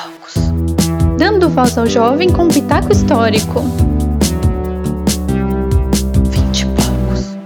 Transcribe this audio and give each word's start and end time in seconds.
poucos. 0.00 0.34
Dando 1.18 1.48
voz 1.50 1.76
ao 1.76 1.86
jovem 1.86 2.32
com 2.32 2.48
pitaco 2.48 2.92
histórico. 2.92 3.60
Vinte 6.30 6.62
e 6.62 6.66
poucos. 6.66 7.36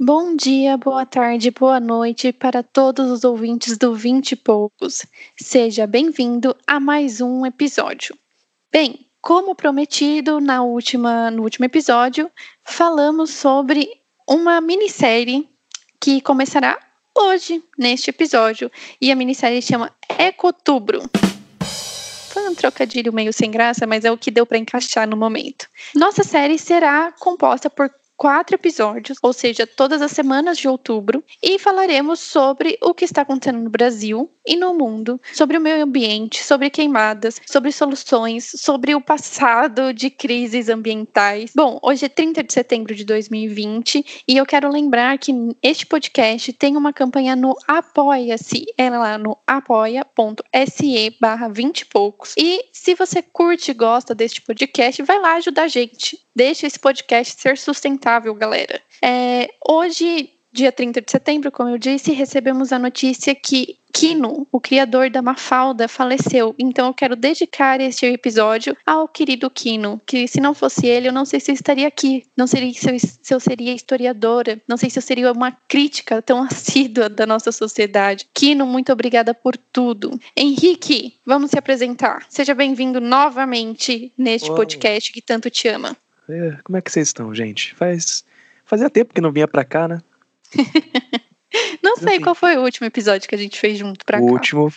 Bom 0.00 0.36
dia, 0.36 0.76
boa 0.76 1.06
tarde, 1.06 1.50
boa 1.50 1.80
noite 1.80 2.32
para 2.32 2.62
todos 2.62 3.10
os 3.10 3.24
ouvintes 3.24 3.78
do 3.78 3.94
Vinte 3.94 4.32
e 4.32 4.36
poucos. 4.36 5.06
Seja 5.36 5.86
bem-vindo 5.86 6.54
a 6.66 6.78
mais 6.78 7.20
um 7.20 7.46
episódio. 7.46 8.16
Bem, 8.70 9.06
como 9.22 9.54
prometido 9.54 10.40
na 10.40 10.62
última, 10.62 11.30
no 11.30 11.42
último 11.42 11.64
episódio, 11.64 12.30
falamos 12.62 13.30
sobre 13.30 13.88
uma 14.28 14.60
minissérie 14.60 15.48
que 15.98 16.20
começará 16.20 16.78
hoje, 17.16 17.62
neste 17.78 18.10
episódio. 18.10 18.70
E 19.00 19.10
a 19.10 19.16
minissérie 19.16 19.62
chama 19.62 19.90
Ecotubro. 20.18 21.02
Foi 22.34 22.48
um 22.48 22.54
trocadilho 22.54 23.12
meio 23.12 23.32
sem 23.32 23.48
graça, 23.48 23.86
mas 23.86 24.04
é 24.04 24.10
o 24.10 24.18
que 24.18 24.28
deu 24.28 24.44
para 24.44 24.58
encaixar 24.58 25.08
no 25.08 25.16
momento. 25.16 25.68
Nossa 25.94 26.24
série 26.24 26.58
será 26.58 27.12
composta 27.12 27.70
por 27.70 27.88
quatro 28.16 28.54
episódios, 28.54 29.18
ou 29.22 29.32
seja, 29.32 29.66
todas 29.66 30.02
as 30.02 30.12
semanas 30.12 30.58
de 30.58 30.68
outubro, 30.68 31.22
e 31.42 31.58
falaremos 31.58 32.20
sobre 32.20 32.78
o 32.82 32.94
que 32.94 33.04
está 33.04 33.22
acontecendo 33.22 33.60
no 33.60 33.70
Brasil 33.70 34.30
e 34.46 34.56
no 34.56 34.74
mundo, 34.74 35.20
sobre 35.32 35.56
o 35.56 35.60
meio 35.60 35.82
ambiente, 35.82 36.42
sobre 36.42 36.68
queimadas, 36.68 37.40
sobre 37.46 37.72
soluções, 37.72 38.50
sobre 38.56 38.94
o 38.94 39.00
passado 39.00 39.92
de 39.92 40.10
crises 40.10 40.68
ambientais. 40.68 41.52
Bom, 41.54 41.78
hoje 41.82 42.04
é 42.04 42.08
30 42.08 42.42
de 42.44 42.52
setembro 42.52 42.94
de 42.94 43.04
2020 43.04 44.24
e 44.28 44.36
eu 44.36 44.44
quero 44.44 44.70
lembrar 44.70 45.16
que 45.18 45.32
este 45.62 45.86
podcast 45.86 46.52
tem 46.52 46.76
uma 46.76 46.92
campanha 46.92 47.34
no 47.34 47.56
Apoia-se, 47.66 48.66
é 48.76 48.90
lá 48.90 49.16
no 49.16 49.38
apoia.se 49.46 51.16
barra 51.20 51.48
20 51.48 51.80
e 51.80 51.84
poucos. 51.86 52.34
E 52.36 52.64
se 52.72 52.94
você 52.94 53.22
curte 53.22 53.70
e 53.70 53.74
gosta 53.74 54.14
deste 54.14 54.42
podcast, 54.42 55.02
vai 55.02 55.18
lá 55.18 55.34
ajudar 55.36 55.64
a 55.64 55.68
gente. 55.68 56.22
Deixa 56.36 56.66
esse 56.66 56.78
podcast 56.78 57.40
ser 57.40 57.56
sustentável, 57.56 58.03
galera. 58.34 58.80
É, 59.02 59.48
hoje, 59.68 60.30
dia 60.52 60.70
30 60.70 61.00
de 61.00 61.10
setembro, 61.10 61.50
como 61.50 61.70
eu 61.70 61.78
disse, 61.78 62.12
recebemos 62.12 62.72
a 62.72 62.78
notícia 62.78 63.34
que 63.34 63.76
Kino, 63.92 64.46
o 64.50 64.60
criador 64.60 65.08
da 65.08 65.22
Mafalda, 65.22 65.86
faleceu. 65.86 66.52
Então 66.58 66.88
eu 66.88 66.94
quero 66.94 67.14
dedicar 67.14 67.80
este 67.80 68.06
episódio 68.06 68.76
ao 68.84 69.06
querido 69.06 69.48
Kino, 69.48 70.00
que 70.04 70.26
se 70.26 70.40
não 70.40 70.52
fosse 70.52 70.86
ele, 70.86 71.06
eu 71.06 71.12
não 71.12 71.24
sei 71.24 71.38
se 71.38 71.52
eu 71.52 71.54
estaria 71.54 71.86
aqui, 71.86 72.24
não 72.36 72.46
sei 72.48 72.74
se 72.74 72.90
eu, 72.90 72.98
se 72.98 73.34
eu 73.34 73.38
seria 73.38 73.72
historiadora, 73.72 74.60
não 74.66 74.76
sei 74.76 74.90
se 74.90 74.98
eu 74.98 75.02
seria 75.02 75.30
uma 75.30 75.52
crítica 75.68 76.20
tão 76.20 76.42
assídua 76.44 77.08
da 77.08 77.24
nossa 77.24 77.52
sociedade. 77.52 78.26
Kino, 78.34 78.66
muito 78.66 78.92
obrigada 78.92 79.32
por 79.32 79.56
tudo. 79.56 80.18
Henrique, 80.36 81.14
vamos 81.24 81.52
se 81.52 81.58
apresentar. 81.58 82.26
Seja 82.28 82.52
bem-vindo 82.52 83.00
novamente 83.00 84.12
neste 84.18 84.48
Uau. 84.48 84.56
podcast 84.56 85.12
que 85.12 85.22
tanto 85.22 85.48
te 85.48 85.68
ama. 85.68 85.96
É, 86.28 86.58
como 86.64 86.76
é 86.76 86.80
que 86.80 86.90
vocês 86.90 87.08
estão, 87.08 87.34
gente? 87.34 87.74
Faz 87.74 88.24
fazia 88.64 88.88
tempo 88.88 89.12
que 89.12 89.20
não 89.20 89.32
vinha 89.32 89.46
pra 89.48 89.64
cá, 89.64 89.88
né? 89.88 90.00
Não 91.82 91.96
sei 91.96 92.18
qual 92.18 92.34
foi 92.34 92.56
o 92.56 92.62
último 92.62 92.84
episódio 92.84 93.28
que 93.28 93.34
a 93.34 93.38
gente 93.38 93.60
fez 93.60 93.78
junto 93.78 94.04
pra 94.04 94.20
o 94.20 94.26
cá. 94.26 94.32
último 94.32 94.72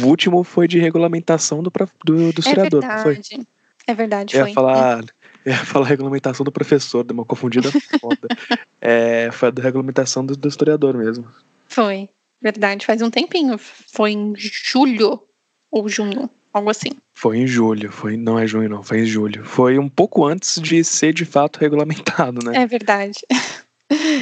o 0.00 0.04
último 0.04 0.44
foi 0.44 0.68
de 0.68 0.78
regulamentação 0.78 1.62
do 1.62 1.70
do, 2.04 2.32
do 2.32 2.38
é 2.38 2.40
historiador, 2.40 2.82
não 2.82 2.98
foi? 2.98 3.14
verdade. 3.14 3.46
É 3.86 3.94
verdade, 3.94 4.36
Eu 4.36 4.40
foi. 4.42 4.50
ia 4.50 4.54
falar 4.54 5.04
eu 5.44 5.52
ia 5.52 5.64
falar 5.64 5.86
regulamentação 5.86 6.44
do 6.44 6.52
professor, 6.52 7.02
deu 7.02 7.14
uma 7.14 7.24
confundida 7.24 7.70
foda. 8.00 8.28
É, 8.84 9.30
foi 9.30 9.46
a 9.46 9.50
da 9.52 9.62
regulamentação 9.62 10.26
do, 10.26 10.36
do 10.36 10.48
historiador 10.48 10.96
mesmo. 10.96 11.30
Foi, 11.68 12.08
verdade, 12.40 12.84
faz 12.84 13.00
um 13.00 13.08
tempinho. 13.08 13.56
Foi 13.56 14.10
em 14.10 14.34
julho 14.36 15.22
ou 15.70 15.88
junho, 15.88 16.28
algo 16.52 16.70
assim. 16.70 16.90
Foi 17.12 17.38
em 17.38 17.46
julho, 17.46 17.90
foi 17.92 18.16
não 18.16 18.38
é 18.38 18.46
junho 18.46 18.68
não, 18.68 18.82
foi 18.82 19.00
em 19.00 19.06
julho. 19.06 19.44
Foi 19.44 19.78
um 19.78 19.88
pouco 19.88 20.24
antes 20.26 20.60
de 20.60 20.82
ser 20.84 21.12
de 21.12 21.24
fato 21.24 21.58
regulamentado, 21.58 22.44
né? 22.44 22.62
É 22.62 22.66
verdade. 22.66 23.20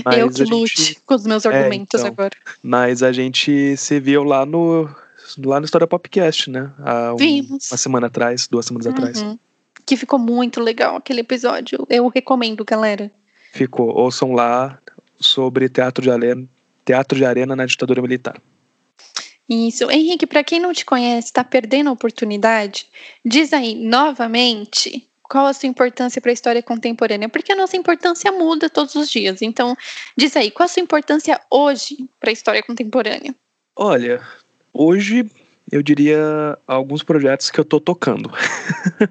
Mas 0.05 0.19
eu 0.19 0.29
que 0.31 0.45
lute 0.45 0.83
gente- 0.83 1.01
com 1.07 1.15
os 1.15 1.25
meus 1.25 1.47
argumentos 1.47 2.01
então. 2.01 2.07
agora. 2.07 2.37
Mas 2.63 3.03
a 3.03 3.13
gente 3.13 3.77
se 3.77 4.01
viu 4.01 4.25
lá 4.25 4.45
no 4.45 4.89
lá 5.39 5.61
no 5.61 5.65
História 5.65 5.87
Popcast, 5.87 6.51
né? 6.51 6.73
Há 6.81 7.13
um- 7.15 7.17
Vimos. 7.17 7.71
uma 7.71 7.77
semana 7.79 8.07
atrás, 8.09 8.49
duas 8.49 8.67
semanas 8.67 8.89
atrás. 8.89 9.23
Uhum. 9.23 9.39
Que 9.87 9.97
ficou 9.97 10.19
muito 10.19 10.61
legal 10.61 10.97
aquele 10.97 11.21
episódio. 11.21 11.87
Eu 11.89 12.09
recomendo, 12.09 12.65
galera. 12.65 13.11
Ficou. 13.53 13.89
Ouçam 13.91 14.33
lá 14.33 14.79
sobre 15.19 15.69
teatro 15.69 16.03
de 16.03 16.11
arena, 16.11 16.45
teatro 16.85 17.17
de 17.17 17.25
arena 17.25 17.55
na 17.55 17.65
ditadura 17.67 18.03
militar. 18.03 18.41
Isso. 19.51 19.91
Henrique, 19.91 20.29
para 20.29 20.45
quem 20.45 20.61
não 20.61 20.73
te 20.73 20.85
conhece, 20.85 21.27
está 21.27 21.43
perdendo 21.43 21.91
a 21.91 21.93
oportunidade, 21.93 22.87
diz 23.25 23.53
aí 23.53 23.75
novamente 23.75 25.11
qual 25.25 25.47
a 25.47 25.53
sua 25.53 25.69
importância 25.69 26.21
para 26.23 26.31
a 26.31 26.33
história 26.33 26.63
contemporânea, 26.63 27.29
porque 27.29 27.53
a 27.53 27.57
nossa 27.57 27.77
importância 27.77 28.31
muda 28.31 28.71
todos 28.71 28.95
os 28.95 29.11
dias. 29.11 29.43
Então, 29.43 29.77
diz 30.17 30.37
aí, 30.37 30.53
qual 30.53 30.65
a 30.65 30.69
sua 30.69 30.83
importância 30.83 31.41
hoje 31.51 32.09
para 32.21 32.31
a 32.31 32.33
história 32.33 32.63
contemporânea? 32.63 33.35
Olha, 33.77 34.21
hoje 34.73 35.29
eu 35.71 35.83
diria 35.83 36.57
alguns 36.67 37.03
projetos 37.03 37.51
que 37.51 37.59
eu 37.59 37.65
tô 37.65 37.81
tocando. 37.81 38.31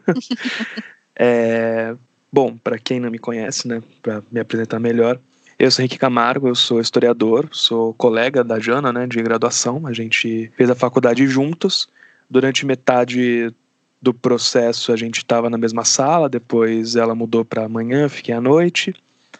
É, 1.22 1.98
bom, 2.32 2.56
para 2.56 2.80
quem 2.80 2.98
não 2.98 3.12
me 3.12 3.20
conhece, 3.20 3.68
né, 3.68 3.84
para 4.02 4.24
me 4.32 4.40
apresentar 4.40 4.80
melhor, 4.80 5.20
eu 5.60 5.70
sou 5.70 5.84
Henrique 5.84 5.98
Camargo, 5.98 6.48
eu 6.48 6.56
sou 6.56 6.80
historiador, 6.80 7.50
sou 7.52 7.94
colega 7.94 8.46
da 8.46 8.60
Jana, 8.60 8.94
né, 8.94 9.06
de 9.06 9.22
graduação. 9.22 9.86
A 9.86 9.92
gente 9.92 10.50
fez 10.56 10.70
a 10.70 10.76
faculdade 10.76 11.28
juntos. 11.28 11.90
Durante 12.30 12.66
metade 12.66 13.54
do 14.02 14.14
processo 14.14 14.94
a 14.94 14.96
gente 14.96 15.18
estava 15.18 15.50
na 15.50 15.58
mesma 15.58 15.84
sala, 15.84 16.30
depois 16.30 16.96
ela 16.96 17.14
mudou 17.14 17.44
para 17.44 17.66
amanhã, 17.66 18.08
fiquei 18.08 18.34
à 18.34 18.40
noite. 18.40 18.94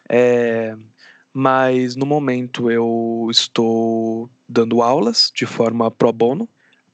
É, 0.06 0.76
mas 1.32 1.96
no 1.96 2.04
momento 2.04 2.70
eu 2.70 3.26
estou 3.30 4.28
dando 4.46 4.82
aulas 4.82 5.32
de 5.34 5.46
forma 5.46 5.90
pro 5.90 6.12
bono 6.12 6.46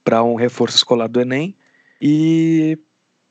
para 0.04 0.22
um 0.22 0.36
reforço 0.36 0.76
escolar 0.76 1.08
do 1.08 1.20
Enem 1.20 1.52
e 2.00 2.78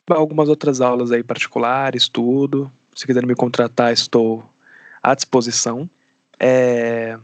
algumas 0.09 0.50
outras 0.50 0.81
aulas 0.81 1.13
aí 1.13 1.23
particulares, 1.23 2.09
tudo. 2.09 2.69
Se 2.94 3.05
quiser 3.05 3.25
me 3.25 3.35
contratar, 3.35 3.94
estou 3.94 4.44
à 5.05 5.13
disposição. 5.13 5.88
É, 6.39 7.17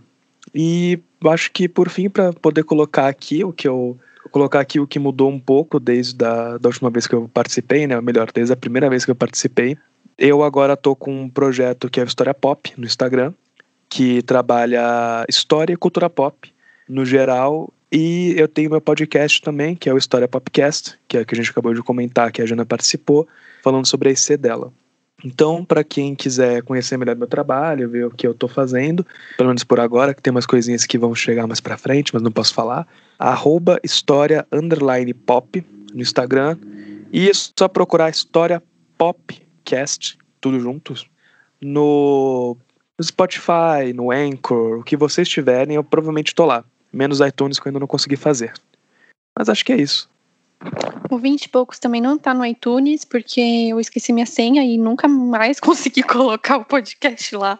e 0.53 0.99
acho 1.25 1.51
que 1.51 1.67
por 1.67 1.89
fim, 1.89 2.09
para 2.09 2.31
poder 2.31 2.63
colocar 2.63 3.07
aqui 3.07 3.43
o 3.43 3.51
que 3.51 3.67
eu 3.67 3.97
colocar 4.29 4.59
aqui 4.59 4.79
o 4.79 4.87
que 4.87 4.99
mudou 4.99 5.29
um 5.29 5.39
pouco 5.39 5.79
desde 5.79 6.23
a 6.23 6.57
da 6.57 6.69
última 6.69 6.89
vez 6.89 7.07
que 7.07 7.15
eu 7.15 7.27
participei, 7.33 7.87
né? 7.87 7.95
Ou 7.95 8.03
melhor, 8.03 8.31
desde 8.31 8.53
a 8.53 8.55
primeira 8.55 8.89
vez 8.89 9.03
que 9.03 9.11
eu 9.11 9.15
participei. 9.15 9.77
Eu 10.17 10.43
agora 10.43 10.77
tô 10.77 10.95
com 10.95 11.23
um 11.23 11.29
projeto 11.29 11.89
que 11.89 11.99
é 11.99 12.03
História 12.03 12.33
Pop 12.33 12.71
no 12.77 12.85
Instagram, 12.85 13.33
que 13.89 14.21
trabalha 14.21 15.25
história 15.27 15.73
e 15.73 15.77
cultura 15.77 16.09
pop 16.09 16.53
no 16.87 17.03
geral. 17.03 17.73
E 17.91 18.35
eu 18.37 18.47
tenho 18.47 18.69
meu 18.69 18.79
podcast 18.79 19.41
também, 19.41 19.75
que 19.75 19.89
é 19.89 19.93
o 19.93 19.97
História 19.97 20.27
Popcast, 20.27 20.97
que 21.07 21.17
é 21.17 21.21
o 21.21 21.25
que 21.25 21.33
a 21.33 21.37
gente 21.37 21.49
acabou 21.49 21.73
de 21.73 21.81
comentar, 21.81 22.31
que 22.31 22.41
a 22.41 22.45
Jana 22.45 22.65
participou, 22.65 23.27
falando 23.63 23.85
sobre 23.85 24.09
a 24.09 24.11
IC 24.13 24.37
dela. 24.37 24.71
Então, 25.23 25.63
para 25.63 25.83
quem 25.83 26.15
quiser 26.15 26.63
conhecer 26.63 26.97
melhor 26.97 27.15
meu 27.15 27.27
trabalho, 27.27 27.89
ver 27.89 28.05
o 28.05 28.11
que 28.11 28.25
eu 28.25 28.33
tô 28.33 28.47
fazendo, 28.47 29.05
pelo 29.37 29.49
menos 29.49 29.63
por 29.63 29.79
agora, 29.79 30.13
que 30.13 30.21
tem 30.21 30.31
umas 30.31 30.45
coisinhas 30.45 30.85
que 30.85 30.97
vão 30.97 31.13
chegar 31.13 31.45
mais 31.45 31.59
pra 31.59 31.77
frente, 31.77 32.13
mas 32.13 32.23
não 32.23 32.31
posso 32.31 32.53
falar, 32.53 32.87
arroba 33.19 33.79
história 33.83 34.47
underline 34.51 35.13
pop 35.13 35.63
no 35.93 36.01
Instagram. 36.01 36.57
E 37.13 37.29
é 37.29 37.31
só 37.33 37.67
procurar 37.67 38.09
História 38.09 38.63
Popcast, 38.97 40.17
tudo 40.39 40.59
juntos, 40.59 41.05
no 41.59 42.57
Spotify, 43.01 43.93
no 43.93 44.11
Anchor, 44.11 44.79
o 44.79 44.83
que 44.83 44.97
vocês 44.97 45.27
tiverem, 45.27 45.75
eu 45.75 45.83
provavelmente 45.83 46.33
tô 46.33 46.45
lá. 46.45 46.63
Menos 46.91 47.19
iTunes 47.19 47.59
que 47.59 47.67
eu 47.67 47.69
ainda 47.69 47.79
não 47.79 47.87
consegui 47.87 48.15
fazer. 48.15 48.53
Mas 49.37 49.49
acho 49.49 49.63
que 49.63 49.73
é 49.73 49.77
isso. 49.77 50.09
O 51.09 51.17
20 51.17 51.43
e 51.43 51.49
poucos 51.49 51.79
também 51.79 51.99
não 51.99 52.17
tá 52.17 52.33
no 52.33 52.45
iTunes, 52.45 53.03
porque 53.03 53.41
eu 53.69 53.79
esqueci 53.79 54.13
minha 54.13 54.25
senha 54.25 54.63
e 54.63 54.77
nunca 54.77 55.07
mais 55.07 55.59
consegui 55.59 56.03
colocar 56.03 56.57
o 56.57 56.65
podcast 56.65 57.35
lá. 57.35 57.59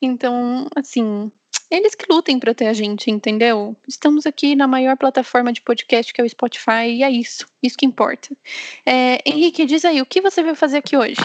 Então, 0.00 0.66
assim, 0.74 1.30
eles 1.70 1.94
que 1.94 2.06
lutem 2.10 2.38
pra 2.38 2.54
ter 2.54 2.68
a 2.68 2.72
gente, 2.72 3.10
entendeu? 3.10 3.76
Estamos 3.86 4.26
aqui 4.26 4.54
na 4.54 4.68
maior 4.68 4.96
plataforma 4.96 5.52
de 5.52 5.60
podcast 5.60 6.12
que 6.12 6.20
é 6.20 6.24
o 6.24 6.28
Spotify, 6.28 6.88
e 6.88 7.02
é 7.02 7.10
isso. 7.10 7.46
Isso 7.62 7.76
que 7.76 7.84
importa. 7.84 8.36
É, 8.84 9.18
Henrique, 9.28 9.66
diz 9.66 9.84
aí, 9.84 10.00
o 10.00 10.06
que 10.06 10.20
você 10.20 10.42
vai 10.42 10.54
fazer 10.54 10.78
aqui 10.78 10.96
hoje? 10.96 11.20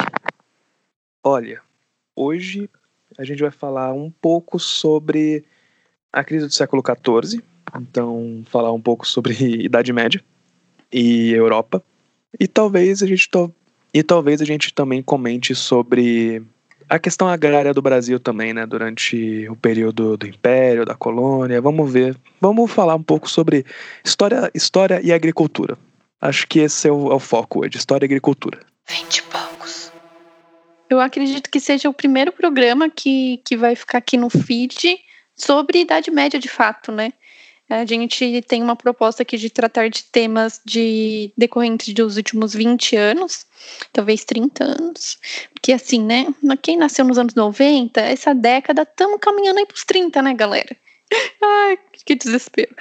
Olha, 1.24 1.62
hoje 2.16 2.70
a 3.18 3.24
gente 3.24 3.42
vai 3.42 3.52
falar 3.52 3.94
um 3.94 4.10
pouco 4.10 4.58
sobre 4.58 5.46
a 6.12 6.24
crise 6.24 6.48
do 6.48 6.54
século 6.54 6.82
XIV. 6.84 7.44
Então, 7.80 8.44
falar 8.48 8.74
um 8.74 8.82
pouco 8.82 9.08
sobre 9.08 9.36
Idade 9.64 9.94
Média 9.94 10.22
e 10.92 11.32
Europa. 11.32 11.84
E 12.40 12.48
talvez 12.48 13.04
a 13.04 13.08
gente 13.08 13.30
to- 13.30 13.54
e 13.94 14.04
talvez 14.04 14.42
a 14.42 14.46
gente 14.46 14.74
também 14.74 15.02
comente 15.02 15.54
sobre 15.54 16.42
a 16.90 17.00
questão 17.00 17.28
agrária 17.28 17.74
do 17.74 17.82
Brasil 17.82 18.20
também, 18.20 18.54
né, 18.54 18.66
durante 18.66 19.48
o 19.50 19.56
período 19.56 20.18
do 20.18 20.28
Império, 20.28 20.86
da 20.86 20.94
colônia. 20.94 21.62
Vamos 21.62 21.92
ver, 21.92 22.18
vamos 22.40 22.70
falar 22.72 22.96
um 22.96 23.04
pouco 23.04 23.30
sobre 23.30 23.66
história, 24.04 24.52
história 24.54 25.00
e 25.02 25.14
agricultura. 25.14 25.78
Acho 26.20 26.46
que 26.48 26.60
esse 26.60 26.88
é 26.88 26.92
o, 26.92 27.12
é 27.12 27.16
o 27.16 27.20
foco 27.20 27.62
hoje, 27.62 27.78
história 27.78 28.06
e 28.06 28.08
agricultura. 28.08 28.60
Vinte 28.88 29.18
e 29.18 29.24
poucos. 29.24 29.92
Eu 30.90 31.00
acredito 31.00 31.50
que 31.50 31.60
seja 31.60 31.90
o 31.90 31.94
primeiro 31.94 32.34
programa 32.34 32.90
que, 32.90 33.42
que 33.46 33.56
vai 33.56 33.76
ficar 33.76 34.00
aqui 34.00 34.18
no 34.18 34.30
feed 34.30 35.00
sobre 35.34 35.80
Idade 35.80 36.12
Média 36.12 36.38
de 36.38 36.50
fato, 36.50 36.92
né? 36.92 37.14
A 37.72 37.86
gente 37.86 38.42
tem 38.50 38.62
uma 38.62 38.76
proposta 38.76 39.24
aqui 39.24 39.38
de 39.38 39.50
tratar 39.50 39.90
de 39.90 40.04
temas 40.04 40.60
de 40.66 41.32
decorrentes 41.38 41.94
dos 41.94 42.18
últimos 42.18 42.54
20 42.54 42.98
anos, 42.98 43.46
talvez 43.94 44.26
30 44.26 44.62
anos. 44.62 45.18
Porque 45.54 45.72
assim, 45.72 46.04
né? 46.04 46.28
Quem 46.62 46.76
nasceu 46.76 47.06
nos 47.06 47.18
anos 47.18 47.34
90, 47.34 48.02
essa 48.02 48.36
década, 48.36 48.82
estamos 48.82 49.20
caminhando 49.22 49.60
aí 49.60 49.66
para 49.66 49.76
os 49.76 49.86
30, 49.86 50.22
né, 50.22 50.34
galera? 50.34 50.76
Ai, 51.42 51.80
que 52.06 52.14
desespero. 52.14 52.76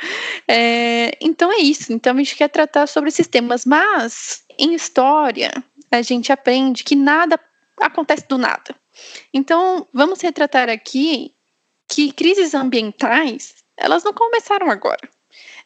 É, 0.48 1.16
então 1.20 1.52
é 1.52 1.58
isso. 1.58 1.92
Então 1.92 2.12
a 2.12 2.18
gente 2.18 2.34
quer 2.34 2.48
tratar 2.48 2.88
sobre 2.88 3.10
esses 3.10 3.28
temas, 3.28 3.64
mas 3.64 4.42
em 4.58 4.74
história 4.74 5.52
a 5.88 6.02
gente 6.02 6.32
aprende 6.32 6.82
que 6.82 6.96
nada 6.96 7.38
acontece 7.80 8.26
do 8.26 8.36
nada. 8.36 8.74
Então 9.32 9.86
vamos 9.94 10.20
retratar 10.20 10.68
aqui 10.68 11.32
que 11.88 12.12
crises 12.12 12.54
ambientais 12.54 13.54
elas 13.80 14.04
não 14.04 14.12
começaram 14.12 14.70
agora. 14.70 15.08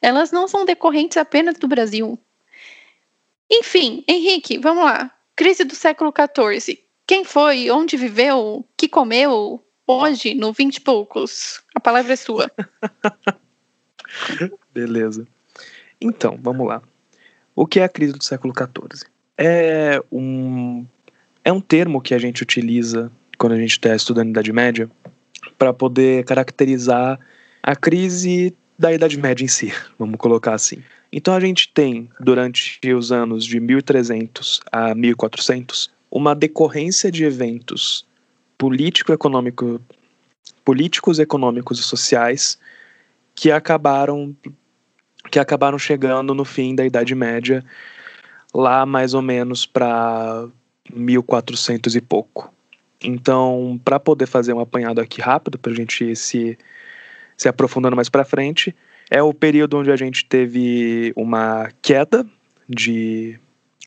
Elas 0.00 0.30
não 0.30 0.46
são 0.46 0.64
decorrentes 0.64 1.16
apenas 1.16 1.58
do 1.58 1.66
Brasil. 1.66 2.18
Enfim, 3.50 4.04
Henrique, 4.08 4.58
vamos 4.58 4.84
lá. 4.84 5.10
Crise 5.36 5.64
do 5.64 5.74
século 5.74 6.12
XIV. 6.12 6.78
Quem 7.06 7.24
foi? 7.24 7.70
Onde 7.70 7.96
viveu? 7.96 8.64
Que 8.76 8.88
comeu? 8.88 9.62
Hoje, 9.86 10.34
no 10.34 10.52
vinte 10.52 10.76
e 10.76 10.80
poucos. 10.80 11.60
A 11.74 11.80
palavra 11.80 12.12
é 12.12 12.16
sua. 12.16 12.50
Beleza. 14.72 15.26
Então, 16.00 16.38
vamos 16.40 16.66
lá. 16.66 16.82
O 17.54 17.66
que 17.66 17.80
é 17.80 17.84
a 17.84 17.88
crise 17.88 18.12
do 18.12 18.24
século 18.24 18.54
XIV? 18.56 19.06
É 19.36 20.02
um, 20.10 20.86
é 21.44 21.52
um 21.52 21.60
termo 21.60 22.00
que 22.00 22.14
a 22.14 22.18
gente 22.18 22.42
utiliza 22.42 23.10
quando 23.36 23.52
a 23.52 23.58
gente 23.58 23.72
está 23.72 23.94
estudando 23.94 24.30
Idade 24.30 24.52
Média 24.52 24.90
para 25.58 25.72
poder 25.72 26.24
caracterizar 26.24 27.18
a 27.66 27.74
crise 27.74 28.54
da 28.78 28.92
Idade 28.92 29.16
Média 29.16 29.42
em 29.42 29.48
si, 29.48 29.72
vamos 29.98 30.18
colocar 30.18 30.52
assim. 30.52 30.82
Então 31.10 31.32
a 31.32 31.40
gente 31.40 31.70
tem, 31.72 32.10
durante 32.20 32.78
os 32.92 33.10
anos 33.10 33.42
de 33.46 33.58
1300 33.58 34.60
a 34.70 34.94
1400, 34.94 35.90
uma 36.10 36.34
decorrência 36.34 37.10
de 37.10 37.24
eventos 37.24 38.04
político-econômico, 38.58 39.80
políticos, 40.62 41.18
econômicos 41.18 41.80
e 41.80 41.82
sociais 41.82 42.58
que 43.34 43.50
acabaram 43.50 44.36
que 45.30 45.38
acabaram 45.38 45.78
chegando 45.78 46.34
no 46.34 46.44
fim 46.44 46.74
da 46.74 46.84
Idade 46.84 47.14
Média, 47.14 47.64
lá 48.52 48.84
mais 48.84 49.14
ou 49.14 49.22
menos 49.22 49.64
para 49.64 50.46
1400 50.92 51.96
e 51.96 52.00
pouco. 52.02 52.52
Então, 53.02 53.80
para 53.82 53.98
poder 53.98 54.26
fazer 54.26 54.52
um 54.52 54.60
apanhado 54.60 55.00
aqui 55.00 55.22
rápido, 55.22 55.58
para 55.58 55.72
a 55.72 55.74
gente 55.74 56.14
se 56.14 56.58
se 57.36 57.48
aprofundando 57.48 57.96
mais 57.96 58.08
para 58.08 58.24
frente, 58.24 58.74
é 59.10 59.22
o 59.22 59.34
período 59.34 59.78
onde 59.78 59.90
a 59.90 59.96
gente 59.96 60.24
teve 60.24 61.12
uma 61.16 61.70
queda 61.82 62.26
de 62.68 63.38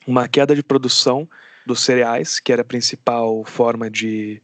uma 0.05 0.27
queda 0.27 0.55
de 0.55 0.63
produção 0.63 1.27
dos 1.65 1.81
cereais, 1.81 2.39
que 2.39 2.53
era 2.53 2.61
a 2.61 2.65
principal 2.65 3.44
forma 3.44 3.89
de 3.89 4.41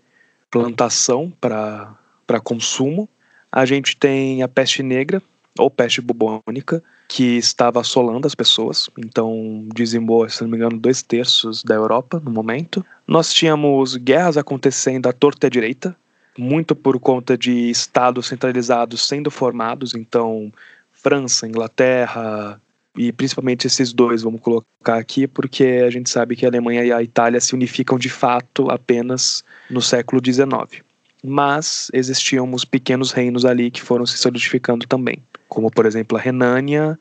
plantação 0.52 1.32
para 1.40 1.96
consumo. 2.44 3.08
A 3.52 3.66
gente 3.66 3.96
tem 3.96 4.44
a 4.44 4.48
peste 4.48 4.84
negra, 4.84 5.22
ou 5.58 5.70
peste 5.70 6.02
bubônica, 6.02 6.84
que 7.08 7.38
estava 7.38 7.80
assolando 7.80 8.26
as 8.26 8.34
pessoas, 8.34 8.90
então 8.98 9.68
dizimou, 9.76 10.28
se 10.28 10.42
não 10.42 10.50
me 10.50 10.58
engano, 10.58 10.80
dois 10.80 11.04
terços 11.04 11.64
da 11.64 11.76
Europa 11.76 12.20
no 12.24 12.32
momento. 12.32 12.84
Nós 13.08 13.32
tínhamos 13.32 13.96
guerras 13.96 14.36
acontecendo 14.36 15.08
à 15.08 15.14
torta 15.14 15.46
e 15.46 15.48
à 15.48 15.50
direita, 15.50 15.96
muito 16.38 16.76
por 16.76 17.00
conta 17.00 17.38
de 17.38 17.70
estados 17.70 18.28
centralizados 18.28 19.08
sendo 19.08 19.30
formados, 19.30 19.94
então 19.94 20.52
França, 20.92 21.48
Inglaterra 21.48 22.60
e 22.96 23.12
principalmente 23.12 23.66
esses 23.66 23.92
dois, 23.92 24.22
vamos 24.22 24.40
colocar 24.42 24.98
aqui, 24.98 25.28
porque 25.28 25.84
a 25.86 25.90
gente 25.90 26.10
sabe 26.10 26.36
que 26.36 26.46
a 26.46 26.50
Alemanha 26.50 26.84
e 26.84 26.92
a 26.92 27.02
Itália 27.02 27.42
se 27.42 27.56
unificam 27.56 27.98
de 27.98 28.10
fato 28.10 28.70
apenas 28.70 29.44
no 29.70 29.82
século 29.82 30.22
XIX. 30.24 30.84
Mas 31.24 31.90
existiam 31.94 32.46
uns 32.46 32.66
pequenos 32.66 33.12
reinos 33.12 33.46
ali 33.46 33.72
que 33.72 33.82
foram 33.82 34.06
se 34.06 34.18
solidificando 34.18 34.86
também, 34.86 35.24
como 35.48 35.72
por 35.72 35.86
exemplo 35.86 36.18
a 36.18 36.22
Renânia 36.22 37.00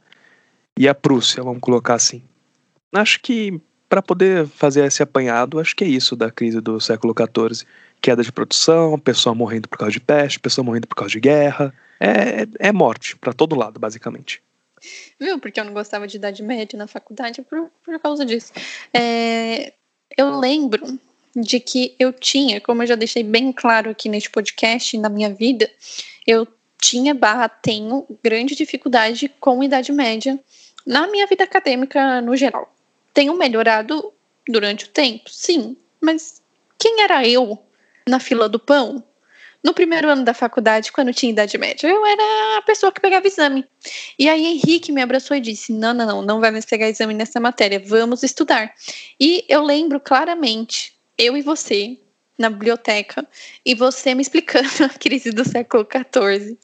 e 0.78 0.88
a 0.88 0.94
Prússia, 0.94 1.42
vamos 1.42 1.60
colocar 1.60 1.94
assim. 1.94 2.22
Acho 2.94 3.20
que 3.20 3.60
para 3.88 4.00
poder 4.00 4.46
fazer 4.46 4.84
esse 4.84 5.02
apanhado, 5.02 5.60
acho 5.60 5.76
que 5.76 5.84
é 5.84 5.86
isso 5.86 6.16
da 6.16 6.30
crise 6.30 6.60
do 6.62 6.80
século 6.80 7.14
XIV 7.14 7.66
queda 8.02 8.22
de 8.22 8.32
produção, 8.32 8.98
pessoa 8.98 9.34
morrendo 9.34 9.68
por 9.68 9.78
causa 9.78 9.92
de 9.92 10.00
peste, 10.00 10.40
pessoa 10.40 10.64
morrendo 10.64 10.88
por 10.88 10.96
causa 10.96 11.12
de 11.12 11.20
guerra. 11.20 11.72
É, 12.00 12.68
é 12.68 12.72
morte 12.72 13.16
para 13.16 13.32
todo 13.32 13.54
lado, 13.54 13.78
basicamente. 13.78 14.42
Viu? 15.18 15.38
Porque 15.38 15.60
eu 15.60 15.64
não 15.64 15.72
gostava 15.72 16.08
de 16.08 16.16
idade 16.16 16.42
média 16.42 16.76
na 16.76 16.88
faculdade 16.88 17.40
por, 17.42 17.70
por 17.84 17.98
causa 18.00 18.26
disso. 18.26 18.52
É, 18.92 19.72
eu 20.18 20.38
lembro 20.38 20.98
de 21.34 21.60
que 21.60 21.94
eu 21.98 22.12
tinha, 22.12 22.60
como 22.60 22.82
eu 22.82 22.86
já 22.88 22.96
deixei 22.96 23.22
bem 23.22 23.52
claro 23.52 23.90
aqui 23.90 24.08
neste 24.08 24.28
podcast, 24.28 24.98
na 24.98 25.08
minha 25.08 25.32
vida, 25.32 25.70
eu 26.26 26.46
tinha 26.78 27.14
barra, 27.14 27.48
tenho 27.48 28.04
grande 28.22 28.56
dificuldade 28.56 29.28
com 29.40 29.62
idade 29.62 29.92
média 29.92 30.38
na 30.84 31.06
minha 31.06 31.26
vida 31.28 31.44
acadêmica 31.44 32.20
no 32.20 32.36
geral. 32.36 32.74
Tenho 33.14 33.36
melhorado 33.36 34.12
durante 34.48 34.86
o 34.86 34.88
tempo, 34.88 35.30
sim, 35.30 35.76
mas 36.00 36.42
quem 36.76 37.00
era 37.02 37.26
eu 37.26 37.62
na 38.06 38.20
fila 38.20 38.48
do 38.48 38.58
pão 38.58 39.04
no 39.62 39.72
primeiro 39.72 40.08
ano 40.08 40.24
da 40.24 40.34
faculdade, 40.34 40.90
quando 40.90 41.14
tinha 41.14 41.30
idade 41.30 41.56
média. 41.56 41.86
Eu 41.86 42.04
era 42.04 42.58
a 42.58 42.62
pessoa 42.62 42.90
que 42.90 43.00
pegava 43.00 43.26
exame. 43.26 43.64
E 44.18 44.28
aí 44.28 44.44
Henrique 44.44 44.90
me 44.90 45.00
abraçou 45.00 45.36
e 45.36 45.40
disse: 45.40 45.72
Não, 45.72 45.94
não, 45.94 46.06
não, 46.06 46.22
não 46.22 46.40
vai 46.40 46.50
mais 46.50 46.64
pegar 46.64 46.88
exame 46.88 47.14
nessa 47.14 47.38
matéria, 47.38 47.80
vamos 47.84 48.22
estudar. 48.22 48.74
E 49.20 49.44
eu 49.48 49.62
lembro 49.62 50.00
claramente, 50.00 50.94
eu 51.16 51.36
e 51.36 51.42
você, 51.42 51.96
na 52.36 52.50
biblioteca, 52.50 53.24
e 53.64 53.74
você 53.74 54.14
me 54.14 54.22
explicando 54.22 54.66
a 54.84 54.88
crise 54.98 55.30
do 55.30 55.48
século 55.48 55.86
XIV. 55.86 56.58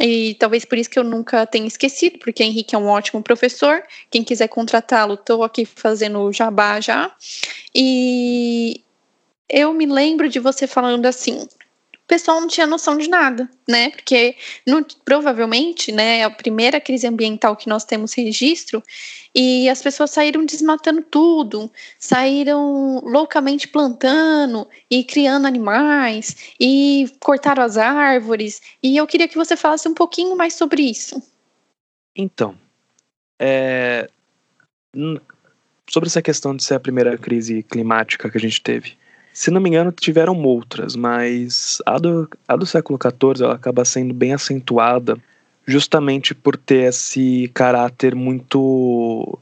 E 0.00 0.34
talvez 0.34 0.64
por 0.64 0.78
isso 0.78 0.90
que 0.90 0.98
eu 0.98 1.04
nunca 1.04 1.44
tenha 1.46 1.66
esquecido, 1.66 2.18
porque 2.20 2.44
Henrique 2.44 2.74
é 2.74 2.78
um 2.78 2.86
ótimo 2.86 3.22
professor. 3.22 3.82
Quem 4.10 4.22
quiser 4.22 4.48
contratá-lo, 4.48 5.14
estou 5.14 5.42
aqui 5.42 5.64
fazendo 5.64 6.32
jabá 6.32 6.80
já. 6.80 7.10
E, 7.74 8.83
eu 9.48 9.72
me 9.72 9.86
lembro 9.86 10.28
de 10.28 10.38
você 10.38 10.66
falando 10.66 11.06
assim, 11.06 11.46
o 12.04 12.06
pessoal 12.06 12.38
não 12.38 12.48
tinha 12.48 12.66
noção 12.66 12.98
de 12.98 13.08
nada, 13.08 13.48
né? 13.66 13.88
Porque 13.90 14.36
no, 14.66 14.84
provavelmente, 15.06 15.90
né, 15.90 16.18
é 16.18 16.24
a 16.24 16.30
primeira 16.30 16.78
crise 16.78 17.06
ambiental 17.06 17.56
que 17.56 17.68
nós 17.68 17.82
temos 17.84 18.12
registro 18.12 18.82
e 19.34 19.70
as 19.70 19.80
pessoas 19.80 20.10
saíram 20.10 20.44
desmatando 20.44 21.00
tudo, 21.00 21.70
saíram 21.98 23.00
loucamente 23.02 23.66
plantando 23.66 24.68
e 24.90 25.02
criando 25.02 25.46
animais 25.46 26.54
e 26.60 27.10
cortaram 27.20 27.62
as 27.62 27.78
árvores. 27.78 28.60
E 28.82 28.98
eu 28.98 29.06
queria 29.06 29.26
que 29.26 29.36
você 29.36 29.56
falasse 29.56 29.88
um 29.88 29.94
pouquinho 29.94 30.36
mais 30.36 30.52
sobre 30.52 30.82
isso. 30.82 31.22
Então, 32.14 32.56
é, 33.40 34.08
sobre 35.88 36.08
essa 36.08 36.20
questão 36.20 36.54
de 36.54 36.62
ser 36.62 36.74
a 36.74 36.80
primeira 36.80 37.16
crise 37.16 37.62
climática 37.62 38.30
que 38.30 38.36
a 38.36 38.40
gente 38.40 38.60
teve. 38.60 38.96
Se 39.34 39.50
não 39.50 39.60
me 39.60 39.68
engano, 39.68 39.90
tiveram 39.90 40.40
outras, 40.44 40.94
mas 40.94 41.82
a 41.84 41.98
do, 41.98 42.28
a 42.46 42.54
do 42.54 42.64
século 42.64 42.96
XIV 42.96 43.44
ela 43.44 43.56
acaba 43.56 43.84
sendo 43.84 44.14
bem 44.14 44.32
acentuada 44.32 45.20
justamente 45.66 46.32
por 46.32 46.56
ter 46.56 46.84
esse 46.84 47.50
caráter 47.52 48.14
muito. 48.14 49.36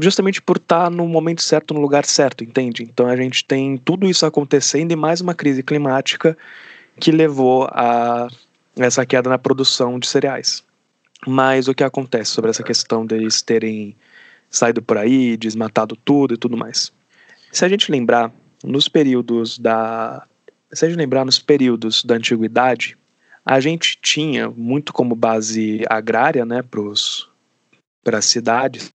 Justamente 0.00 0.40
por 0.40 0.58
estar 0.58 0.88
no 0.88 1.08
momento 1.08 1.42
certo, 1.42 1.74
no 1.74 1.80
lugar 1.80 2.04
certo, 2.04 2.44
entende? 2.44 2.84
Então 2.84 3.08
a 3.08 3.16
gente 3.16 3.44
tem 3.44 3.76
tudo 3.76 4.08
isso 4.08 4.24
acontecendo 4.24 4.92
e 4.92 4.96
mais 4.96 5.20
uma 5.20 5.34
crise 5.34 5.60
climática 5.60 6.38
que 7.00 7.10
levou 7.10 7.64
a 7.72 8.28
essa 8.76 9.04
queda 9.04 9.28
na 9.28 9.38
produção 9.38 9.98
de 9.98 10.06
cereais. 10.06 10.62
Mas 11.26 11.66
o 11.66 11.74
que 11.74 11.82
acontece 11.82 12.30
sobre 12.30 12.50
essa 12.50 12.62
questão 12.62 13.04
deles 13.04 13.42
terem 13.42 13.96
saído 14.48 14.80
por 14.80 14.98
aí, 14.98 15.36
desmatado 15.36 15.96
tudo 15.96 16.34
e 16.34 16.38
tudo 16.38 16.56
mais? 16.56 16.92
Se 17.50 17.64
a 17.64 17.68
gente 17.68 17.90
lembrar 17.90 18.32
nos 18.62 18.88
períodos 18.88 19.58
da. 19.58 20.26
Se 20.72 20.84
a 20.84 20.88
gente 20.88 20.98
lembrar, 20.98 21.24
nos 21.24 21.38
períodos 21.38 22.04
da 22.04 22.14
antiguidade, 22.14 22.96
a 23.44 23.60
gente 23.60 23.98
tinha 24.00 24.48
muito 24.50 24.92
como 24.92 25.14
base 25.14 25.84
agrária, 25.88 26.46
né, 26.46 26.62
para 26.62 28.18
as 28.18 28.24
cidades, 28.24 28.90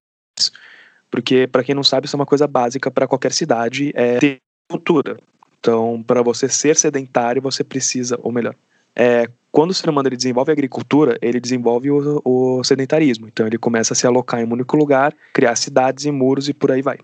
porque, 1.11 1.47
para 1.47 1.63
quem 1.63 1.75
não 1.75 1.83
sabe, 1.83 2.07
isso 2.07 2.15
é 2.15 2.19
uma 2.19 2.25
coisa 2.25 2.47
básica 2.47 2.89
para 2.89 3.07
qualquer 3.07 3.31
cidade, 3.31 3.91
é 3.95 4.17
ter 4.17 4.37
cultura. 4.69 5.17
Então, 5.59 6.03
para 6.05 6.21
você 6.21 6.49
ser 6.49 6.75
sedentário, 6.75 7.41
você 7.41 7.63
precisa, 7.63 8.19
ou 8.23 8.31
melhor, 8.31 8.55
é, 8.95 9.29
quando 9.51 9.71
o 9.71 9.73
ser 9.73 9.89
humano 9.89 10.07
ele 10.07 10.15
desenvolve 10.15 10.51
a 10.51 10.53
agricultura, 10.53 11.17
ele 11.21 11.39
desenvolve 11.39 11.91
o, 11.91 12.21
o 12.25 12.63
sedentarismo. 12.63 13.27
Então 13.27 13.45
ele 13.45 13.57
começa 13.57 13.93
a 13.93 13.95
se 13.95 14.07
alocar 14.07 14.41
em 14.41 14.45
um 14.45 14.53
único 14.53 14.75
lugar, 14.75 15.15
criar 15.33 15.55
cidades 15.55 16.05
e 16.05 16.11
muros 16.11 16.49
e 16.49 16.53
por 16.53 16.71
aí 16.71 16.81
vai. 16.81 16.97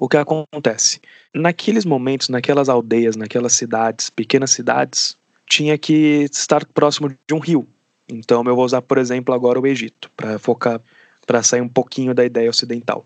O 0.00 0.08
que 0.08 0.16
acontece? 0.16 0.98
Naqueles 1.34 1.84
momentos, 1.84 2.30
naquelas 2.30 2.70
aldeias, 2.70 3.16
naquelas 3.16 3.52
cidades, 3.52 4.08
pequenas 4.08 4.50
cidades, 4.50 5.18
tinha 5.46 5.76
que 5.76 6.26
estar 6.32 6.64
próximo 6.64 7.10
de 7.10 7.34
um 7.34 7.38
rio. 7.38 7.68
Então 8.08 8.42
eu 8.46 8.56
vou 8.56 8.64
usar, 8.64 8.80
por 8.80 8.96
exemplo, 8.96 9.34
agora 9.34 9.60
o 9.60 9.66
Egito, 9.66 10.10
para 10.16 10.38
focar, 10.38 10.80
para 11.26 11.42
sair 11.42 11.60
um 11.60 11.68
pouquinho 11.68 12.14
da 12.14 12.24
ideia 12.24 12.48
ocidental. 12.48 13.04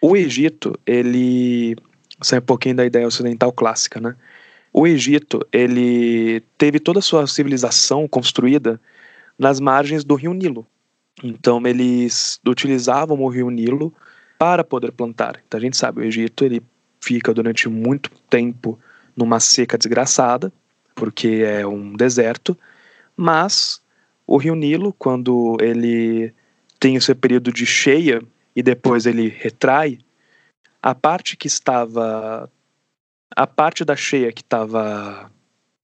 O 0.00 0.16
Egito, 0.16 0.76
ele 0.86 1.76
sai 2.22 2.38
um 2.38 2.42
pouquinho 2.42 2.76
da 2.76 2.86
ideia 2.86 3.06
ocidental 3.06 3.52
clássica, 3.52 4.00
né? 4.00 4.16
O 4.72 4.86
Egito, 4.86 5.46
ele 5.52 6.42
teve 6.56 6.80
toda 6.80 7.00
a 7.00 7.02
sua 7.02 7.26
civilização 7.26 8.08
construída 8.08 8.80
nas 9.38 9.60
margens 9.60 10.02
do 10.02 10.14
rio 10.14 10.32
Nilo. 10.32 10.66
Então 11.22 11.60
eles 11.66 12.40
utilizavam 12.46 13.20
o 13.20 13.28
rio 13.28 13.50
Nilo 13.50 13.92
para 14.42 14.64
poder 14.64 14.90
plantar. 14.90 15.40
Então 15.46 15.56
a 15.56 15.60
gente 15.60 15.76
sabe, 15.76 16.00
o 16.00 16.04
Egito 16.04 16.44
ele 16.44 16.60
fica 17.00 17.32
durante 17.32 17.68
muito 17.68 18.10
tempo 18.28 18.76
numa 19.16 19.38
seca 19.38 19.78
desgraçada, 19.78 20.52
porque 20.96 21.44
é 21.46 21.64
um 21.64 21.94
deserto, 21.94 22.58
mas 23.16 23.80
o 24.26 24.36
rio 24.36 24.56
Nilo, 24.56 24.92
quando 24.94 25.56
ele 25.60 26.34
tem 26.80 26.98
seu 26.98 27.14
período 27.14 27.52
de 27.52 27.64
cheia 27.64 28.20
e 28.56 28.64
depois 28.64 29.06
ele 29.06 29.28
retrai, 29.28 30.00
a 30.82 30.92
parte 30.92 31.36
que 31.36 31.46
estava 31.46 32.50
a 33.36 33.46
parte 33.46 33.84
da 33.84 33.94
cheia 33.94 34.32
que 34.32 34.42
estava 34.42 35.30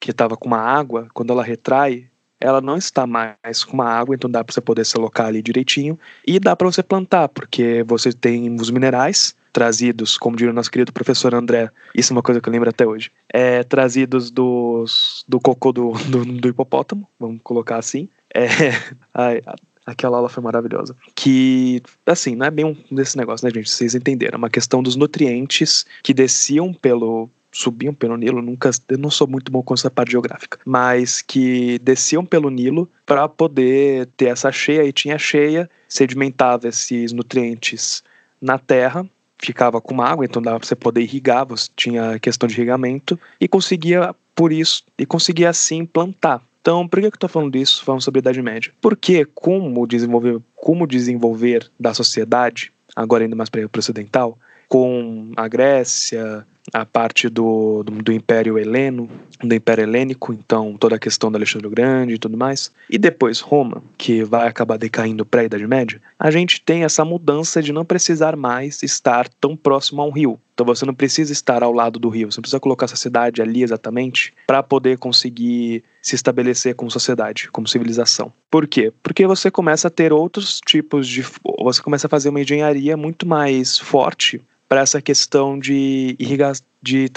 que 0.01 0.11
estava 0.11 0.37
com 0.37 0.49
uma 0.49 0.59
água, 0.59 1.07
quando 1.15 1.33
ela 1.33 1.45
retrai, 1.45 2.11
ela 2.41 2.61
não 2.61 2.77
está 2.77 3.07
mais 3.07 3.65
com 3.65 3.75
uma 3.75 3.89
água, 3.89 4.15
então 4.15 4.31
dá 4.31 4.45
para 4.45 4.53
você 4.53 4.61
poder 4.61 4.85
se 4.85 4.97
alocar 4.97 5.27
ali 5.27 5.43
direitinho 5.43 5.99
e 6.27 6.39
dá 6.39 6.55
para 6.55 6.67
você 6.67 6.83
plantar, 6.83 7.29
porque 7.29 7.85
você 7.87 8.13
tem 8.13 8.55
os 8.55 8.71
minerais 8.71 9.37
trazidos, 9.53 10.17
como 10.17 10.37
diria 10.37 10.53
o 10.53 10.55
nosso 10.55 10.71
querido 10.71 10.93
professor 10.93 11.35
André, 11.35 11.71
isso 11.95 12.13
é 12.13 12.15
uma 12.17 12.23
coisa 12.23 12.41
que 12.41 12.49
eu 12.49 12.53
lembro 12.53 12.69
até 12.69 12.87
hoje, 12.87 13.11
é, 13.33 13.65
trazidos 13.65 14.31
dos, 14.31 15.25
do 15.27 15.41
cocô 15.41 15.73
do, 15.73 15.93
do, 16.09 16.25
do 16.25 16.49
hipopótamo, 16.49 17.09
vamos 17.19 17.41
colocar 17.43 17.77
assim. 17.77 18.09
É, 18.33 18.47
ai, 19.13 19.43
aquela 19.85 20.19
aula 20.19 20.29
foi 20.29 20.43
maravilhosa. 20.43 20.95
Que, 21.15 21.83
assim, 22.07 22.37
não 22.37 22.47
é 22.47 22.51
bem 22.51 22.65
um 22.65 22.77
desse 22.95 23.17
negócio, 23.17 23.45
né, 23.45 23.53
gente? 23.53 23.71
Vocês 23.71 23.95
entenderam. 23.95 24.37
É 24.37 24.39
uma 24.39 24.51
questão 24.51 24.83
dos 24.83 24.97
nutrientes 24.97 25.87
que 26.03 26.13
desciam 26.13 26.73
pelo, 26.75 27.31
subiam 27.53 27.95
pelo 27.95 28.17
Nilo, 28.17 28.43
nunca, 28.43 28.71
eu 28.89 28.99
não 28.99 29.11
sou 29.11 29.27
muito 29.27 29.51
bom 29.51 29.63
com 29.63 29.75
essa 29.75 29.91
parte 29.91 30.13
geográfica, 30.13 30.59
mas 30.65 31.23
que 31.23 31.79
desciam 31.81 32.25
pelo 32.25 32.51
Nilo 32.51 32.89
para 33.07 33.29
poder 33.29 34.09
ter 34.17 34.27
essa 34.27 34.53
cheia 34.53 34.85
e 34.85 34.93
tinha 34.93 35.19
cheia, 35.19 35.69
sedimentava 35.89 36.69
esses 36.69 37.13
nutrientes 37.13 38.03
na 38.41 38.59
terra, 38.59 39.09
ficava 39.39 39.81
com 39.81 40.03
água, 40.03 40.25
então 40.25 40.43
dava 40.43 40.59
para 40.59 40.69
você 40.69 40.75
poder 40.75 41.03
irrigar, 41.03 41.47
você 41.47 41.71
tinha 41.75 42.19
questão 42.19 42.47
de 42.47 42.55
irrigamento 42.55 43.19
e 43.41 43.49
conseguia 43.49 44.15
por 44.35 44.53
isso 44.53 44.85
e 44.97 45.07
conseguia 45.07 45.51
assim 45.51 45.87
plantar. 45.87 46.43
Então, 46.61 46.87
por 46.87 47.01
que 47.01 47.07
eu 47.07 47.09
estou 47.09 47.29
falando 47.29 47.57
isso, 47.57 47.85
falando 47.85 48.03
sobre 48.03 48.19
a 48.19 48.21
Idade 48.21 48.43
Média? 48.43 48.73
Porque 48.81 49.25
como 49.25 49.87
desenvolver, 49.87 50.41
como 50.55 50.87
desenvolver 50.87 51.71
da 51.79 51.95
sociedade, 51.95 52.73
agora 52.95 53.25
ainda 53.25 53.37
mais 53.37 53.49
para 53.49 53.65
o 53.65 53.71
ocidental, 53.79 54.39
com 54.69 55.33
a 55.37 55.49
Grécia, 55.49 56.47
a 56.73 56.85
parte 56.85 57.29
do, 57.29 57.83
do, 57.83 57.93
do, 58.03 58.13
Império 58.13 58.59
Heleno, 58.59 59.09
do 59.43 59.55
Império 59.55 59.83
Helênico, 59.83 60.33
então 60.33 60.77
toda 60.79 60.97
a 60.97 60.99
questão 60.99 61.31
do 61.31 61.37
Alexandre 61.37 61.67
o 61.67 61.71
Grande 61.71 62.15
e 62.15 62.19
tudo 62.19 62.37
mais, 62.37 62.73
e 62.89 62.99
depois 62.99 63.41
Roma, 63.41 63.83
que 63.97 64.23
vai 64.25 64.49
acabar 64.49 64.77
decaindo 64.77 65.25
para 65.25 65.41
a 65.41 65.45
Idade 65.45 65.67
Média, 65.67 66.01
a 66.19 66.31
gente 66.31 66.61
tem 66.61 66.85
essa 66.85 67.05
mudança 67.05 67.63
de 67.63 67.73
não 67.73 67.85
precisar 67.85 68.37
mais 68.37 68.83
estar 68.83 69.29
tão 69.41 69.57
próximo 69.57 70.03
a 70.03 70.05
um 70.05 70.11
rio. 70.11 70.39
Então 70.55 70.67
você 70.67 70.85
não 70.85 70.95
precisa 70.95 71.33
estar 71.33 71.63
ao 71.63 71.73
lado 71.73 72.01
do 72.01 72.09
rio, 72.09 72.33
você 72.33 72.39
não 72.39 72.43
precisa 72.43 72.59
colocar 72.59 72.87
essa 72.87 72.97
cidade 72.97 73.41
ali 73.41 73.63
exatamente 73.63 74.35
para 74.45 74.61
poder 74.61 74.99
conseguir 74.99 75.85
se 76.03 76.17
estabelecer 76.17 76.75
como 76.75 76.91
sociedade, 76.91 77.49
como 77.53 77.69
civilização. 77.69 78.33
Por 78.51 78.67
quê? 78.67 78.93
Porque 79.01 79.25
você 79.25 79.53
começa 79.53 79.87
a 79.87 79.91
ter 79.91 80.13
outros 80.13 80.61
tipos 80.67 81.07
de. 81.07 81.25
Você 81.61 81.81
começa 81.81 82.09
a 82.09 82.11
fazer 82.11 82.31
uma 82.31 82.41
engenharia 82.41 82.97
muito 82.97 83.25
mais 83.25 83.79
forte 83.79 84.43
para 84.69 84.81
essa 84.81 85.01
questão 85.01 85.59
de 85.59 86.15
irrigar, 86.19 86.55
de, 86.83 87.11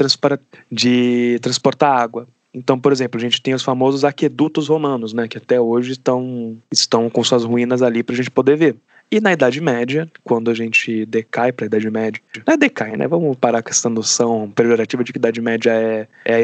de 0.72 1.40
transportar 1.42 2.00
água. 2.00 2.28
Então, 2.54 2.78
por 2.80 2.92
exemplo, 2.92 3.18
a 3.20 3.22
gente 3.22 3.42
tem 3.42 3.54
os 3.54 3.64
famosos 3.64 4.04
aquedutos 4.04 4.68
romanos, 4.68 5.14
né, 5.14 5.28
que 5.28 5.38
até 5.38 5.60
hoje 5.60 5.94
estão, 5.94 6.58
estão 6.72 7.10
com 7.10 7.24
suas 7.24 7.44
ruínas 7.44 7.82
ali 7.82 8.04
para 8.04 8.14
a 8.14 8.18
gente 8.18 8.32
poder 8.32 8.58
ver. 8.58 8.76
E 9.10 9.20
na 9.20 9.34
Idade 9.34 9.60
Média, 9.60 10.10
quando 10.24 10.50
a 10.50 10.54
gente 10.54 11.06
decai 11.06 11.52
para 11.52 11.66
a 11.66 11.68
Idade 11.68 11.90
Média, 11.90 12.22
não 12.48 12.54
é 12.54 12.58
decai, 12.58 12.96
né? 12.96 13.10
Vamos 13.10 13.36
parar 13.36 13.62
com 13.62 13.70
essa 13.70 13.90
noção 13.90 14.50
pejorativa 14.50 15.04
de 15.04 15.12
que 15.12 15.18
a 15.18 15.20
Idade 15.20 15.42
Média 15.42 15.72
é, 15.74 16.08
é, 16.24 16.44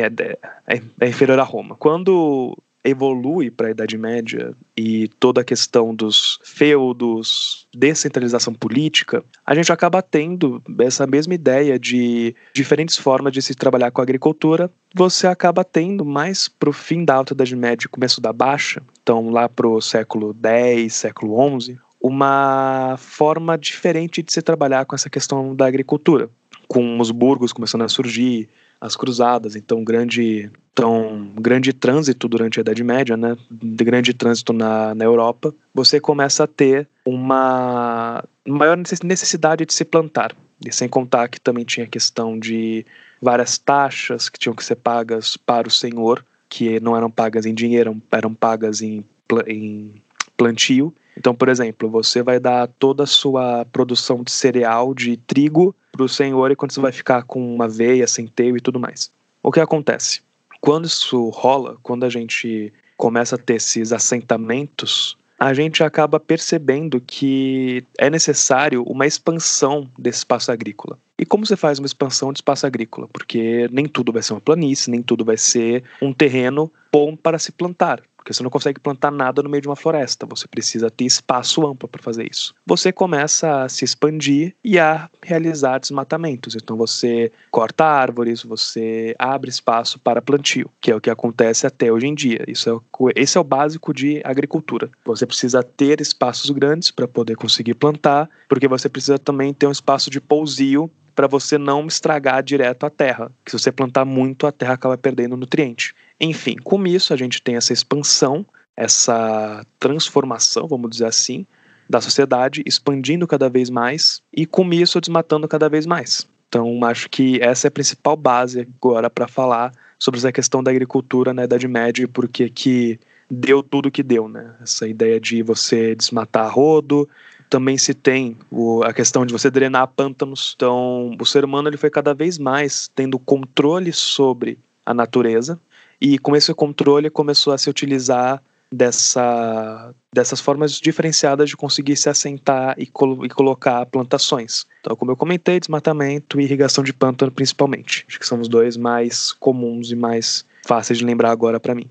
é, 0.68 0.82
é 1.00 1.08
inferior 1.08 1.40
a 1.40 1.44
Roma. 1.44 1.76
Quando 1.76 2.58
evolui 2.88 3.51
para 3.51 3.67
a 3.67 3.72
Idade 3.72 3.98
Média 3.98 4.53
e 4.75 5.10
toda 5.20 5.41
a 5.41 5.44
questão 5.44 5.94
dos 5.94 6.39
feudos, 6.41 7.67
descentralização 7.75 8.53
política, 8.53 9.24
a 9.46 9.53
gente 9.53 9.72
acaba 9.72 10.01
tendo 10.01 10.63
essa 10.79 11.06
mesma 11.06 11.34
ideia 11.34 11.77
de 11.77 12.34
diferentes 12.53 12.98
formas 12.98 13.34
de 13.34 13.41
se 13.41 13.53
trabalhar 13.53 13.91
com 13.91 14.00
a 14.00 14.03
agricultura. 14.03 14.72
Você 14.96 15.27
acaba 15.27 15.65
tendo 15.65 16.06
mais 16.06 16.48
para 16.48 16.70
o 16.70 16.74
fim 16.74 17.03
da 17.03 17.15
Alta 17.15 17.34
Idade 17.34 17.56
Média 17.56 17.86
e 17.86 17.89
começo 17.89 18.22
da 18.22 18.32
Baixa, 18.32 18.82
então 19.03 19.29
lá 19.29 19.50
para 19.50 19.67
o 19.67 19.82
século 19.82 20.34
X, 20.41 20.94
século 20.94 21.60
XI, 21.60 21.77
uma 22.01 22.96
forma 22.98 23.58
diferente 23.58 24.24
de 24.24 24.32
se 24.32 24.41
trabalhar 24.41 24.86
com 24.86 24.96
essa 24.96 25.10
questão 25.10 25.53
da 25.53 25.65
agricultura, 25.65 26.29
com 26.70 27.00
os 27.01 27.12
burgos 27.12 27.51
começando 27.51 27.82
a 27.82 27.89
surgir, 27.89 28.48
as 28.80 28.96
cruzadas, 28.96 29.56
então 29.56 29.84
grande, 29.84 30.52
então, 30.74 31.32
grande 31.36 31.74
trânsito 31.74 32.28
durante 32.28 32.60
a 32.60 32.62
Idade 32.62 32.84
Média, 32.84 33.18
né, 33.18 33.36
de 33.52 33.84
grande 33.84 34.14
trânsito 34.14 34.54
na, 34.54 34.94
na 34.94 35.04
Europa, 35.04 35.54
você 35.74 36.00
começa 36.00 36.44
a 36.44 36.48
ter 36.48 36.88
uma 37.06 38.24
maior 38.48 38.78
necessidade 38.78 39.66
de 39.66 39.74
se 39.74 39.84
plantar. 39.84 40.36
E 40.66 40.72
sem 40.72 40.88
contar 40.88 41.28
que 41.28 41.40
também 41.40 41.64
tinha 41.64 41.86
a 41.86 41.90
questão 41.90 42.38
de 42.38 42.86
várias 43.22 43.58
taxas 43.58 44.30
que 44.30 44.40
tinham 44.40 44.56
que 44.56 44.64
ser 44.64 44.76
pagas 44.76 45.38
para 45.38 45.68
o 45.68 45.72
senhor, 45.72 46.26
que 46.50 46.80
não 46.80 46.96
eram 46.96 47.12
pagas 47.12 47.46
em 47.46 47.54
dinheiro, 47.54 48.02
eram 48.12 48.34
pagas 48.34 48.82
em, 48.82 49.06
em 49.46 49.94
plantio. 50.36 50.94
Então, 51.18 51.34
por 51.34 51.50
exemplo, 51.50 51.90
você 51.90 52.22
vai 52.22 52.40
dar 52.40 52.68
toda 52.68 53.04
a 53.04 53.08
sua 53.08 53.66
produção 53.66 54.24
de 54.24 54.32
cereal, 54.32 54.94
de 54.94 55.18
trigo, 55.18 55.76
para 55.98 56.06
o 56.06 56.10
senhor 56.10 56.51
e 56.51 56.56
quando 56.56 56.72
você 56.72 56.80
vai 56.80 56.92
ficar 56.92 57.24
com 57.24 57.54
uma 57.54 57.68
veia, 57.68 58.08
centeio 58.08 58.56
e 58.56 58.62
tudo 58.62 58.80
mais. 58.80 59.12
O 59.42 59.51
que 59.51 59.60
acontece? 59.60 60.22
Quando 60.62 60.86
isso 60.86 61.30
rola, 61.30 61.77
quando 61.82 62.06
a 62.06 62.10
gente 62.10 62.72
começa 62.96 63.36
a 63.36 63.38
ter 63.38 63.56
esses 63.56 63.92
assentamentos, 63.92 65.18
a 65.39 65.54
gente 65.54 65.84
acaba 65.84 66.20
percebendo 66.20 67.00
que 67.00 67.84
é 67.98 68.10
necessário 68.10 68.84
uma 68.84 69.06
expansão 69.06 69.89
desse 69.98 70.20
espaço 70.20 70.51
agrícola. 70.51 70.98
E 71.20 71.25
como 71.25 71.46
você 71.46 71.56
faz 71.56 71.80
uma 71.80 71.86
expansão 71.86 72.32
de 72.32 72.39
espaço 72.39 72.66
agrícola? 72.66 73.08
Porque 73.12 73.68
nem 73.72 73.86
tudo 73.86 74.12
vai 74.12 74.22
ser 74.22 74.34
uma 74.34 74.42
planície, 74.42 74.92
nem 74.92 75.01
tudo 75.01 75.25
vai 75.25 75.38
ser 75.38 75.84
um 76.01 76.13
terreno 76.13 76.72
bom 76.92 77.16
para 77.16 77.39
se 77.39 77.51
plantar 77.51 78.01
porque 78.28 78.34
você 78.34 78.44
não 78.44 78.50
consegue 78.50 78.78
plantar 78.78 79.10
nada 79.10 79.42
no 79.42 79.50
meio 79.50 79.62
de 79.62 79.70
uma 79.70 79.76
floresta, 79.78 80.26
você 80.26 80.50
precisa 80.50 80.92
ter 80.92 81.06
espaço 81.06 81.66
amplo 81.66 81.88
para 81.88 82.04
fazer 82.04 82.28
isso. 82.30 82.54
Você 82.66 82.92
começa 82.92 83.64
a 83.64 83.70
se 83.70 83.86
expandir 83.86 84.54
e 84.62 84.78
a 84.78 85.10
realizar 85.24 85.80
desmatamentos. 85.80 86.54
Então 86.54 86.76
você 86.76 87.32
corta 87.50 87.86
árvores, 87.86 88.44
você 88.44 89.16
abre 89.18 89.50
espaço 89.50 89.98
para 89.98 90.22
plantio, 90.22 90.70
que 90.82 90.92
é 90.92 90.96
o 90.96 91.00
que 91.00 91.10
acontece 91.10 91.66
até 91.66 91.90
hoje 91.90 92.08
em 92.08 92.14
dia. 92.14 92.44
Isso 92.50 92.70
é 92.70 92.74
o, 92.74 92.82
esse 93.16 93.38
é 93.38 93.42
o 93.42 93.46
básico 93.46 93.94
de 93.94 94.22
agricultura. 94.26 94.90
Você 95.06 95.26
precisa 95.26 95.64
ter 95.64 96.02
espaços 96.02 96.50
grandes 96.50 96.92
para 96.92 97.08
poder 97.08 97.38
conseguir 97.38 97.76
plantar, 97.76 98.30
porque 98.50 98.68
você 98.68 98.90
precisa 98.90 99.18
também 99.18 99.54
ter 99.54 99.68
um 99.68 99.72
espaço 99.72 100.10
de 100.10 100.20
pousio 100.20 100.92
para 101.18 101.26
você 101.26 101.58
não 101.58 101.88
estragar 101.88 102.44
direto 102.44 102.86
a 102.86 102.92
terra. 102.92 103.32
Que 103.44 103.50
se 103.50 103.58
você 103.58 103.72
plantar 103.72 104.06
muito, 104.06 104.46
a 104.46 104.52
terra 104.52 104.76
acaba 104.76 104.96
perdendo 104.96 105.36
nutriente. 105.36 105.96
Enfim, 106.20 106.56
com 106.56 106.86
isso 106.88 107.14
a 107.14 107.18
gente 107.18 107.42
tem 107.42 107.56
essa 107.56 107.74
expansão, 107.74 108.46
essa 108.76 109.66
transformação, 109.80 110.68
vamos 110.68 110.90
dizer 110.90 111.06
assim, 111.06 111.46
da 111.90 112.02
sociedade, 112.02 112.64
expandindo 112.66 113.28
cada 113.28 113.50
vez 113.50 113.70
mais 113.70 114.22
e 114.34 114.46
com 114.46 114.72
isso 114.74 115.00
desmatando 115.00 115.48
cada 115.48 115.70
vez 115.70 115.86
mais. 115.86 116.28
Então, 116.50 116.84
acho 116.86 117.10
que 117.10 117.40
essa 117.42 117.68
é 117.68 117.70
a 117.70 117.72
principal 117.72 118.16
base 118.16 118.62
agora 118.62 119.10
para 119.10 119.28
falar 119.28 119.72
sobre 120.00 120.20
essa 120.20 120.32
questão 120.32 120.64
da 120.64 120.72
agricultura 120.72 121.34
na 121.34 121.44
Idade 121.44 121.68
Média 121.68 122.04
e 122.04 122.08
por 122.08 122.28
que 122.28 123.00
deu 123.30 123.62
tudo 123.62 123.92
que 123.92 124.04
deu, 124.04 124.30
né? 124.30 124.56
Essa 124.62 124.88
ideia 124.88 125.20
de 125.20 125.44
você 125.44 125.94
desmatar 125.96 126.54
rodo, 126.54 127.10
também 127.50 127.78
se 127.78 127.94
tem 127.94 128.38
o, 128.52 128.84
a 128.84 128.94
questão 128.94 129.26
de 129.26 129.34
você 129.34 129.50
drenar 129.50 129.88
pântanos. 129.88 130.54
Então, 130.56 131.16
o 131.20 131.26
ser 131.26 131.44
humano 131.44 131.70
ele 131.70 131.78
foi 131.78 131.90
cada 131.90 132.14
vez 132.14 132.38
mais 132.38 132.90
tendo 132.94 133.20
controle 133.20 133.92
sobre 133.92 134.58
a 134.86 134.94
natureza, 134.94 135.60
e 136.00 136.18
com 136.18 136.36
esse 136.36 136.54
controle 136.54 137.10
começou 137.10 137.54
a 137.54 137.58
se 137.58 137.70
utilizar 137.70 138.42
dessa, 138.72 139.94
dessas 140.13 140.39
formas 140.39 140.74
diferenciadas 140.74 141.50
de 141.50 141.58
conseguir 141.58 141.96
se 141.96 142.10
assentar 142.10 142.75
e, 142.77 142.84
e 142.84 143.30
colocar 143.30 143.86
plantações. 143.86 144.66
Então, 144.82 144.96
como 144.96 145.12
eu 145.12 145.16
comentei, 145.16 145.60
desmatamento 145.60 146.39
e 146.39 146.44
irrigação 146.44 146.84
de 146.84 146.94
pântano 146.94 147.32
principalmente. 147.32 148.06
Acho 148.08 148.20
que 148.20 148.27
são 148.27 148.39
os 148.39 148.48
dois 148.48 148.77
mais 148.77 149.32
comuns 149.32 149.92
e 149.92 149.96
mais 149.96 150.46
fáceis 150.66 151.00
de 151.00 151.06
lembrar 151.06 151.32
agora 151.32 151.60
para 151.60 151.74
mim. 151.74 151.89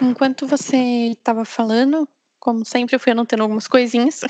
Enquanto 0.00 0.46
você 0.46 0.76
estava 1.12 1.44
falando, 1.44 2.08
como 2.40 2.64
sempre, 2.64 2.96
eu 2.96 3.00
fui 3.00 3.12
anotando 3.12 3.42
algumas 3.42 3.68
coisinhas. 3.68 4.22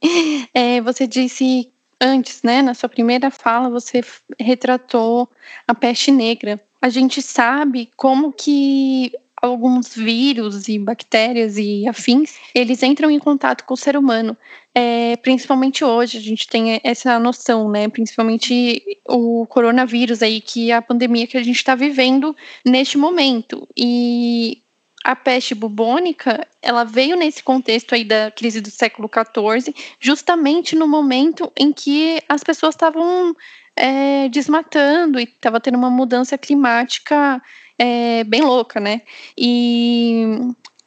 é, 0.52 0.80
você 0.80 1.06
disse 1.06 1.72
antes, 2.00 2.42
né, 2.42 2.60
na 2.60 2.74
sua 2.74 2.88
primeira 2.88 3.30
fala, 3.30 3.70
você 3.70 4.02
retratou 4.38 5.30
a 5.66 5.74
peste 5.74 6.10
negra. 6.10 6.60
A 6.84 6.90
gente 6.90 7.22
sabe 7.22 7.88
como 7.96 8.30
que 8.30 9.10
alguns 9.40 9.94
vírus 9.94 10.68
e 10.68 10.78
bactérias 10.78 11.56
e 11.56 11.88
afins, 11.88 12.34
eles 12.54 12.82
entram 12.82 13.10
em 13.10 13.18
contato 13.18 13.64
com 13.64 13.72
o 13.72 13.76
ser 13.76 13.96
humano. 13.96 14.36
É, 14.74 15.16
principalmente 15.16 15.82
hoje, 15.82 16.18
a 16.18 16.20
gente 16.20 16.46
tem 16.46 16.78
essa 16.84 17.18
noção, 17.18 17.70
né? 17.70 17.88
Principalmente 17.88 18.82
o 19.08 19.46
coronavírus 19.46 20.22
aí, 20.22 20.42
que 20.42 20.70
é 20.70 20.74
a 20.74 20.82
pandemia 20.82 21.26
que 21.26 21.38
a 21.38 21.42
gente 21.42 21.56
está 21.56 21.74
vivendo 21.74 22.36
neste 22.66 22.98
momento. 22.98 23.66
E 23.74 24.60
a 25.02 25.16
peste 25.16 25.54
bubônica, 25.54 26.46
ela 26.60 26.84
veio 26.84 27.16
nesse 27.16 27.42
contexto 27.42 27.94
aí 27.94 28.04
da 28.04 28.30
crise 28.30 28.60
do 28.60 28.70
século 28.70 29.08
XIV, 29.08 29.74
justamente 29.98 30.76
no 30.76 30.86
momento 30.86 31.50
em 31.56 31.72
que 31.72 32.20
as 32.28 32.44
pessoas 32.44 32.74
estavam 32.74 33.34
é, 33.76 34.28
desmatando 34.28 35.18
e 35.18 35.24
estava 35.24 35.60
tendo 35.60 35.76
uma 35.76 35.90
mudança 35.90 36.38
climática 36.38 37.42
é, 37.78 38.24
bem 38.24 38.42
louca, 38.42 38.80
né? 38.80 39.02
E 39.36 40.38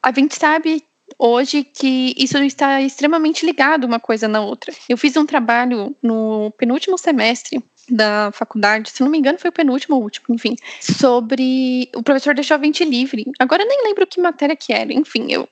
a 0.02 0.12
gente 0.12 0.34
sabe 0.34 0.82
hoje 1.18 1.64
que 1.64 2.14
isso 2.16 2.38
está 2.38 2.80
extremamente 2.80 3.44
ligado 3.44 3.84
uma 3.84 4.00
coisa 4.00 4.28
na 4.28 4.40
outra. 4.40 4.72
Eu 4.88 4.96
fiz 4.96 5.16
um 5.16 5.26
trabalho 5.26 5.94
no 6.02 6.52
penúltimo 6.56 6.96
semestre 6.96 7.62
da 7.88 8.30
faculdade, 8.32 8.90
se 8.90 9.02
não 9.02 9.10
me 9.10 9.18
engano 9.18 9.38
foi 9.38 9.50
o 9.50 9.52
penúltimo 9.52 9.96
ou 9.96 10.02
último, 10.02 10.26
enfim, 10.34 10.56
sobre 10.80 11.88
o 11.94 12.02
professor 12.02 12.34
deixou 12.34 12.56
a 12.56 12.62
gente 12.62 12.84
livre. 12.84 13.26
Agora 13.38 13.62
eu 13.62 13.68
nem 13.68 13.84
lembro 13.84 14.06
que 14.06 14.20
matéria 14.20 14.56
que 14.56 14.72
era. 14.72 14.92
Enfim, 14.92 15.28
eu, 15.30 15.48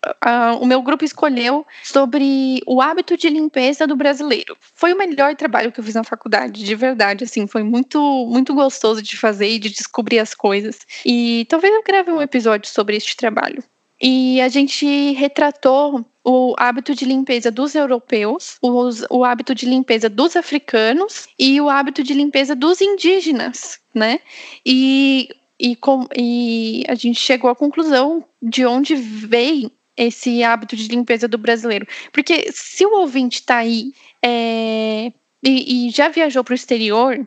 o 0.60 0.66
meu 0.66 0.82
grupo 0.82 1.04
escolheu 1.04 1.66
sobre 1.82 2.60
o 2.66 2.80
hábito 2.80 3.16
de 3.16 3.28
limpeza 3.28 3.86
do 3.86 3.96
brasileiro. 3.96 4.56
Foi 4.74 4.92
o 4.92 4.98
melhor 4.98 5.34
trabalho 5.34 5.72
que 5.72 5.80
eu 5.80 5.84
fiz 5.84 5.94
na 5.94 6.04
faculdade, 6.04 6.64
de 6.64 6.74
verdade, 6.74 7.24
assim, 7.24 7.46
foi 7.46 7.62
muito 7.62 8.26
muito 8.26 8.54
gostoso 8.54 9.02
de 9.02 9.16
fazer 9.16 9.48
e 9.48 9.58
de 9.58 9.70
descobrir 9.70 10.18
as 10.18 10.34
coisas. 10.34 10.78
E 11.04 11.46
talvez 11.48 11.72
eu 11.72 11.82
grave 11.82 12.10
um 12.12 12.22
episódio 12.22 12.70
sobre 12.70 12.96
este 12.96 13.16
trabalho. 13.16 13.62
E 14.00 14.40
a 14.40 14.48
gente 14.48 15.12
retratou 15.12 16.04
o 16.28 16.54
hábito 16.58 16.92
de 16.92 17.04
limpeza 17.04 17.52
dos 17.52 17.76
europeus, 17.76 18.58
os, 18.60 19.04
o 19.08 19.24
hábito 19.24 19.54
de 19.54 19.64
limpeza 19.64 20.08
dos 20.08 20.34
africanos 20.34 21.28
e 21.38 21.60
o 21.60 21.70
hábito 21.70 22.02
de 22.02 22.12
limpeza 22.12 22.56
dos 22.56 22.80
indígenas, 22.80 23.78
né? 23.94 24.18
E, 24.64 25.28
e, 25.56 25.76
com, 25.76 26.04
e 26.16 26.82
a 26.88 26.96
gente 26.96 27.20
chegou 27.20 27.48
à 27.48 27.54
conclusão 27.54 28.24
de 28.42 28.66
onde 28.66 28.96
veio 28.96 29.70
esse 29.96 30.42
hábito 30.42 30.74
de 30.74 30.88
limpeza 30.88 31.28
do 31.28 31.38
brasileiro. 31.38 31.86
Porque 32.12 32.50
se 32.52 32.84
o 32.84 32.98
ouvinte 32.98 33.38
está 33.38 33.58
aí 33.58 33.92
é, 34.20 35.12
e, 35.44 35.86
e 35.86 35.90
já 35.90 36.08
viajou 36.08 36.42
para 36.42 36.52
o 36.52 36.56
exterior, 36.56 37.24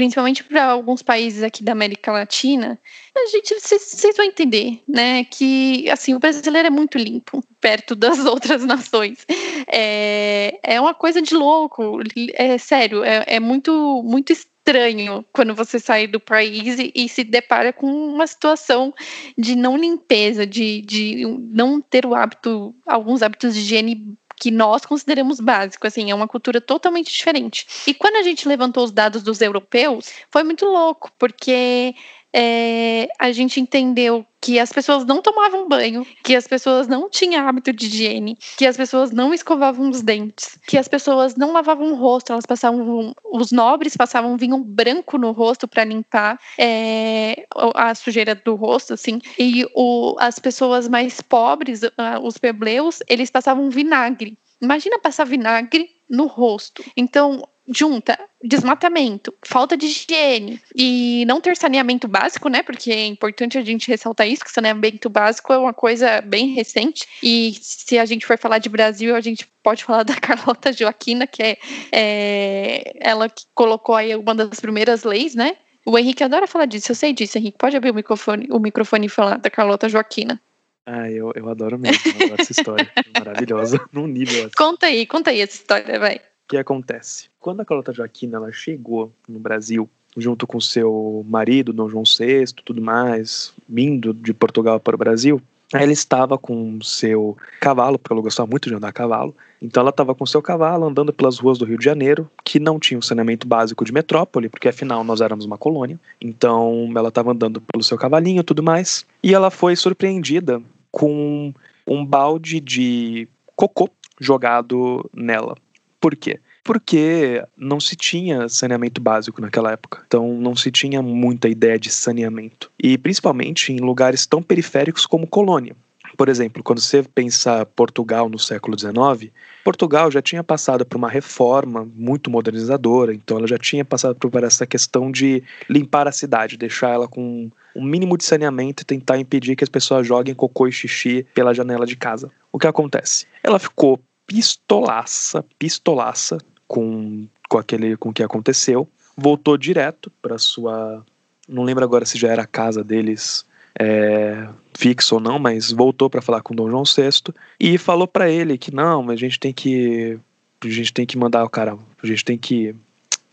principalmente 0.00 0.42
para 0.42 0.64
alguns 0.64 1.02
países 1.02 1.42
aqui 1.42 1.62
da 1.62 1.72
América 1.72 2.10
Latina, 2.10 2.80
a 3.14 3.26
gente 3.26 3.54
vocês 3.54 4.16
vão 4.16 4.24
entender, 4.24 4.80
né, 4.88 5.24
que 5.24 5.90
assim 5.90 6.14
o 6.14 6.18
brasileiro 6.18 6.68
é 6.68 6.70
muito 6.70 6.96
limpo 6.96 7.44
perto 7.60 7.94
das 7.94 8.18
outras 8.24 8.64
nações. 8.64 9.26
É, 9.70 10.58
é 10.62 10.80
uma 10.80 10.94
coisa 10.94 11.20
de 11.20 11.34
louco, 11.34 12.00
é 12.32 12.56
sério, 12.56 13.04
é, 13.04 13.24
é 13.26 13.38
muito 13.38 14.02
muito 14.02 14.32
estranho 14.32 15.22
quando 15.34 15.54
você 15.54 15.78
sai 15.78 16.06
do 16.06 16.18
país 16.18 16.78
e, 16.78 16.90
e, 16.94 17.06
se 17.06 17.22
depara 17.22 17.70
com 17.70 17.86
uma 17.86 18.26
situação 18.26 18.94
de 19.36 19.54
não 19.54 19.76
limpeza, 19.76 20.46
de, 20.46 20.80
de 20.80 21.26
não 21.26 21.78
ter 21.78 22.06
o 22.06 22.14
hábito, 22.14 22.74
alguns 22.86 23.20
hábitos 23.20 23.54
de 23.54 23.60
higiene 23.60 24.16
que 24.40 24.50
nós 24.50 24.86
consideramos 24.86 25.38
básico, 25.38 25.86
assim, 25.86 26.10
é 26.10 26.14
uma 26.14 26.26
cultura 26.26 26.62
totalmente 26.62 27.12
diferente. 27.12 27.66
E 27.86 27.92
quando 27.92 28.16
a 28.16 28.22
gente 28.22 28.48
levantou 28.48 28.82
os 28.82 28.90
dados 28.90 29.22
dos 29.22 29.42
europeus, 29.42 30.10
foi 30.30 30.42
muito 30.42 30.64
louco, 30.64 31.12
porque 31.18 31.94
é, 32.32 33.08
a 33.18 33.32
gente 33.32 33.60
entendeu 33.60 34.24
que 34.40 34.58
as 34.58 34.72
pessoas 34.72 35.04
não 35.04 35.20
tomavam 35.20 35.68
banho, 35.68 36.06
que 36.24 36.34
as 36.34 36.46
pessoas 36.46 36.88
não 36.88 37.10
tinham 37.10 37.46
hábito 37.46 37.72
de 37.72 37.86
higiene, 37.86 38.38
que 38.56 38.66
as 38.66 38.76
pessoas 38.76 39.10
não 39.10 39.34
escovavam 39.34 39.90
os 39.90 40.00
dentes, 40.00 40.58
que 40.66 40.78
as 40.78 40.88
pessoas 40.88 41.36
não 41.36 41.52
lavavam 41.52 41.92
o 41.92 41.96
rosto, 41.96 42.32
elas 42.32 42.46
passavam, 42.46 43.14
os 43.24 43.52
nobres 43.52 43.96
passavam 43.96 44.36
vinho 44.38 44.58
branco 44.58 45.18
no 45.18 45.32
rosto 45.32 45.68
para 45.68 45.84
limpar 45.84 46.40
é, 46.58 47.46
a 47.74 47.94
sujeira 47.94 48.34
do 48.34 48.54
rosto, 48.54 48.94
assim, 48.94 49.20
e 49.38 49.66
o, 49.74 50.16
as 50.18 50.38
pessoas 50.38 50.88
mais 50.88 51.20
pobres, 51.20 51.82
os 52.22 52.38
plebleus, 52.38 53.00
eles 53.08 53.30
passavam 53.30 53.68
vinagre. 53.68 54.38
Imagina 54.60 54.98
passar 54.98 55.24
vinagre 55.24 55.88
no 56.08 56.26
rosto. 56.26 56.82
Então, 56.96 57.42
junta 57.72 58.18
desmatamento, 58.42 59.32
falta 59.44 59.76
de 59.76 59.86
higiene 59.86 60.60
e 60.74 61.24
não 61.26 61.40
ter 61.40 61.56
saneamento 61.56 62.08
básico, 62.08 62.48
né? 62.48 62.62
Porque 62.62 62.90
é 62.90 63.06
importante 63.06 63.58
a 63.58 63.62
gente 63.62 63.88
ressaltar 63.88 64.26
isso, 64.28 64.44
que 64.44 64.50
saneamento 64.50 65.08
básico 65.08 65.52
é 65.52 65.58
uma 65.58 65.74
coisa 65.74 66.20
bem 66.20 66.48
recente. 66.48 67.06
E 67.22 67.54
se 67.60 67.98
a 67.98 68.04
gente 68.04 68.26
for 68.26 68.38
falar 68.38 68.58
de 68.58 68.68
Brasil, 68.68 69.14
a 69.14 69.20
gente 69.20 69.46
pode 69.62 69.84
falar 69.84 70.02
da 70.04 70.16
Carlota 70.16 70.72
Joaquina, 70.72 71.26
que 71.26 71.42
é, 71.42 71.58
é 71.92 72.92
ela 73.00 73.28
que 73.28 73.44
colocou 73.54 73.94
aí 73.94 74.14
uma 74.16 74.34
das 74.34 74.58
primeiras 74.58 75.04
leis, 75.04 75.34
né? 75.34 75.56
O 75.86 75.98
Henrique 75.98 76.24
adora 76.24 76.46
falar 76.46 76.66
disso, 76.66 76.92
eu 76.92 76.96
sei 76.96 77.12
disso, 77.12 77.38
Henrique. 77.38 77.58
Pode 77.58 77.76
abrir 77.76 77.90
o 77.90 77.94
microfone, 77.94 78.48
o 78.50 78.58
microfone 78.58 79.06
e 79.06 79.10
falar 79.10 79.38
da 79.38 79.50
Carlota 79.50 79.88
Joaquina. 79.88 80.40
Ah, 80.86 81.10
eu, 81.10 81.32
eu 81.34 81.48
adoro 81.48 81.78
mesmo, 81.78 82.00
eu 82.06 82.26
adoro 82.26 82.42
essa 82.42 82.52
história. 82.52 82.90
maravilhosa, 83.16 83.80
num 83.92 84.06
nível 84.06 84.46
assim. 84.46 84.54
Conta 84.56 84.86
aí, 84.86 85.06
conta 85.06 85.30
aí 85.30 85.40
essa 85.40 85.54
história, 85.54 85.98
vai 85.98 86.20
que 86.50 86.56
acontece? 86.56 87.28
Quando 87.38 87.60
a 87.60 87.64
Carlota 87.64 87.92
Joaquina 87.92 88.36
ela 88.36 88.50
chegou 88.50 89.12
no 89.28 89.38
Brasil, 89.38 89.88
junto 90.16 90.48
com 90.48 90.60
seu 90.60 91.24
marido, 91.28 91.72
Dom 91.72 91.88
João 91.88 92.02
VI, 92.02 92.46
tudo 92.64 92.82
mais, 92.82 93.54
vindo 93.68 94.12
de 94.12 94.34
Portugal 94.34 94.80
para 94.80 94.96
o 94.96 94.98
Brasil, 94.98 95.40
ela 95.72 95.92
estava 95.92 96.36
com 96.36 96.80
seu 96.82 97.36
cavalo, 97.60 97.96
porque 97.96 98.12
ela 98.12 98.20
gostava 98.20 98.50
muito 98.50 98.68
de 98.68 98.74
andar 98.74 98.88
a 98.88 98.92
cavalo. 98.92 99.32
Então 99.62 99.80
ela 99.80 99.90
estava 99.90 100.12
com 100.12 100.26
seu 100.26 100.42
cavalo 100.42 100.86
andando 100.86 101.12
pelas 101.12 101.38
ruas 101.38 101.56
do 101.56 101.64
Rio 101.64 101.78
de 101.78 101.84
Janeiro, 101.84 102.28
que 102.44 102.58
não 102.58 102.80
tinha 102.80 102.98
um 102.98 103.02
saneamento 103.02 103.46
básico 103.46 103.84
de 103.84 103.92
metrópole, 103.92 104.48
porque 104.48 104.68
afinal 104.68 105.04
nós 105.04 105.20
éramos 105.20 105.44
uma 105.44 105.56
colônia. 105.56 106.00
Então 106.20 106.92
ela 106.96 107.10
estava 107.10 107.30
andando 107.30 107.60
pelo 107.60 107.84
seu 107.84 107.96
cavalinho 107.96 108.40
e 108.40 108.44
tudo 108.44 108.64
mais. 108.64 109.06
E 109.22 109.32
ela 109.32 109.52
foi 109.52 109.76
surpreendida 109.76 110.60
com 110.90 111.54
um 111.86 112.04
balde 112.04 112.58
de 112.58 113.28
cocô 113.54 113.88
jogado 114.18 115.08
nela. 115.14 115.54
Por 116.00 116.16
quê? 116.16 116.40
Porque 116.64 117.44
não 117.56 117.78
se 117.78 117.94
tinha 117.96 118.48
saneamento 118.48 119.00
básico 119.00 119.40
naquela 119.40 119.72
época. 119.72 120.02
Então 120.06 120.34
não 120.34 120.56
se 120.56 120.70
tinha 120.70 121.02
muita 121.02 121.48
ideia 121.48 121.78
de 121.78 121.90
saneamento. 121.90 122.70
E 122.82 122.96
principalmente 122.96 123.72
em 123.72 123.78
lugares 123.78 124.26
tão 124.26 124.42
periféricos 124.42 125.06
como 125.06 125.26
Colônia. 125.26 125.76
Por 126.16 126.28
exemplo, 126.28 126.62
quando 126.62 126.80
você 126.80 127.02
pensa 127.02 127.64
Portugal 127.64 128.28
no 128.28 128.38
século 128.38 128.78
XIX, 128.78 129.32
Portugal 129.64 130.10
já 130.10 130.20
tinha 130.20 130.42
passado 130.42 130.84
por 130.84 130.98
uma 130.98 131.08
reforma 131.08 131.88
muito 131.94 132.30
modernizadora, 132.30 133.14
então 133.14 133.38
ela 133.38 133.46
já 133.46 133.56
tinha 133.56 133.84
passado 133.84 134.16
por 134.16 134.44
essa 134.44 134.66
questão 134.66 135.10
de 135.10 135.42
limpar 135.68 136.08
a 136.08 136.12
cidade, 136.12 136.56
deixar 136.56 136.90
ela 136.90 137.08
com 137.08 137.50
um 137.74 137.84
mínimo 137.84 138.18
de 138.18 138.24
saneamento 138.24 138.82
e 138.82 138.86
tentar 138.86 139.18
impedir 139.18 139.54
que 139.56 139.64
as 139.64 139.70
pessoas 139.70 140.06
joguem 140.06 140.34
cocô 140.34 140.66
e 140.66 140.72
xixi 140.72 141.24
pela 141.32 141.54
janela 141.54 141.86
de 141.86 141.96
casa. 141.96 142.30
O 142.52 142.58
que 142.58 142.66
acontece? 142.66 143.26
Ela 143.42 143.58
ficou 143.58 144.00
pistolaça, 144.30 145.44
pistolaça 145.58 146.38
com, 146.68 147.26
com 147.48 147.58
aquele 147.58 147.96
com 147.96 148.10
o 148.10 148.12
que 148.12 148.22
aconteceu. 148.22 148.88
Voltou 149.16 149.58
direto 149.58 150.08
para 150.22 150.38
sua. 150.38 151.04
Não 151.48 151.64
lembro 151.64 151.82
agora 151.82 152.06
se 152.06 152.16
já 152.16 152.28
era 152.28 152.42
a 152.42 152.46
casa 152.46 152.84
deles 152.84 153.44
é, 153.76 154.46
fixa 154.72 155.16
ou 155.16 155.20
não, 155.20 155.36
mas 155.40 155.72
voltou 155.72 156.08
para 156.08 156.22
falar 156.22 156.42
com 156.42 156.54
Dom 156.54 156.70
João 156.70 156.84
VI 156.84 157.34
e 157.58 157.76
falou 157.76 158.06
para 158.06 158.30
ele 158.30 158.56
que 158.56 158.72
não, 158.72 159.02
mas 159.02 159.14
a 159.14 159.16
gente 159.18 159.40
tem 159.40 159.52
que. 159.52 160.16
A 160.64 160.68
gente 160.68 160.92
tem 160.92 161.04
que 161.04 161.18
mandar 161.18 161.42
o 161.42 161.50
cara. 161.50 161.76
A 162.00 162.06
gente 162.06 162.24
tem 162.24 162.38
que. 162.38 162.72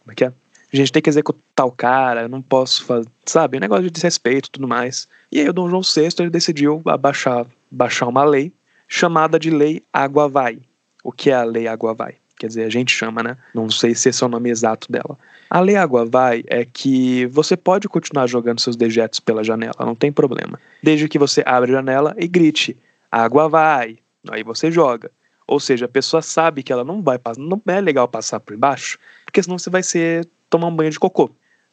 Como 0.02 0.14
é 0.14 0.16
que 0.16 0.26
é? 0.26 0.28
A 0.74 0.76
gente 0.76 0.92
tem 0.92 1.02
que 1.02 1.10
executar 1.10 1.68
o 1.68 1.72
cara, 1.72 2.24
eu 2.24 2.30
não 2.30 2.42
posso 2.42 2.84
fazer. 2.86 3.08
Sabe? 3.24 3.58
Um 3.58 3.62
negócio 3.62 3.84
de 3.84 3.92
desrespeito 3.92 4.50
e 4.50 4.52
tudo 4.52 4.68
mais. 4.68 5.08
E 5.32 5.40
aí 5.40 5.48
o 5.48 5.54
Dom 5.54 5.70
João 5.70 5.84
VI 5.84 6.10
ele 6.18 6.32
decidiu 6.32 6.82
abaixar, 6.88 7.46
baixar 7.70 8.08
uma 8.08 8.24
lei 8.24 8.52
chamada 8.88 9.38
de 9.38 9.52
Lei 9.52 9.84
Água 9.94 10.28
Vai 10.28 10.60
o 11.08 11.12
que 11.14 11.30
é 11.30 11.36
a 11.36 11.44
Lei 11.46 11.70
Água 11.70 11.94
Vai. 11.94 12.16
Quer 12.38 12.48
dizer, 12.48 12.66
a 12.66 12.70
gente 12.70 12.92
chama, 12.92 13.24
né? 13.24 13.38
Não 13.56 13.70
sei 13.70 13.96
se 13.96 14.10
esse 14.10 14.22
é 14.22 14.28
o 14.28 14.30
nome 14.30 14.50
exato 14.50 14.92
dela. 14.92 15.18
A 15.50 15.62
Lei 15.62 15.78
Água 15.78 16.06
Vai 16.06 16.44
é 16.48 16.66
que 16.66 17.26
você 17.28 17.56
pode 17.56 17.88
continuar 17.88 18.28
jogando 18.28 18.60
seus 18.60 18.76
dejetos 18.76 19.22
pela 19.22 19.42
janela, 19.42 19.74
não 19.80 19.96
tem 19.96 20.12
problema. 20.12 20.60
Desde 20.84 21.08
que 21.08 21.18
você 21.18 21.42
abra 21.46 21.70
a 21.70 21.76
janela 21.76 22.14
e 22.18 22.28
grite: 22.28 22.78
água 23.10 23.48
vai, 23.48 24.00
aí 24.30 24.44
você 24.44 24.70
joga. 24.70 25.10
Ou 25.48 25.62
seja, 25.62 25.86
a 25.86 25.88
pessoa 25.88 26.22
sabe 26.22 26.62
que 26.62 26.74
ela 26.74 26.84
não 26.84 27.02
vai 27.02 27.18
passar, 27.18 27.40
não 27.40 27.62
é 27.68 27.80
legal 27.80 28.06
passar 28.10 28.42
por 28.42 28.58
baixo, 28.58 29.00
porque 29.24 29.42
senão 29.42 29.58
você 29.58 29.70
vai 29.70 29.82
ser 29.82 30.28
tomar 30.50 30.68
um 30.68 30.76
banho 30.76 30.92
de 30.92 31.00
cocô. 31.00 31.32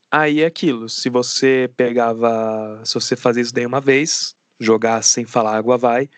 Aí 0.09 0.43
é 0.43 0.47
aquilo, 0.47 0.89
se 0.89 1.11
você 1.11 1.69
pegava, 1.77 2.81
se 2.85 2.95
você 2.95 3.17
fazia 3.17 3.43
isso 3.43 3.53
daí 3.53 3.67
uma 3.67 3.81
vez, 3.81 4.37
jogar 4.61 5.03
sem 5.03 5.25
falar 5.25 5.57
água 5.57 5.77
vai, 5.77 6.09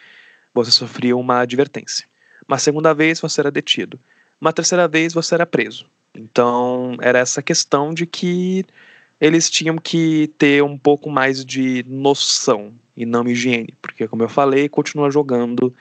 você 0.53 0.71
sofria 0.71 1.17
uma 1.17 1.41
advertência. 1.41 2.07
Uma 2.47 2.59
segunda 2.59 2.95
vez 2.95 3.21
você 3.21 3.41
era 3.41 3.51
detido. 3.51 3.99
Uma 4.41 4.53
terceira 4.53 4.87
vez 4.87 5.13
você 5.13 5.35
era 5.35 5.47
preso. 5.47 5.87
Então 6.15 6.97
era 7.01 7.19
essa 7.19 7.43
questão 7.43 7.93
de 7.93 8.07
que 8.07 8.65
eles 9.21 9.51
tinham 9.51 9.77
que 9.77 10.31
ter 10.39 10.63
um 10.63 10.77
pouco 10.77 11.11
mais 11.11 11.45
de 11.45 11.85
noção 11.89 12.73
e 12.97 13.05
não 13.05 13.27
higiene, 13.27 13.75
porque 13.81 14.09
como 14.09 14.23
eu 14.23 14.29
falei, 14.29 14.69
continua 14.69 15.11
jogando 15.11 15.75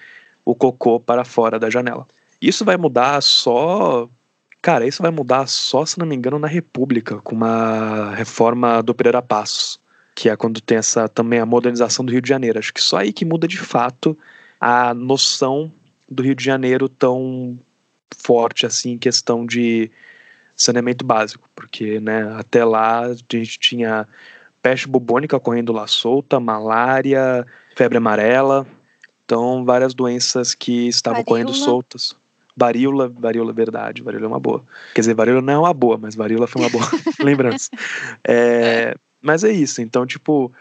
o 0.44 0.56
cocô 0.56 1.00
para 1.00 1.24
fora 1.24 1.60
da 1.60 1.70
janela. 1.70 2.08
Isso 2.42 2.66
vai 2.66 2.78
mudar 2.78 3.22
só 3.22 4.10
Cara, 4.66 4.88
isso 4.88 5.04
vai 5.04 5.12
mudar 5.12 5.48
só, 5.48 5.86
se 5.86 6.00
não 6.00 6.08
me 6.08 6.16
engano, 6.16 6.40
na 6.40 6.48
República, 6.48 7.18
com 7.18 7.36
uma 7.36 8.16
reforma 8.16 8.82
do 8.82 8.96
Pereira 8.96 9.22
Passos, 9.22 9.80
que 10.16 10.28
é 10.28 10.36
quando 10.36 10.60
tem 10.60 10.80
essa 10.80 11.08
também 11.08 11.40
a 11.40 11.46
modernização 11.46 12.04
do 12.04 12.12
Rio 12.12 12.20
de 12.20 12.30
Janeiro. 12.30 12.58
Acho 12.58 12.74
que 12.74 12.82
só 12.82 12.98
aí 12.98 13.14
que 13.14 13.24
muda 13.24 13.48
de 13.48 13.60
fato 13.60 14.18
a 14.60 14.92
noção 14.92 15.72
do 16.10 16.24
Rio 16.24 16.36
de 16.36 16.44
Janeiro 16.44 16.88
tão 16.88 17.58
forte 18.16 18.66
assim 18.66 18.92
em 18.92 18.98
questão 18.98 19.46
de 19.46 19.92
saneamento 20.56 21.04
básico, 21.04 21.50
porque 21.56 22.00
né, 22.00 22.34
até 22.38 22.64
lá 22.64 23.02
a 23.02 23.14
gente 23.14 23.60
tinha 23.60 24.08
peste 24.62 24.88
bubônica 24.88 25.40
correndo 25.40 25.74
lá 25.74 25.86
solta, 25.86 26.40
malária, 26.40 27.46
febre 27.76 27.98
amarela, 27.98 28.66
então 29.26 29.66
várias 29.66 29.94
doenças 29.94 30.56
que 30.56 30.88
estavam 30.88 31.24
correndo 31.24 31.54
soltas. 31.54 32.16
Varíola, 32.58 33.10
varíola, 33.10 33.52
verdade, 33.52 34.02
varíola 34.02 34.26
é 34.26 34.30
uma 34.30 34.40
boa. 34.40 34.64
Quer 34.94 35.02
dizer, 35.02 35.14
varíola 35.14 35.42
não 35.42 35.54
é 35.54 35.58
uma 35.58 35.74
boa, 35.74 35.98
mas 35.98 36.16
varíola 36.16 36.48
foi 36.48 36.62
uma 36.62 36.70
boa 36.70 36.86
lembrança. 37.22 37.70
É, 38.24 38.96
mas 39.22 39.44
é 39.44 39.52
isso, 39.52 39.82
então, 39.82 40.06
tipo, 40.06 40.54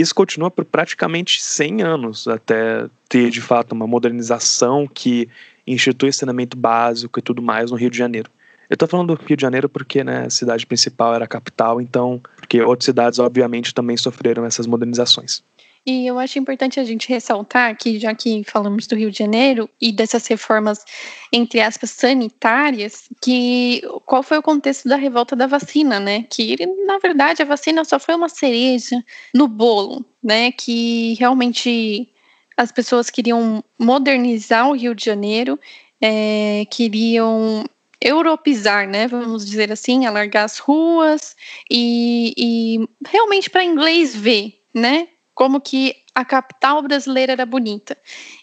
isso 0.00 0.14
continua 0.14 0.48
por 0.48 0.64
praticamente 0.64 1.42
100 1.42 1.82
anos 1.82 2.28
até 2.28 2.86
ter, 3.08 3.30
de 3.30 3.40
fato, 3.40 3.72
uma 3.72 3.86
modernização 3.86 4.86
que 4.86 5.28
institui 5.66 6.12
saneamento 6.12 6.56
básico 6.56 7.18
e 7.18 7.22
tudo 7.22 7.42
mais 7.42 7.72
no 7.72 7.76
Rio 7.76 7.90
de 7.90 7.98
Janeiro. 7.98 8.30
Eu 8.70 8.76
tô 8.76 8.86
falando 8.86 9.16
do 9.16 9.24
Rio 9.24 9.36
de 9.36 9.42
Janeiro 9.42 9.68
porque, 9.68 10.04
né, 10.04 10.26
a 10.26 10.30
cidade 10.30 10.66
principal 10.66 11.14
era 11.14 11.24
a 11.24 11.28
capital, 11.28 11.80
então, 11.80 12.20
porque 12.36 12.60
outras 12.62 12.84
cidades, 12.84 13.18
obviamente, 13.18 13.74
também 13.74 13.96
sofreram 13.96 14.44
essas 14.44 14.66
modernizações. 14.66 15.42
E 15.86 16.06
eu 16.06 16.18
acho 16.18 16.38
importante 16.38 16.78
a 16.78 16.84
gente 16.84 17.08
ressaltar 17.08 17.76
que, 17.76 17.98
já 17.98 18.14
que 18.14 18.44
falamos 18.44 18.86
do 18.86 18.96
Rio 18.96 19.10
de 19.10 19.18
Janeiro 19.18 19.68
e 19.80 19.90
dessas 19.90 20.26
reformas, 20.26 20.84
entre 21.32 21.60
aspas, 21.60 21.90
sanitárias, 21.90 23.08
que 23.22 23.82
qual 24.04 24.22
foi 24.22 24.38
o 24.38 24.42
contexto 24.42 24.88
da 24.88 24.96
revolta 24.96 25.34
da 25.34 25.46
vacina, 25.46 25.98
né? 25.98 26.24
Que, 26.30 26.56
na 26.84 26.98
verdade, 26.98 27.42
a 27.42 27.46
vacina 27.46 27.84
só 27.84 27.98
foi 27.98 28.14
uma 28.14 28.28
cereja 28.28 29.02
no 29.34 29.48
bolo, 29.48 30.04
né? 30.22 30.52
Que 30.52 31.14
realmente 31.14 32.08
as 32.56 32.72
pessoas 32.72 33.08
queriam 33.08 33.62
modernizar 33.78 34.68
o 34.68 34.72
Rio 34.72 34.94
de 34.94 35.04
Janeiro, 35.04 35.58
é, 36.00 36.66
queriam 36.70 37.64
europeizar, 38.00 38.88
né? 38.88 39.06
Vamos 39.06 39.46
dizer 39.46 39.72
assim, 39.72 40.06
alargar 40.06 40.44
as 40.44 40.58
ruas 40.58 41.36
e, 41.70 42.34
e 42.36 42.88
realmente 43.08 43.50
para 43.50 43.64
inglês 43.64 44.14
ver, 44.14 44.60
né? 44.74 45.08
Como 45.38 45.60
que 45.60 45.94
a 46.16 46.24
capital 46.24 46.82
brasileira 46.82 47.30
era 47.30 47.46
bonita. 47.46 47.96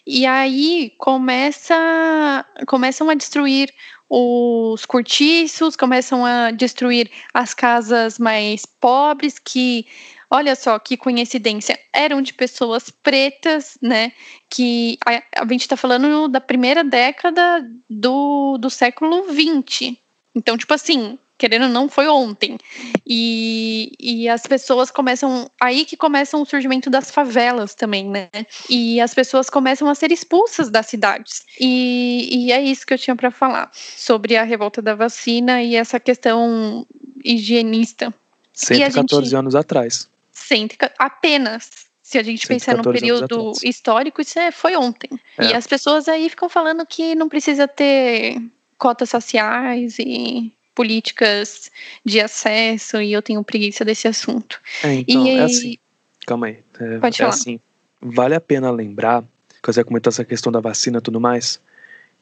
E 0.06 0.24
aí 0.24 0.94
começa, 0.96 2.42
começam 2.66 3.10
a 3.10 3.14
destruir 3.14 3.70
os 4.08 4.86
cortiços, 4.86 5.76
começam 5.76 6.24
a 6.24 6.52
destruir 6.52 7.10
as 7.34 7.52
casas 7.52 8.18
mais 8.18 8.64
pobres 8.64 9.38
que 9.38 9.86
olha 10.30 10.56
só 10.56 10.78
que 10.78 10.96
coincidência, 10.96 11.78
eram 11.92 12.22
de 12.22 12.32
pessoas 12.32 12.88
pretas, 12.88 13.76
né? 13.82 14.12
Que 14.48 14.96
a, 15.04 15.42
a 15.42 15.46
gente 15.46 15.60
está 15.60 15.76
falando 15.76 16.28
da 16.28 16.40
primeira 16.40 16.82
década 16.82 17.62
do, 17.90 18.56
do 18.56 18.70
século 18.70 19.26
XX. 19.30 19.98
Então, 20.34 20.56
tipo 20.56 20.72
assim, 20.72 21.18
querendo 21.38 21.64
ou 21.64 21.68
não, 21.68 21.88
foi 21.88 22.08
ontem. 22.08 22.58
E, 23.06 23.92
e 23.98 24.28
as 24.28 24.42
pessoas 24.42 24.90
começam. 24.90 25.50
Aí 25.60 25.84
que 25.84 25.96
começa 25.96 26.36
o 26.36 26.44
surgimento 26.44 26.88
das 26.88 27.10
favelas 27.10 27.74
também, 27.74 28.08
né? 28.08 28.28
E 28.68 29.00
as 29.00 29.14
pessoas 29.14 29.50
começam 29.50 29.88
a 29.88 29.94
ser 29.94 30.10
expulsas 30.12 30.70
das 30.70 30.86
cidades. 30.86 31.44
E, 31.60 32.28
e 32.46 32.52
é 32.52 32.62
isso 32.62 32.86
que 32.86 32.94
eu 32.94 32.98
tinha 32.98 33.16
para 33.16 33.30
falar 33.30 33.70
sobre 33.72 34.36
a 34.36 34.42
revolta 34.42 34.80
da 34.80 34.94
vacina 34.94 35.62
e 35.62 35.76
essa 35.76 36.00
questão 36.00 36.86
higienista. 37.24 38.12
114 38.52 39.24
gente, 39.24 39.36
anos 39.36 39.54
atrás. 39.54 40.08
Cento, 40.32 40.76
apenas. 40.98 41.86
Se 42.02 42.18
a 42.18 42.22
gente 42.22 42.46
pensar 42.46 42.76
no 42.76 42.84
período 42.84 43.50
histórico, 43.64 44.20
isso 44.20 44.38
é, 44.38 44.52
foi 44.52 44.76
ontem. 44.76 45.10
É. 45.36 45.46
E 45.46 45.54
as 45.54 45.66
pessoas 45.66 46.06
aí 46.06 46.30
ficam 46.30 46.48
falando 46.48 46.86
que 46.86 47.16
não 47.16 47.28
precisa 47.28 47.66
ter 47.66 48.40
cotas 48.78 49.10
sociais 49.10 49.98
e 49.98 50.55
políticas 50.76 51.72
de 52.04 52.20
acesso 52.20 53.00
e 53.00 53.12
eu 53.12 53.22
tenho 53.22 53.42
preguiça 53.42 53.84
desse 53.84 54.06
assunto. 54.06 54.60
É, 54.84 54.94
então, 54.94 55.26
e, 55.26 55.30
é 55.30 55.42
assim. 55.42 55.78
Calma 56.26 56.48
aí. 56.48 56.58
É, 56.78 56.98
pode 56.98 57.16
é 57.16 57.18
falar. 57.24 57.30
assim. 57.30 57.58
Vale 58.00 58.34
a 58.34 58.40
pena 58.40 58.70
lembrar, 58.70 59.24
que 59.62 59.72
você 59.72 59.82
comentou 59.82 60.10
essa 60.10 60.24
questão 60.24 60.52
da 60.52 60.60
vacina 60.60 60.98
e 60.98 61.00
tudo 61.00 61.18
mais, 61.18 61.60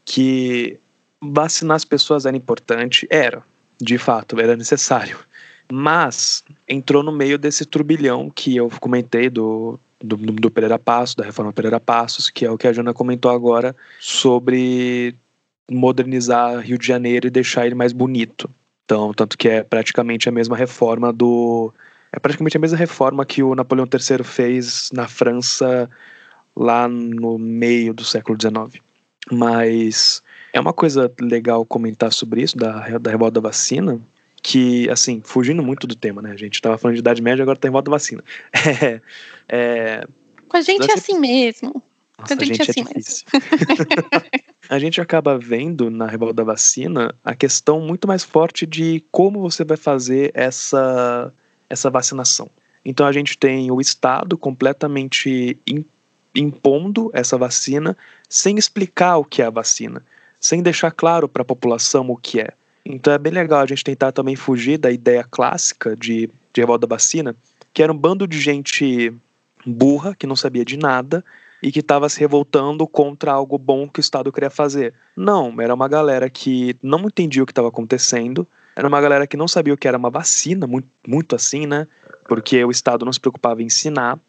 que 0.04 0.78
vacinar 1.20 1.74
as 1.74 1.84
pessoas 1.84 2.24
era 2.24 2.36
importante, 2.36 3.08
era, 3.10 3.42
de 3.80 3.98
fato, 3.98 4.40
era 4.40 4.56
necessário. 4.56 5.18
Mas 5.70 6.44
entrou 6.68 7.02
no 7.02 7.10
meio 7.10 7.36
desse 7.36 7.64
turbilhão 7.64 8.30
que 8.30 8.56
eu 8.56 8.70
comentei 8.78 9.28
do, 9.28 9.80
do, 9.98 10.16
do 10.16 10.50
Pereira 10.50 10.78
Passos, 10.78 11.16
da 11.16 11.24
reforma 11.24 11.52
Pereira 11.52 11.80
Passos, 11.80 12.30
que 12.30 12.44
é 12.44 12.50
o 12.50 12.56
que 12.56 12.68
a 12.68 12.72
Jana 12.72 12.94
comentou 12.94 13.32
agora 13.32 13.74
sobre 13.98 15.16
modernizar 15.70 16.58
Rio 16.60 16.78
de 16.78 16.86
Janeiro 16.86 17.26
e 17.26 17.30
deixar 17.30 17.66
ele 17.66 17.74
mais 17.74 17.92
bonito. 17.92 18.50
Então, 18.84 19.12
tanto 19.14 19.38
que 19.38 19.48
é 19.48 19.62
praticamente 19.62 20.28
a 20.28 20.32
mesma 20.32 20.56
reforma 20.56 21.12
do. 21.12 21.72
É 22.12 22.18
praticamente 22.18 22.56
a 22.56 22.60
mesma 22.60 22.76
reforma 22.76 23.24
que 23.24 23.42
o 23.42 23.54
Napoleão 23.54 23.86
III 23.86 24.22
fez 24.22 24.90
na 24.92 25.08
França 25.08 25.90
lá 26.54 26.86
no 26.86 27.38
meio 27.38 27.92
do 27.92 28.04
século 28.04 28.38
XIX. 28.40 28.82
Mas 29.32 30.22
é 30.52 30.60
uma 30.60 30.72
coisa 30.72 31.12
legal 31.20 31.64
comentar 31.64 32.12
sobre 32.12 32.42
isso, 32.42 32.56
da, 32.56 32.98
da 32.98 33.10
revolta 33.10 33.40
da 33.40 33.48
vacina, 33.48 34.00
que, 34.42 34.88
assim, 34.90 35.22
fugindo 35.24 35.62
muito 35.62 35.86
do 35.86 35.96
tema, 35.96 36.22
né? 36.22 36.32
A 36.32 36.36
gente 36.36 36.60
tava 36.60 36.78
falando 36.78 36.94
de 36.94 37.00
Idade 37.00 37.22
Média, 37.22 37.42
agora 37.42 37.58
tá 37.58 37.66
em 37.66 37.72
volta 37.72 37.90
da 37.90 37.96
vacina. 37.96 38.22
É, 39.46 40.00
é, 40.00 40.06
Com 40.48 40.56
a 40.56 40.60
gente 40.60 40.90
é 40.90 40.94
assim 40.94 41.18
mesmo. 41.18 41.82
Nossa, 42.18 42.34
a 42.34 42.44
gente, 42.44 42.56
gente 42.56 42.60
é, 42.60 42.70
assim 42.70 42.84
mesmo. 42.94 43.26
a 44.68 44.78
gente 44.78 45.00
acaba 45.00 45.38
vendo 45.38 45.90
na 45.90 46.06
revolta 46.06 46.34
da 46.34 46.44
vacina 46.44 47.14
a 47.24 47.34
questão 47.34 47.80
muito 47.80 48.06
mais 48.06 48.22
forte 48.22 48.66
de 48.66 49.04
como 49.10 49.40
você 49.40 49.64
vai 49.64 49.76
fazer 49.76 50.30
essa, 50.34 51.32
essa 51.68 51.90
vacinação. 51.90 52.48
Então 52.84 53.06
a 53.06 53.12
gente 53.12 53.36
tem 53.36 53.70
o 53.70 53.80
Estado 53.80 54.36
completamente 54.36 55.58
impondo 56.34 57.10
essa 57.12 57.38
vacina 57.38 57.96
sem 58.28 58.58
explicar 58.58 59.16
o 59.16 59.24
que 59.24 59.40
é 59.40 59.46
a 59.46 59.50
vacina, 59.50 60.04
sem 60.40 60.62
deixar 60.62 60.90
claro 60.90 61.28
para 61.28 61.42
a 61.42 61.46
população 61.46 62.10
o 62.10 62.16
que 62.16 62.40
é. 62.40 62.52
Então 62.84 63.12
é 63.12 63.18
bem 63.18 63.32
legal 63.32 63.60
a 63.60 63.66
gente 63.66 63.82
tentar 63.82 64.12
também 64.12 64.36
fugir 64.36 64.76
da 64.76 64.90
ideia 64.90 65.24
clássica 65.24 65.96
de, 65.96 66.28
de 66.52 66.60
revolta 66.60 66.86
da 66.86 66.94
vacina, 66.94 67.34
que 67.72 67.82
era 67.82 67.92
um 67.92 67.96
bando 67.96 68.26
de 68.26 68.38
gente 68.38 69.12
burra, 69.64 70.14
que 70.14 70.26
não 70.26 70.36
sabia 70.36 70.64
de 70.64 70.76
nada, 70.76 71.24
e 71.64 71.72
que 71.72 71.80
estava 71.80 72.10
se 72.10 72.20
revoltando 72.20 72.86
contra 72.86 73.32
algo 73.32 73.56
bom 73.56 73.88
que 73.88 73.98
o 73.98 74.02
Estado 74.02 74.30
queria 74.30 74.50
fazer. 74.50 74.92
Não, 75.16 75.58
era 75.62 75.72
uma 75.72 75.88
galera 75.88 76.28
que 76.28 76.76
não 76.82 77.06
entendia 77.06 77.42
o 77.42 77.46
que 77.46 77.52
estava 77.52 77.68
acontecendo, 77.68 78.46
era 78.76 78.86
uma 78.86 79.00
galera 79.00 79.26
que 79.26 79.34
não 79.34 79.48
sabia 79.48 79.72
o 79.72 79.76
que 79.76 79.88
era 79.88 79.96
uma 79.96 80.10
vacina, 80.10 80.66
muito, 80.66 80.88
muito 81.08 81.34
assim, 81.34 81.66
né? 81.66 81.88
Porque 82.28 82.62
o 82.62 82.70
Estado 82.70 83.06
não 83.06 83.12
se 83.12 83.18
preocupava 83.18 83.62
em 83.62 83.66
ensinar. 83.66 84.20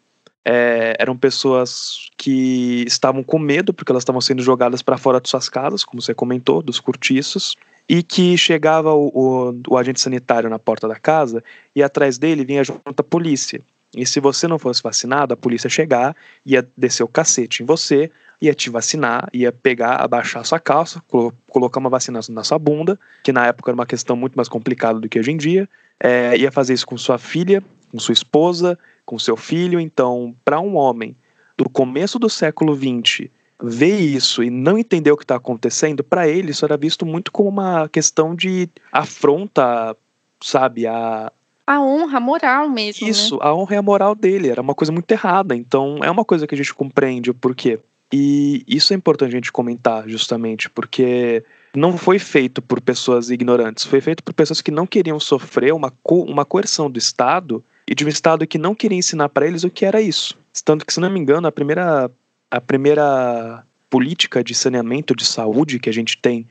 É, 0.42 0.96
eram 0.98 1.14
pessoas 1.14 2.08
que 2.16 2.84
estavam 2.86 3.22
com 3.22 3.38
medo 3.38 3.74
porque 3.74 3.92
elas 3.92 4.02
estavam 4.02 4.20
sendo 4.22 4.42
jogadas 4.42 4.80
para 4.80 4.96
fora 4.96 5.20
de 5.20 5.28
suas 5.28 5.50
casas, 5.50 5.84
como 5.84 6.00
você 6.00 6.14
comentou, 6.14 6.62
dos 6.62 6.80
cortiços, 6.80 7.54
e 7.86 8.02
que 8.02 8.38
chegava 8.38 8.94
o, 8.94 9.08
o, 9.08 9.60
o 9.68 9.76
agente 9.76 10.00
sanitário 10.00 10.48
na 10.48 10.58
porta 10.58 10.88
da 10.88 10.96
casa 10.96 11.44
e 11.74 11.82
atrás 11.82 12.16
dele 12.16 12.46
vinha 12.46 12.64
junto 12.64 12.98
a 12.98 13.04
polícia. 13.04 13.60
E 13.96 14.06
se 14.06 14.20
você 14.20 14.46
não 14.46 14.58
fosse 14.58 14.82
vacinado, 14.82 15.32
a 15.32 15.36
polícia 15.36 15.70
chegar, 15.70 16.14
ia 16.44 16.68
descer 16.76 17.02
o 17.02 17.08
cacete 17.08 17.62
em 17.62 17.66
você, 17.66 18.10
ia 18.40 18.54
te 18.54 18.68
vacinar, 18.68 19.28
ia 19.32 19.50
pegar, 19.50 19.96
abaixar 19.96 20.44
sua 20.44 20.60
calça, 20.60 21.02
colo 21.08 21.32
colocar 21.48 21.80
uma 21.80 21.88
vacina 21.88 22.20
na 22.28 22.44
sua 22.44 22.58
bunda, 22.58 22.98
que 23.22 23.32
na 23.32 23.46
época 23.46 23.70
era 23.70 23.74
uma 23.74 23.86
questão 23.86 24.14
muito 24.14 24.34
mais 24.34 24.48
complicada 24.48 25.00
do 25.00 25.08
que 25.08 25.18
hoje 25.18 25.32
em 25.32 25.36
dia, 25.36 25.68
é, 25.98 26.36
ia 26.36 26.52
fazer 26.52 26.74
isso 26.74 26.86
com 26.86 26.98
sua 26.98 27.16
filha, 27.16 27.64
com 27.90 27.98
sua 27.98 28.12
esposa, 28.12 28.78
com 29.06 29.18
seu 29.18 29.36
filho. 29.36 29.80
Então, 29.80 30.36
para 30.44 30.60
um 30.60 30.76
homem 30.76 31.16
do 31.56 31.68
começo 31.68 32.18
do 32.18 32.28
século 32.28 32.76
XX 32.76 33.30
ver 33.62 33.98
isso 33.98 34.42
e 34.42 34.50
não 34.50 34.76
entender 34.76 35.10
o 35.10 35.16
que 35.16 35.24
está 35.24 35.36
acontecendo, 35.36 36.04
para 36.04 36.28
ele 36.28 36.50
isso 36.50 36.64
era 36.64 36.76
visto 36.76 37.06
muito 37.06 37.32
como 37.32 37.48
uma 37.48 37.88
questão 37.88 38.34
de 38.34 38.68
afronta, 38.92 39.96
sabe, 40.42 40.86
a 40.86 41.32
a 41.66 41.80
honra, 41.80 42.20
moral 42.20 42.68
mesmo. 42.68 43.04
Né? 43.04 43.10
Isso, 43.10 43.34
né? 43.34 43.40
a 43.42 43.54
honra 43.54 43.74
e 43.74 43.78
a 43.78 43.82
moral 43.82 44.14
dele 44.14 44.48
era 44.48 44.62
uma 44.62 44.74
coisa 44.74 44.92
muito 44.92 45.10
errada. 45.10 45.56
Então 45.56 45.98
é 46.02 46.10
uma 46.10 46.24
coisa 46.24 46.46
que 46.46 46.54
a 46.54 46.58
gente 46.58 46.72
compreende 46.72 47.30
o 47.30 47.34
porquê. 47.34 47.80
E 48.12 48.62
isso 48.68 48.92
é 48.92 48.96
importante 48.96 49.30
a 49.30 49.36
gente 49.36 49.50
comentar, 49.50 50.08
justamente, 50.08 50.70
porque 50.70 51.42
não 51.74 51.98
foi 51.98 52.18
feito 52.20 52.62
por 52.62 52.80
pessoas 52.80 53.30
ignorantes, 53.30 53.84
foi 53.84 54.00
feito 54.00 54.22
por 54.22 54.32
pessoas 54.32 54.60
que 54.60 54.70
não 54.70 54.86
queriam 54.86 55.18
sofrer 55.18 55.74
uma, 55.74 55.92
co 56.02 56.22
uma 56.22 56.44
coerção 56.44 56.88
do 56.88 56.98
Estado 56.98 57.64
e 57.86 57.94
de 57.94 58.04
um 58.04 58.08
Estado 58.08 58.46
que 58.46 58.58
não 58.58 58.74
queria 58.74 58.98
ensinar 58.98 59.28
para 59.28 59.46
eles 59.46 59.64
o 59.64 59.70
que 59.70 59.84
era 59.84 60.00
isso. 60.00 60.38
Tanto 60.64 60.86
que, 60.86 60.92
se 60.92 61.00
não 61.00 61.10
me 61.10 61.18
engano, 61.18 61.48
a 61.48 61.52
primeira, 61.52 62.10
a 62.50 62.60
primeira 62.60 63.64
política 63.90 64.42
de 64.42 64.54
saneamento 64.54 65.14
de 65.14 65.24
saúde 65.24 65.78
que 65.80 65.90
a 65.90 65.92
gente 65.92 66.16
tem 66.16 66.46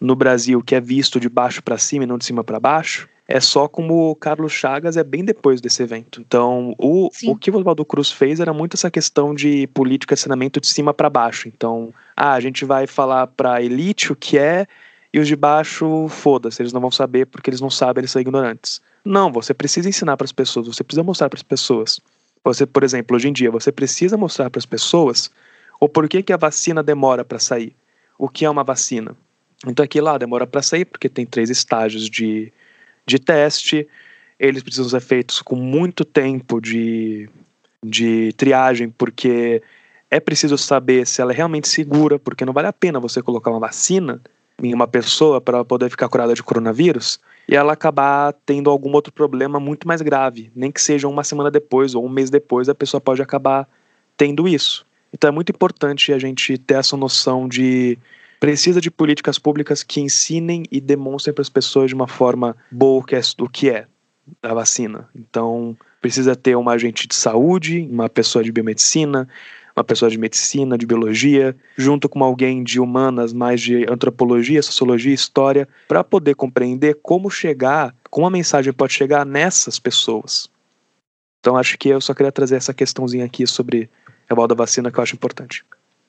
no 0.00 0.14
Brasil, 0.14 0.62
que 0.62 0.74
é 0.74 0.80
visto 0.80 1.18
de 1.18 1.28
baixo 1.28 1.62
para 1.62 1.76
cima 1.76 2.04
e 2.04 2.06
não 2.06 2.18
de 2.18 2.24
cima 2.24 2.44
para 2.44 2.60
baixo, 2.60 3.08
é 3.26 3.40
só 3.40 3.66
como 3.66 4.10
o 4.10 4.14
Carlos 4.14 4.52
Chagas 4.52 4.96
é 4.96 5.04
bem 5.04 5.24
depois 5.24 5.60
desse 5.60 5.82
evento. 5.82 6.20
Então, 6.20 6.74
o, 6.78 7.08
o 7.26 7.36
que 7.36 7.50
o 7.50 7.56
Oswaldo 7.56 7.84
Cruz 7.84 8.10
fez 8.10 8.38
era 8.38 8.52
muito 8.52 8.74
essa 8.74 8.90
questão 8.90 9.34
de 9.34 9.66
política 9.68 10.14
de 10.14 10.20
saneamento 10.20 10.60
de 10.60 10.66
cima 10.66 10.92
para 10.92 11.08
baixo. 11.08 11.48
Então, 11.48 11.92
ah, 12.14 12.34
a 12.34 12.40
gente 12.40 12.64
vai 12.64 12.86
falar 12.86 13.26
para 13.28 13.54
a 13.54 13.62
elite 13.62 14.12
o 14.12 14.16
que 14.16 14.36
é 14.36 14.66
e 15.12 15.18
os 15.18 15.28
de 15.28 15.36
baixo, 15.36 16.08
foda-se, 16.08 16.60
eles 16.60 16.72
não 16.72 16.80
vão 16.80 16.90
saber 16.90 17.26
porque 17.26 17.48
eles 17.48 17.60
não 17.60 17.70
sabem, 17.70 18.00
eles 18.00 18.10
são 18.10 18.20
ignorantes. 18.20 18.80
Não, 19.04 19.30
você 19.30 19.54
precisa 19.54 19.88
ensinar 19.88 20.16
para 20.16 20.24
as 20.24 20.32
pessoas, 20.32 20.66
você 20.66 20.82
precisa 20.82 21.02
mostrar 21.02 21.30
para 21.30 21.38
as 21.38 21.42
pessoas. 21.42 22.00
Você, 22.42 22.66
por 22.66 22.82
exemplo, 22.82 23.16
hoje 23.16 23.28
em 23.28 23.32
dia, 23.32 23.50
você 23.50 23.70
precisa 23.72 24.16
mostrar 24.16 24.50
para 24.50 24.58
as 24.58 24.66
pessoas 24.66 25.30
o 25.80 25.88
porquê 25.88 26.22
que 26.22 26.32
a 26.32 26.36
vacina 26.36 26.82
demora 26.82 27.24
para 27.24 27.38
sair. 27.38 27.74
O 28.18 28.28
que 28.28 28.44
é 28.44 28.50
uma 28.50 28.64
vacina? 28.64 29.16
Então 29.66 29.84
aqui 29.84 30.00
lá 30.00 30.18
demora 30.18 30.46
para 30.46 30.60
sair 30.62 30.84
porque 30.84 31.08
tem 31.08 31.24
três 31.24 31.48
estágios 31.48 32.10
de 32.10 32.52
de 33.06 33.18
teste, 33.18 33.86
eles 34.38 34.62
precisam 34.62 34.88
ser 34.88 35.00
feitos 35.00 35.40
com 35.40 35.56
muito 35.56 36.04
tempo 36.04 36.60
de, 36.60 37.28
de 37.82 38.32
triagem, 38.36 38.90
porque 38.90 39.62
é 40.10 40.20
preciso 40.20 40.56
saber 40.56 41.06
se 41.06 41.20
ela 41.20 41.32
é 41.32 41.34
realmente 41.34 41.68
segura, 41.68 42.18
porque 42.18 42.44
não 42.44 42.52
vale 42.52 42.68
a 42.68 42.72
pena 42.72 43.00
você 43.00 43.22
colocar 43.22 43.50
uma 43.50 43.60
vacina 43.60 44.20
em 44.62 44.72
uma 44.72 44.86
pessoa 44.86 45.40
para 45.40 45.64
poder 45.64 45.90
ficar 45.90 46.08
curada 46.08 46.34
de 46.34 46.42
coronavírus 46.42 47.18
e 47.48 47.56
ela 47.56 47.72
acabar 47.72 48.32
tendo 48.46 48.70
algum 48.70 48.92
outro 48.92 49.12
problema 49.12 49.58
muito 49.58 49.86
mais 49.86 50.00
grave, 50.00 50.50
nem 50.54 50.70
que 50.70 50.80
seja 50.80 51.08
uma 51.08 51.24
semana 51.24 51.50
depois 51.50 51.94
ou 51.94 52.04
um 52.04 52.08
mês 52.08 52.30
depois, 52.30 52.68
a 52.68 52.74
pessoa 52.74 53.00
pode 53.00 53.20
acabar 53.20 53.68
tendo 54.16 54.46
isso. 54.46 54.86
Então 55.12 55.28
é 55.28 55.30
muito 55.32 55.50
importante 55.50 56.12
a 56.12 56.18
gente 56.18 56.56
ter 56.58 56.74
essa 56.74 56.96
noção 56.96 57.48
de 57.48 57.98
precisa 58.44 58.78
de 58.78 58.90
políticas 58.90 59.38
públicas 59.38 59.82
que 59.82 60.02
ensinem 60.02 60.64
e 60.70 60.78
demonstrem 60.78 61.32
para 61.32 61.40
as 61.40 61.48
pessoas 61.48 61.88
de 61.88 61.94
uma 61.94 62.06
forma 62.06 62.54
boa 62.70 63.02
o 63.38 63.48
que 63.48 63.70
é 63.70 63.86
a 64.42 64.52
vacina. 64.52 65.08
Então, 65.16 65.74
precisa 65.98 66.36
ter 66.36 66.54
um 66.54 66.68
agente 66.68 67.08
de 67.08 67.14
saúde, 67.14 67.88
uma 67.90 68.06
pessoa 68.06 68.44
de 68.44 68.52
biomedicina, 68.52 69.26
uma 69.74 69.82
pessoa 69.82 70.10
de 70.10 70.18
medicina, 70.18 70.76
de 70.76 70.84
biologia, 70.84 71.56
junto 71.74 72.06
com 72.06 72.22
alguém 72.22 72.62
de 72.62 72.78
humanas, 72.78 73.32
mais 73.32 73.62
de 73.62 73.90
antropologia, 73.90 74.62
sociologia, 74.62 75.14
história, 75.14 75.66
para 75.88 76.04
poder 76.04 76.34
compreender 76.34 76.98
como 77.02 77.30
chegar, 77.30 77.96
como 78.10 78.26
a 78.26 78.30
mensagem 78.30 78.74
pode 78.74 78.92
chegar 78.92 79.24
nessas 79.24 79.78
pessoas. 79.78 80.50
Então 81.40 81.56
acho 81.56 81.78
que 81.78 81.88
eu 81.88 81.98
só 81.98 82.12
queria 82.12 82.30
trazer 82.30 82.56
essa 82.56 82.74
questãozinha 82.74 83.24
aqui 83.24 83.46
sobre 83.46 83.88
a 84.28 84.46
da 84.46 84.54
vacina 84.54 84.92
que 84.92 84.98
eu 84.98 85.02
acho 85.02 85.14
importante. 85.14 85.64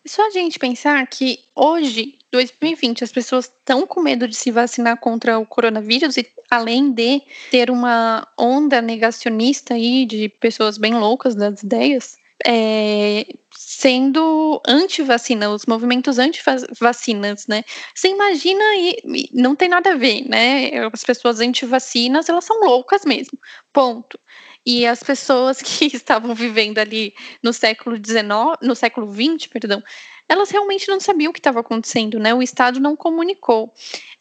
Só 0.08 0.28
a 0.28 0.30
gente 0.30 0.60
pensar 0.60 1.06
que 1.08 1.39
hoje, 1.56 2.19
2020, 2.36 3.04
as 3.04 3.12
pessoas 3.12 3.45
estão 3.45 3.88
com 3.88 4.02
medo 4.02 4.28
de 4.28 4.36
se 4.36 4.52
vacinar 4.52 4.98
contra 4.98 5.39
o 5.39 5.45
coronavírus 5.45 6.17
e 6.17 6.28
além 6.52 6.91
de 6.91 7.21
ter 7.50 7.71
uma 7.71 8.28
onda 8.38 8.82
negacionista 8.82 9.74
aí 9.74 10.06
de 10.06 10.30
pessoas 10.30 10.78
bem 10.78 10.93
loucas 10.93 11.36
das 11.36 11.63
ideias, 11.63 12.17
é, 12.45 13.26
sendo 13.56 14.62
anti-vacina, 14.67 15.50
os 15.50 15.65
movimentos 15.65 16.19
anti-vacinas, 16.19 17.48
né? 17.48 17.63
Você 17.93 18.10
imagina 18.10 18.63
e 18.76 19.30
não 19.34 19.56
tem 19.56 19.69
nada 19.69 19.93
a 19.93 19.95
ver, 19.95 20.28
né? 20.28 20.71
As 20.93 21.04
pessoas 21.04 21.39
anti-vacinas, 21.39 22.28
elas 22.30 22.45
são 22.45 22.60
loucas 22.60 23.06
mesmo. 23.06 23.39
Ponto. 23.71 24.19
E 24.65 24.86
as 24.86 25.02
pessoas 25.02 25.62
que 25.63 25.86
estavam 25.86 26.34
vivendo 26.34 26.80
ali 26.80 27.13
no 27.41 27.54
século 27.54 27.95
XIX, 27.95 28.58
no 28.62 28.76
século 28.76 29.08
XX, 29.12 29.48
perdão, 29.48 29.84
elas 30.27 30.49
realmente 30.49 30.88
não 30.88 30.99
sabiam 30.99 31.29
o 31.29 31.33
que 31.33 31.39
estava 31.39 31.59
acontecendo, 31.59 32.19
né? 32.19 32.33
O 32.33 32.41
Estado 32.41 32.79
não 32.79 32.95
comunicou. 32.95 33.73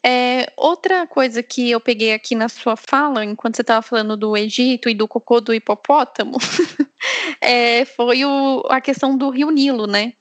É, 0.03 0.51
outra 0.55 1.07
coisa 1.07 1.41
que 1.41 1.71
eu 1.71 1.79
peguei 1.79 2.13
aqui 2.13 2.35
na 2.35 2.47
sua 2.47 2.75
fala, 2.75 3.25
enquanto 3.25 3.55
você 3.55 3.61
estava 3.61 3.81
falando 3.81 4.15
do 4.15 4.37
Egito 4.37 4.87
e 4.87 4.93
do 4.93 5.07
cocô 5.07 5.41
do 5.41 5.53
hipopótamo, 5.53 6.37
é, 7.41 7.85
foi 7.85 8.23
o, 8.23 8.63
a 8.69 8.79
questão 8.79 9.17
do 9.17 9.29
Rio 9.29 9.49
Nilo, 9.49 9.87
né? 9.87 10.13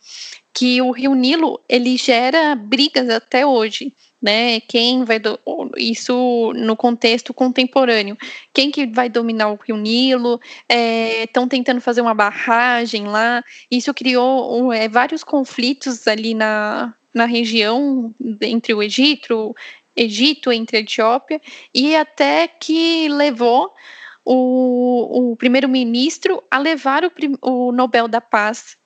Que 0.54 0.80
o 0.80 0.90
Rio 0.90 1.14
Nilo 1.14 1.60
ele 1.68 1.96
gera 1.96 2.54
brigas 2.54 3.10
até 3.10 3.44
hoje 3.44 3.94
né? 4.24 4.58
Quem 4.60 5.04
vai 5.04 5.18
do, 5.18 5.38
isso 5.76 6.50
no 6.56 6.74
contexto 6.74 7.34
contemporâneo? 7.34 8.16
Quem 8.54 8.70
que 8.70 8.86
vai 8.86 9.10
dominar 9.10 9.50
o 9.50 9.58
Rio 9.62 9.76
Nilo? 9.76 10.40
Estão 10.66 11.44
é, 11.44 11.46
tentando 11.46 11.78
fazer 11.82 12.00
uma 12.00 12.14
barragem 12.14 13.06
lá. 13.06 13.44
Isso 13.70 13.92
criou 13.92 14.72
é, 14.72 14.88
vários 14.88 15.22
conflitos 15.22 16.08
ali 16.08 16.32
na, 16.32 16.94
na 17.12 17.26
região 17.26 18.14
entre 18.40 18.72
o 18.72 18.82
Egito, 18.82 19.54
Egito 19.94 20.50
entre 20.50 20.78
a 20.78 20.80
Etiópia 20.80 21.38
e 21.74 21.94
até 21.94 22.48
que 22.48 23.06
levou 23.10 23.74
o, 24.24 25.32
o 25.32 25.36
primeiro-ministro 25.36 26.42
a 26.50 26.58
levar 26.58 27.04
o, 27.04 27.12
o 27.42 27.72
Nobel 27.72 28.08
da 28.08 28.22
Paz 28.22 28.78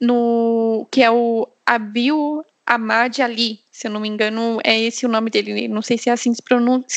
no 0.00 0.88
que 0.90 1.02
é 1.02 1.10
o 1.10 1.46
Abil 1.66 2.42
Ahmad 2.66 3.20
Ali, 3.20 3.60
se 3.70 3.86
eu 3.86 3.90
não 3.92 4.00
me 4.00 4.08
engano, 4.08 4.58
é 4.64 4.78
esse 4.80 5.06
o 5.06 5.08
nome 5.08 5.30
dele, 5.30 5.68
não 5.68 5.80
sei 5.82 5.96
se 5.96 6.10
é 6.10 6.12
assim 6.12 6.32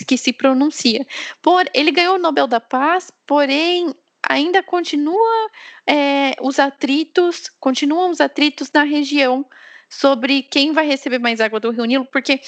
que 0.08 0.18
se 0.18 0.34
pronuncia. 0.34 1.06
Por, 1.42 1.70
ele 1.74 1.92
ganhou 1.92 2.16
o 2.16 2.20
Nobel 2.20 2.48
da 2.48 2.60
Paz, 2.60 3.12
porém 3.28 3.94
ainda 4.28 4.64
continua 4.64 5.50
é, 5.86 6.36
os 6.42 6.58
atritos, 6.58 7.52
continuam 7.60 8.10
os 8.10 8.20
atritos 8.20 8.72
na 8.74 8.84
região 8.84 9.46
sobre 9.88 10.42
quem 10.42 10.72
vai 10.72 10.88
receber 10.88 11.20
mais 11.20 11.40
água 11.40 11.60
do 11.60 11.70
Rio 11.70 11.86
Nilo, 11.86 12.06
porque 12.06 12.42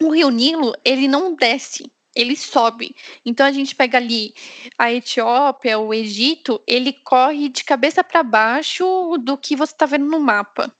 o 0.00 0.10
Rio 0.10 0.28
Nilo 0.28 0.74
ele 0.84 1.08
não 1.08 1.34
desce, 1.34 1.90
ele 2.14 2.36
sobe. 2.36 2.94
Então 3.24 3.46
a 3.46 3.52
gente 3.52 3.74
pega 3.74 3.96
ali 3.96 4.34
a 4.76 4.92
Etiópia, 4.92 5.78
o 5.78 5.92
Egito, 5.92 6.60
ele 6.66 6.92
corre 6.92 7.48
de 7.48 7.64
cabeça 7.64 8.04
para 8.04 8.22
baixo 8.22 9.16
do 9.18 9.38
que 9.38 9.56
você 9.56 9.72
está 9.72 9.86
vendo 9.86 10.06
no 10.06 10.20
mapa 10.20 10.70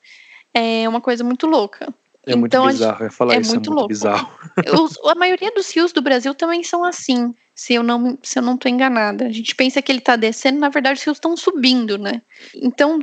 é 0.59 0.89
uma 0.89 1.01
coisa 1.03 1.23
muito 1.23 1.47
louca. 1.47 1.93
É 2.27 2.35
muito 2.35 2.53
então, 2.53 2.67
bizarro, 2.67 3.11
falar 3.11 3.35
é 3.35 3.41
isso, 3.41 3.51
muito 3.51 3.69
é 3.69 3.71
muito 3.71 3.75
louco. 3.75 3.89
bizarro. 3.89 4.39
Os, 4.83 4.99
a 5.05 5.15
maioria 5.15 5.51
dos 5.53 5.71
rios 5.71 5.93
do 5.93 6.01
Brasil 6.01 6.35
também 6.35 6.65
são 6.65 6.83
assim, 6.83 7.35
se 7.55 7.75
eu 7.75 7.83
não 7.83 8.19
se 8.23 8.39
eu 8.39 8.43
não 8.43 8.55
estou 8.55 8.71
enganada. 8.71 9.27
A 9.27 9.31
gente 9.31 9.55
pensa 9.55 9.83
que 9.83 9.93
ele 9.93 9.99
está 9.99 10.17
descendo, 10.17 10.59
na 10.59 10.69
verdade 10.71 10.99
os 10.99 11.05
rios 11.05 11.19
estão 11.19 11.37
subindo, 11.37 11.99
né? 11.99 12.23
Então, 12.55 13.01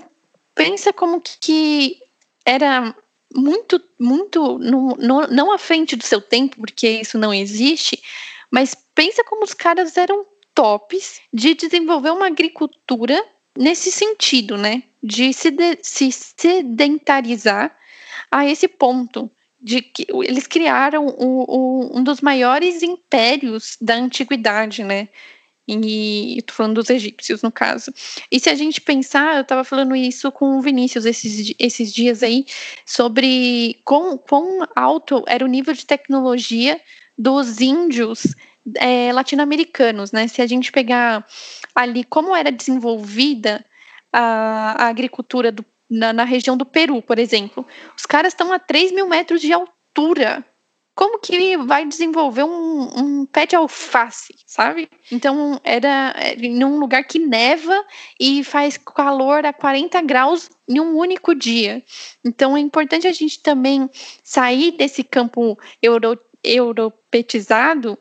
pensa 0.56 0.92
como 0.92 1.22
que, 1.22 1.38
que 1.40 2.02
era 2.44 2.94
muito, 3.34 3.82
muito, 4.00 4.58
no, 4.58 4.96
no, 4.96 5.28
não 5.28 5.52
à 5.52 5.58
frente 5.58 5.96
do 5.96 6.04
seu 6.04 6.20
tempo, 6.20 6.58
porque 6.58 6.90
isso 6.90 7.18
não 7.18 7.34
existe, 7.34 8.02
mas 8.52 8.76
pensa 8.94 9.24
como 9.24 9.44
os 9.44 9.54
caras 9.54 9.96
eram 9.96 10.26
tops 10.54 11.22
de 11.32 11.54
desenvolver 11.54 12.12
uma 12.12 12.28
agricultura 12.28 13.24
nesse 13.58 13.92
sentido, 13.92 14.58
né? 14.58 14.84
De 15.04 15.34
se, 15.34 15.52
de, 15.52 15.78
se 15.82 16.10
sedentarizar 16.12 17.76
a 18.32 18.48
esse 18.48 18.68
ponto 18.68 19.30
de 19.62 19.82
que 19.82 20.06
eles 20.26 20.48
criaram 20.48 21.08
o, 21.08 21.46
o, 21.48 21.98
um 21.98 22.04
dos 22.04 22.22
maiores 22.22 22.84
impérios 22.84 23.78
da 23.80 23.96
antiguidade, 23.96 24.84
né? 24.84 25.08
E 25.66 26.40
estou 26.40 26.56
falando 26.58 26.76
dos 26.76 26.90
egípcios, 26.90 27.42
no 27.42 27.50
caso. 27.50 27.94
E 28.30 28.38
se 28.38 28.50
a 28.50 28.56
gente 28.56 28.82
pensar, 28.82 29.36
eu 29.36 29.44
estava 29.44 29.64
falando 29.64 29.96
isso 29.96 30.30
com 30.32 30.58
o 30.58 30.62
Vinícius 30.62 31.06
esses, 31.06 31.54
esses 31.58 31.94
dias 31.94 32.22
aí, 32.22 32.46
sobre 32.86 33.80
quão, 33.86 34.18
quão 34.18 34.68
alto 34.76 35.24
era 35.26 35.46
o 35.46 35.48
nível 35.48 35.74
de 35.74 35.86
tecnologia 35.86 36.82
dos 37.18 37.62
índios 37.62 38.36
é, 38.76 39.14
latino-americanos, 39.14 40.12
né? 40.12 40.28
Se 40.28 40.42
a 40.42 40.48
gente 40.48 40.70
pegar 40.72 41.26
ali 41.74 42.04
como 42.04 42.36
era 42.36 42.52
desenvolvida 42.52 43.66
a, 44.14 44.86
a 44.86 44.88
agricultura 44.88 45.52
do, 45.52 45.66
na, 45.90 46.14
na, 46.14 46.24
região 46.24 46.56
do 46.56 46.66
Peru, 46.66 47.02
por 47.02 47.18
exemplo. 47.18 47.66
Os 47.98 48.06
caras 48.06 48.34
estão 48.34 48.54
a 48.54 48.60
3 48.60 48.92
mil 48.92 49.08
metros 49.08 49.42
de 49.42 49.52
altura. 49.52 50.46
como 50.96 51.20
que 51.20 51.58
vai 51.58 51.86
desenvolver 51.86 52.44
um, 52.44 52.90
um 52.96 53.26
pé 53.26 53.48
de 53.48 53.56
alface, 53.56 54.36
sabe? 54.46 54.88
Então 55.12 55.60
era 55.64 56.14
em 56.38 56.64
um 56.64 56.78
lugar 56.78 57.04
que 57.04 57.18
neva 57.18 57.84
e 58.20 58.44
faz 58.44 58.78
calor 58.78 59.44
a 59.44 59.52
40 59.52 60.00
graus 60.04 60.52
em 60.70 60.80
um 60.80 60.96
único 60.96 61.34
dia. 61.34 61.84
Então 62.24 62.56
é 62.56 62.60
importante 62.60 63.08
a 63.08 63.12
gente 63.12 63.42
também 63.42 63.90
sair 64.24 64.72
desse 64.72 65.04
campo 65.04 65.58
euro, 65.82 66.20
europetizado 66.44 67.98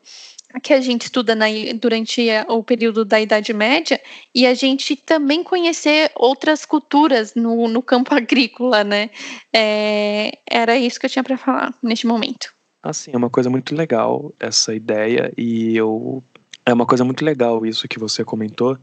que 0.60 0.72
a 0.72 0.80
gente 0.80 1.02
estuda 1.02 1.34
na, 1.34 1.46
durante 1.80 2.26
o 2.48 2.62
período 2.62 3.04
da 3.04 3.20
Idade 3.20 3.52
Média 3.52 4.00
e 4.34 4.46
a 4.46 4.54
gente 4.54 4.96
também 4.96 5.42
conhecer 5.42 6.10
outras 6.14 6.64
culturas 6.64 7.34
no, 7.34 7.68
no 7.68 7.82
campo 7.82 8.14
agrícola, 8.14 8.84
né? 8.84 9.10
É, 9.52 10.38
era 10.48 10.76
isso 10.76 10.98
que 10.98 11.06
eu 11.06 11.10
tinha 11.10 11.22
para 11.22 11.36
falar 11.36 11.74
neste 11.82 12.06
momento. 12.06 12.52
Assim, 12.82 13.12
é 13.12 13.16
uma 13.16 13.30
coisa 13.30 13.48
muito 13.48 13.74
legal 13.74 14.32
essa 14.40 14.74
ideia 14.74 15.32
e 15.36 15.76
eu 15.76 16.22
é 16.64 16.72
uma 16.72 16.86
coisa 16.86 17.04
muito 17.04 17.24
legal 17.24 17.64
isso 17.66 17.88
que 17.88 17.98
você 17.98 18.24
comentou 18.24 18.78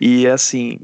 e 0.00 0.26
assim 0.26 0.80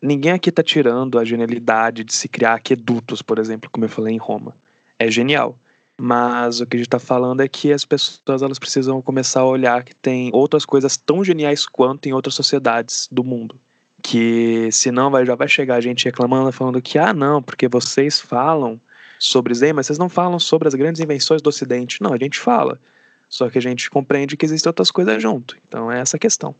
ninguém 0.00 0.32
aqui 0.32 0.48
está 0.48 0.62
tirando 0.62 1.18
a 1.18 1.24
genialidade 1.24 2.04
de 2.04 2.14
se 2.14 2.28
criar 2.28 2.54
aquedutos, 2.54 3.22
por 3.22 3.38
exemplo, 3.38 3.68
como 3.70 3.84
eu 3.84 3.88
falei 3.88 4.14
em 4.14 4.18
Roma. 4.18 4.56
É 4.98 5.10
genial. 5.10 5.58
Mas 6.00 6.60
o 6.60 6.66
que 6.66 6.76
a 6.76 6.78
gente 6.78 6.86
está 6.86 7.00
falando 7.00 7.40
é 7.40 7.48
que 7.48 7.72
as 7.72 7.84
pessoas 7.84 8.40
elas 8.40 8.58
precisam 8.58 9.02
começar 9.02 9.40
a 9.40 9.44
olhar 9.44 9.82
que 9.82 9.94
tem 9.94 10.30
outras 10.32 10.64
coisas 10.64 10.96
tão 10.96 11.24
geniais 11.24 11.66
quanto 11.66 12.06
em 12.06 12.12
outras 12.12 12.36
sociedades 12.36 13.08
do 13.10 13.24
mundo. 13.24 13.58
Que 14.00 14.70
senão 14.70 15.10
vai, 15.10 15.26
já 15.26 15.34
vai 15.34 15.48
chegar 15.48 15.74
a 15.74 15.80
gente 15.80 16.04
reclamando, 16.04 16.52
falando 16.52 16.80
que, 16.80 16.98
ah, 16.98 17.12
não, 17.12 17.42
porque 17.42 17.66
vocês 17.66 18.20
falam 18.20 18.80
sobre 19.18 19.52
Zen, 19.52 19.72
mas 19.72 19.86
vocês 19.86 19.98
não 19.98 20.08
falam 20.08 20.38
sobre 20.38 20.68
as 20.68 20.74
grandes 20.74 21.00
invenções 21.00 21.42
do 21.42 21.48
Ocidente. 21.48 22.00
Não, 22.00 22.12
a 22.12 22.16
gente 22.16 22.38
fala. 22.38 22.80
Só 23.28 23.50
que 23.50 23.58
a 23.58 23.62
gente 23.62 23.90
compreende 23.90 24.36
que 24.36 24.46
existem 24.46 24.70
outras 24.70 24.92
coisas 24.92 25.20
junto. 25.20 25.56
Então 25.66 25.90
é 25.90 25.98
essa 25.98 26.16
a 26.16 26.20
questão. 26.20 26.54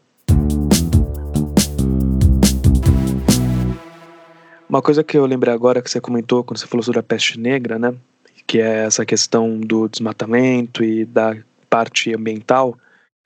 Uma 4.68 4.82
coisa 4.82 5.04
que 5.04 5.16
eu 5.16 5.24
lembrei 5.24 5.54
agora 5.54 5.80
que 5.80 5.88
você 5.88 6.00
comentou 6.00 6.42
quando 6.42 6.58
você 6.58 6.66
falou 6.66 6.82
sobre 6.82 6.98
a 6.98 7.02
peste 7.04 7.38
negra, 7.38 7.78
né? 7.78 7.94
Que 8.48 8.58
é 8.58 8.86
essa 8.86 9.04
questão 9.04 9.60
do 9.60 9.86
desmatamento 9.88 10.82
e 10.82 11.04
da 11.04 11.36
parte 11.68 12.14
ambiental, 12.14 12.76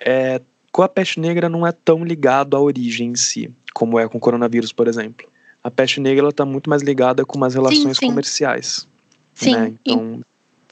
é, 0.01 0.41
com 0.73 0.83
a 0.83 0.89
peste 0.89 1.21
negra 1.21 1.49
não 1.49 1.65
é 1.65 1.71
tão 1.71 2.05
ligado 2.05 2.57
à 2.57 2.61
origem 2.61 3.11
em 3.11 3.15
si, 3.15 3.55
como 3.73 4.01
é 4.01 4.09
com 4.09 4.19
o 4.19 4.21
coronavírus, 4.21 4.73
por 4.73 4.89
exemplo. 4.89 5.29
A 5.63 5.71
peste 5.71 6.01
negra 6.01 6.29
está 6.29 6.45
muito 6.45 6.69
mais 6.69 6.83
ligada 6.83 7.25
com 7.25 7.43
as 7.45 7.55
relações 7.55 7.97
sim, 7.97 8.07
sim. 8.07 8.07
comerciais. 8.09 8.89
Sim, 9.33 9.53
né? 9.53 9.73
então, 9.85 10.21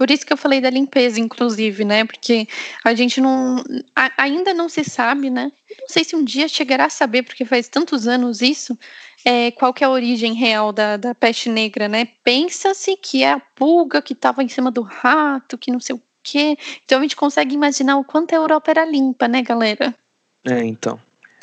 por 0.00 0.10
isso 0.10 0.24
que 0.24 0.32
eu 0.32 0.36
falei 0.38 0.62
da 0.62 0.70
limpeza, 0.70 1.20
inclusive, 1.20 1.84
né? 1.84 2.06
Porque 2.06 2.48
a 2.82 2.94
gente 2.94 3.20
não. 3.20 3.62
A, 3.94 4.10
ainda 4.16 4.54
não 4.54 4.66
se 4.66 4.82
sabe, 4.82 5.28
né? 5.28 5.52
Não 5.78 5.88
sei 5.88 6.04
se 6.04 6.16
um 6.16 6.24
dia 6.24 6.48
chegará 6.48 6.86
a 6.86 6.88
saber, 6.88 7.22
porque 7.22 7.44
faz 7.44 7.68
tantos 7.68 8.08
anos 8.08 8.40
isso, 8.40 8.78
é, 9.26 9.50
qual 9.50 9.74
que 9.74 9.84
é 9.84 9.86
a 9.86 9.90
origem 9.90 10.32
real 10.32 10.72
da, 10.72 10.96
da 10.96 11.14
peste 11.14 11.50
negra, 11.50 11.86
né? 11.86 12.08
Pensa-se 12.24 12.96
que 12.96 13.22
é 13.22 13.32
a 13.32 13.40
pulga 13.40 14.00
que 14.00 14.14
estava 14.14 14.42
em 14.42 14.48
cima 14.48 14.70
do 14.70 14.80
rato, 14.80 15.58
que 15.58 15.70
não 15.70 15.80
sei 15.80 15.94
o 15.96 16.02
quê. 16.22 16.56
Então 16.82 17.00
a 17.00 17.02
gente 17.02 17.14
consegue 17.14 17.54
imaginar 17.54 17.98
o 17.98 18.04
quanto 18.04 18.32
a 18.32 18.36
Europa 18.36 18.70
era 18.70 18.86
limpa, 18.86 19.28
né, 19.28 19.42
galera? 19.42 19.94
É, 20.46 20.64
então. 20.64 20.98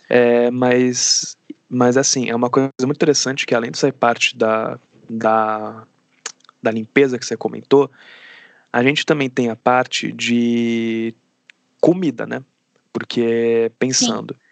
É, 0.10 0.50
mas, 0.50 1.38
mas 1.70 1.96
assim, 1.96 2.28
é 2.28 2.36
uma 2.36 2.50
coisa 2.50 2.72
muito 2.82 2.98
interessante 2.98 3.46
que 3.46 3.54
além 3.54 3.70
de 3.70 3.78
ser 3.78 3.94
parte 3.94 4.36
da, 4.36 4.80
da, 5.08 5.86
da 6.60 6.72
limpeza 6.72 7.20
que 7.20 7.26
você 7.28 7.38
comentou, 7.38 7.92
a 8.78 8.84
gente 8.84 9.06
também 9.06 9.30
tem 9.30 9.50
a 9.50 9.56
parte 9.56 10.12
de 10.12 11.14
comida, 11.80 12.26
né? 12.26 12.44
Porque 12.92 13.72
pensando, 13.78 14.34
Sim 14.34 14.48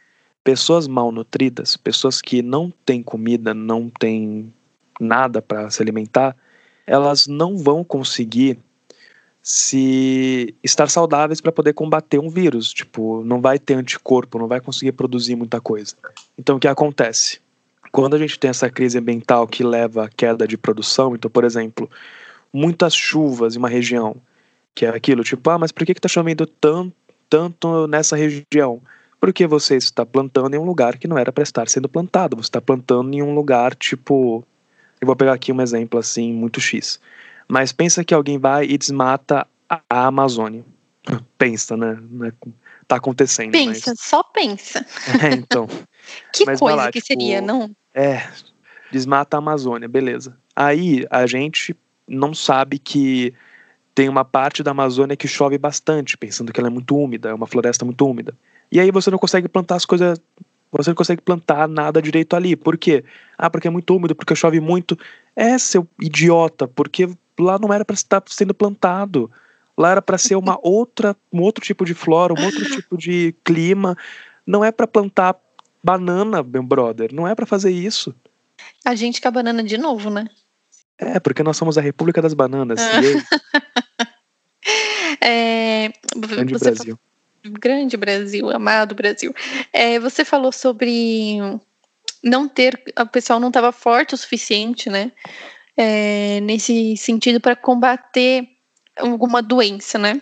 pessoas 0.45 0.87
malnutridas, 0.87 1.75
pessoas 1.75 2.21
que 2.21 2.43
não 2.43 2.71
têm 2.85 3.01
comida, 3.01 3.51
não 3.51 3.89
têm 3.89 4.53
nada 5.01 5.41
para 5.41 5.71
se 5.71 5.81
alimentar, 5.81 6.37
elas 6.85 7.25
não 7.25 7.57
vão 7.57 7.83
conseguir 7.83 8.59
se 9.41 10.53
estar 10.63 10.87
saudáveis 10.87 11.41
para 11.41 11.51
poder 11.51 11.73
combater 11.73 12.19
um 12.19 12.29
vírus, 12.29 12.71
tipo, 12.71 13.23
não 13.25 13.41
vai 13.41 13.57
ter 13.57 13.73
anticorpo, 13.73 14.37
não 14.37 14.47
vai 14.47 14.61
conseguir 14.61 14.91
produzir 14.91 15.35
muita 15.35 15.59
coisa. 15.59 15.95
Então 16.37 16.57
o 16.57 16.59
que 16.59 16.67
acontece? 16.67 17.39
Quando 17.91 18.13
a 18.15 18.19
gente 18.19 18.37
tem 18.37 18.51
essa 18.51 18.69
crise 18.69 18.99
ambiental 18.99 19.47
que 19.47 19.63
leva 19.63 20.05
à 20.05 20.09
queda 20.09 20.47
de 20.47 20.57
produção, 20.57 21.15
então, 21.15 21.29
por 21.29 21.43
exemplo, 21.43 21.89
muitas 22.53 22.95
chuvas 22.95 23.55
em 23.55 23.59
uma 23.59 23.69
região, 23.69 24.15
que 24.73 24.85
é 24.85 24.89
aquilo, 24.89 25.23
tipo, 25.23 25.49
ah, 25.49 25.57
mas 25.57 25.71
por 25.71 25.85
que 25.85 25.91
está 25.91 26.07
chovendo 26.07 26.45
tanto, 26.45 26.95
tanto 27.29 27.87
nessa 27.87 28.15
região? 28.15 28.81
Porque 29.19 29.47
você 29.47 29.75
está 29.75 30.05
plantando 30.05 30.55
em 30.55 30.59
um 30.59 30.65
lugar 30.65 30.97
que 30.97 31.07
não 31.07 31.17
era 31.17 31.31
para 31.31 31.43
estar 31.43 31.67
sendo 31.67 31.89
plantado. 31.89 32.35
Você 32.35 32.47
está 32.47 32.61
plantando 32.61 33.13
em 33.15 33.23
um 33.23 33.33
lugar 33.33 33.73
tipo. 33.73 34.45
Eu 35.01 35.07
vou 35.07 35.15
pegar 35.15 35.33
aqui 35.33 35.51
um 35.51 35.61
exemplo 35.61 35.99
assim, 35.99 36.31
muito 36.31 36.61
X. 36.61 36.99
Mas 37.47 37.71
pensa 37.71 38.03
que 38.03 38.13
alguém 38.13 38.37
vai 38.37 38.65
e 38.65 38.77
desmata 38.77 39.47
a 39.69 40.05
Amazônia. 40.05 40.63
pensa, 41.37 41.75
né? 41.77 41.97
É, 42.23 42.31
tá 42.87 42.97
acontecendo. 42.97 43.51
Pensa, 43.51 43.91
mas... 43.91 43.99
só 43.99 44.23
pensa. 44.23 44.85
É, 45.23 45.33
então. 45.33 45.67
que 46.33 46.45
mas 46.45 46.59
coisa 46.59 46.75
lá, 46.75 46.91
que 46.91 47.01
tipo, 47.01 47.07
seria, 47.07 47.41
não? 47.41 47.71
É, 47.93 48.27
desmata 48.91 49.37
a 49.37 49.39
Amazônia, 49.39 49.87
beleza. 49.87 50.37
Aí 50.55 51.05
a 51.09 51.25
gente 51.25 51.75
não 52.07 52.33
sabe 52.33 52.79
que 52.79 53.33
tem 53.93 54.09
uma 54.09 54.25
parte 54.25 54.61
da 54.61 54.71
Amazônia 54.71 55.15
que 55.15 55.27
chove 55.27 55.57
bastante, 55.57 56.17
pensando 56.17 56.51
que 56.51 56.59
ela 56.59 56.67
é 56.67 56.71
muito 56.71 56.97
úmida, 56.97 57.29
é 57.29 57.33
uma 57.33 57.47
floresta 57.47 57.85
muito 57.85 58.05
úmida. 58.05 58.35
E 58.71 58.79
aí 58.79 58.91
você 58.91 59.09
não 59.09 59.17
consegue 59.17 59.47
plantar 59.47 59.75
as 59.75 59.85
coisas. 59.85 60.19
Você 60.71 60.89
não 60.89 60.95
consegue 60.95 61.21
plantar 61.21 61.67
nada 61.67 62.01
direito 62.01 62.35
ali. 62.35 62.55
Por 62.55 62.77
quê? 62.77 63.05
Ah, 63.37 63.49
porque 63.49 63.67
é 63.67 63.71
muito 63.71 63.95
úmido, 63.95 64.13
porque 64.13 64.35
chove 64.35 64.59
muito. 64.59 64.97
É, 65.35 65.57
seu 65.57 65.87
idiota, 65.99 66.67
porque 66.67 67.09
lá 67.39 67.57
não 67.57 67.71
era 67.71 67.85
para 67.85 67.93
estar 67.93 68.21
sendo 68.27 68.53
plantado. 68.53 69.31
Lá 69.77 69.91
era 69.91 70.01
para 70.01 70.17
ser 70.17 70.35
uma 70.35 70.59
outra, 70.61 71.15
um 71.31 71.41
outro 71.41 71.63
tipo 71.63 71.85
de 71.85 71.93
flora, 71.93 72.33
um 72.33 72.45
outro 72.45 72.65
tipo 72.69 72.97
de 72.97 73.33
clima. 73.45 73.95
Não 74.45 74.63
é 74.63 74.71
para 74.71 74.87
plantar 74.87 75.37
banana, 75.81 76.43
meu 76.43 76.63
brother. 76.63 77.13
Não 77.13 77.25
é 77.25 77.33
para 77.33 77.45
fazer 77.45 77.71
isso. 77.71 78.13
A 78.83 78.95
gente 78.95 79.21
com 79.21 79.27
a 79.27 79.31
banana 79.31 79.63
de 79.63 79.77
novo, 79.77 80.09
né? 80.09 80.27
É, 80.97 81.19
porque 81.19 81.43
nós 81.43 81.57
somos 81.57 81.77
a 81.77 81.81
República 81.81 82.21
das 82.21 82.33
Bananas. 82.33 82.79
é, 85.21 85.91
Grande 86.15 86.57
Brasil 86.57 86.97
grande 87.51 87.97
Brasil, 87.97 88.49
amado 88.49 88.95
Brasil. 88.95 89.33
É, 89.71 89.99
você 89.99 90.25
falou 90.25 90.51
sobre 90.51 91.37
não 92.23 92.47
ter, 92.47 92.81
o 92.99 93.05
pessoal 93.05 93.39
não 93.39 93.49
estava 93.49 93.71
forte 93.71 94.15
o 94.15 94.17
suficiente, 94.17 94.89
né? 94.89 95.11
É, 95.77 96.39
nesse 96.41 96.95
sentido 96.97 97.39
para 97.39 97.55
combater 97.55 98.47
alguma 98.97 99.41
doença, 99.41 99.99
né? 99.99 100.21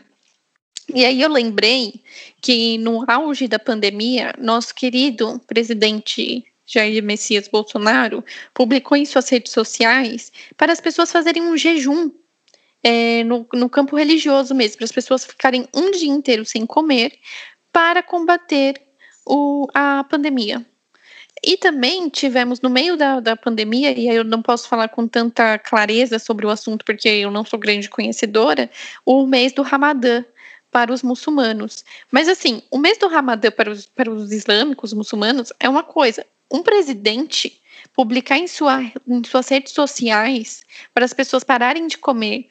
E 0.93 1.05
aí 1.05 1.21
eu 1.21 1.29
lembrei 1.29 2.01
que 2.41 2.77
no 2.79 3.09
auge 3.09 3.47
da 3.47 3.57
pandemia, 3.57 4.33
nosso 4.37 4.75
querido 4.75 5.39
presidente 5.47 6.43
Jair 6.65 7.03
Messias 7.03 7.47
Bolsonaro 7.47 8.23
publicou 8.53 8.97
em 8.97 9.05
suas 9.05 9.27
redes 9.29 9.51
sociais 9.51 10.31
para 10.57 10.71
as 10.71 10.79
pessoas 10.79 11.11
fazerem 11.11 11.43
um 11.43 11.57
jejum 11.57 12.11
é, 12.83 13.23
no, 13.23 13.47
no 13.53 13.69
campo 13.69 13.95
religioso 13.95 14.53
mesmo, 14.53 14.77
para 14.77 14.85
as 14.85 14.91
pessoas 14.91 15.25
ficarem 15.25 15.67
um 15.73 15.91
dia 15.91 16.11
inteiro 16.11 16.43
sem 16.43 16.65
comer 16.65 17.13
para 17.71 18.03
combater 18.03 18.81
o, 19.25 19.67
a 19.73 20.03
pandemia. 20.03 20.65
E 21.45 21.57
também 21.57 22.07
tivemos 22.09 22.61
no 22.61 22.69
meio 22.69 22.95
da, 22.95 23.19
da 23.19 23.35
pandemia, 23.35 23.91
e 23.97 24.09
aí 24.09 24.15
eu 24.15 24.23
não 24.23 24.41
posso 24.41 24.67
falar 24.69 24.87
com 24.87 25.07
tanta 25.07 25.57
clareza 25.57 26.17
sobre 26.17 26.45
o 26.45 26.49
assunto, 26.49 26.85
porque 26.85 27.09
eu 27.09 27.31
não 27.31 27.43
sou 27.43 27.59
grande 27.59 27.89
conhecedora, 27.89 28.69
o 29.05 29.25
mês 29.25 29.51
do 29.51 29.61
Ramadã 29.61 30.23
para 30.71 30.93
os 30.93 31.03
muçulmanos. 31.03 31.83
Mas 32.09 32.29
assim, 32.29 32.61
o 32.71 32.77
mês 32.77 32.97
do 32.97 33.07
Ramadã 33.07 33.51
para 33.51 33.69
os, 33.69 33.85
para 33.85 34.09
os 34.09 34.31
islâmicos, 34.31 34.93
muçulmanos, 34.93 35.51
é 35.59 35.67
uma 35.67 35.83
coisa. 35.83 36.25
Um 36.53 36.61
presidente 36.61 37.59
publicar 37.93 38.37
em, 38.37 38.47
sua, 38.47 38.83
em 39.07 39.23
suas 39.23 39.49
redes 39.49 39.73
sociais 39.73 40.63
para 40.93 41.03
as 41.03 41.13
pessoas 41.13 41.43
pararem 41.43 41.87
de 41.87 41.97
comer 41.97 42.49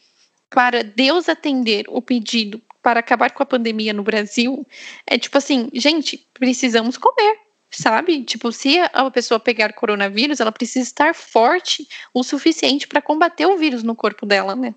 para 0.50 0.82
Deus 0.82 1.28
atender 1.28 1.84
o 1.88 2.02
pedido 2.02 2.60
para 2.82 3.00
acabar 3.00 3.30
com 3.30 3.42
a 3.42 3.46
pandemia 3.46 3.92
no 3.92 4.02
Brasil, 4.02 4.66
é 5.06 5.16
tipo 5.16 5.38
assim, 5.38 5.70
gente, 5.72 6.26
precisamos 6.34 6.98
comer, 6.98 7.38
sabe? 7.70 8.24
Tipo, 8.24 8.50
se 8.50 8.80
a 8.92 9.08
pessoa 9.10 9.38
pegar 9.38 9.72
coronavírus, 9.72 10.40
ela 10.40 10.50
precisa 10.50 10.84
estar 10.84 11.14
forte 11.14 11.88
o 12.12 12.24
suficiente 12.24 12.88
para 12.88 13.00
combater 13.00 13.46
o 13.46 13.56
vírus 13.56 13.84
no 13.84 13.94
corpo 13.94 14.26
dela, 14.26 14.56
né? 14.56 14.74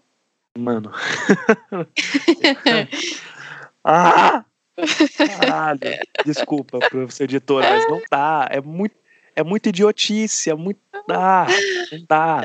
Mano. 0.58 0.92
ah! 3.84 4.46
Caralho. 5.40 5.80
Desculpa 6.26 6.80
pro 6.80 7.10
seu 7.12 7.24
editor, 7.24 7.64
mas 7.64 7.90
não 7.90 8.02
dá. 8.12 8.48
É 8.52 8.62
muito, 8.62 8.96
é 9.36 9.44
muito 9.44 9.70
idiotice, 9.70 10.50
é 10.50 10.56
muito. 10.56 10.80
Ah, 11.10 11.48
não 11.92 12.06
dá. 12.08 12.44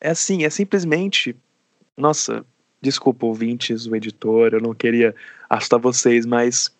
É 0.00 0.10
assim, 0.10 0.44
é 0.44 0.50
simplesmente. 0.50 1.36
Nossa, 1.96 2.44
desculpa, 2.80 3.26
ouvintes, 3.26 3.86
o 3.86 3.94
editor, 3.94 4.54
eu 4.54 4.60
não 4.60 4.74
queria 4.74 5.14
assustar 5.48 5.78
vocês, 5.78 6.26
mas 6.26 6.74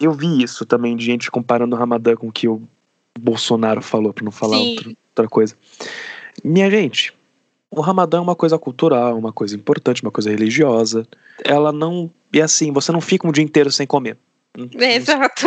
eu 0.00 0.12
vi 0.12 0.42
isso 0.42 0.66
também 0.66 0.96
de 0.96 1.04
gente 1.04 1.30
comparando 1.30 1.76
o 1.76 1.78
Ramadã 1.78 2.16
com 2.16 2.28
o 2.28 2.32
que 2.32 2.48
o 2.48 2.62
Bolsonaro 3.18 3.82
falou, 3.82 4.12
para 4.12 4.24
não 4.24 4.32
falar 4.32 4.58
outra, 4.58 4.88
outra 4.88 5.28
coisa. 5.28 5.54
Minha 6.42 6.70
gente, 6.70 7.12
o 7.70 7.80
Ramadã 7.80 8.18
é 8.18 8.20
uma 8.20 8.36
coisa 8.36 8.58
cultural, 8.58 9.16
uma 9.16 9.32
coisa 9.32 9.54
importante, 9.54 10.02
uma 10.02 10.10
coisa 10.10 10.30
religiosa. 10.30 11.06
Ela 11.44 11.72
não. 11.72 12.10
E 12.32 12.40
assim, 12.40 12.72
você 12.72 12.92
não 12.92 13.00
fica 13.00 13.26
um 13.26 13.32
dia 13.32 13.44
inteiro 13.44 13.70
sem 13.70 13.86
comer. 13.86 14.16
Exato. 14.72 15.46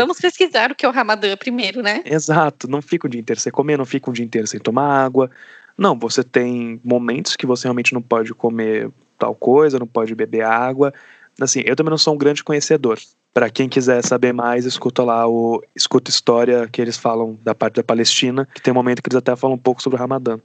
Vamos 0.00 0.20
pesquisar 0.20 0.70
o 0.70 0.74
que 0.74 0.84
é 0.84 0.88
o 0.88 0.92
Ramadã 0.92 1.36
primeiro, 1.36 1.82
né? 1.82 2.02
Exato. 2.04 2.68
Não 2.68 2.82
fica 2.82 3.06
um 3.06 3.10
dia 3.10 3.20
inteiro 3.20 3.40
sem 3.40 3.52
comer, 3.52 3.78
não 3.78 3.86
fica 3.86 4.10
um 4.10 4.12
dia 4.12 4.24
inteiro 4.24 4.46
sem 4.46 4.60
tomar 4.60 5.04
água. 5.04 5.30
Não, 5.76 5.98
você 5.98 6.24
tem 6.24 6.80
momentos 6.84 7.36
que 7.36 7.46
você 7.46 7.64
realmente 7.64 7.94
não 7.94 8.02
pode 8.02 8.34
comer 8.34 8.90
tal 9.18 9.34
coisa, 9.34 9.78
não 9.78 9.86
pode 9.86 10.14
beber 10.14 10.42
água. 10.42 10.92
Assim, 11.40 11.62
eu 11.64 11.76
também 11.76 11.90
não 11.90 11.98
sou 11.98 12.14
um 12.14 12.18
grande 12.18 12.42
conhecedor. 12.42 12.98
Para 13.32 13.48
quem 13.48 13.68
quiser 13.68 14.02
saber 14.04 14.32
mais, 14.32 14.64
escuta 14.64 15.04
lá 15.04 15.28
o 15.28 15.62
escuta 15.74 16.10
história 16.10 16.68
que 16.68 16.82
eles 16.82 16.96
falam 16.96 17.38
da 17.44 17.54
parte 17.54 17.76
da 17.76 17.84
Palestina, 17.84 18.48
que 18.52 18.60
tem 18.60 18.72
um 18.72 18.74
momento 18.74 19.00
que 19.00 19.08
eles 19.08 19.18
até 19.18 19.36
falam 19.36 19.54
um 19.54 19.60
pouco 19.60 19.80
sobre 19.80 19.96
o 19.96 20.00
Ramadã. 20.00 20.38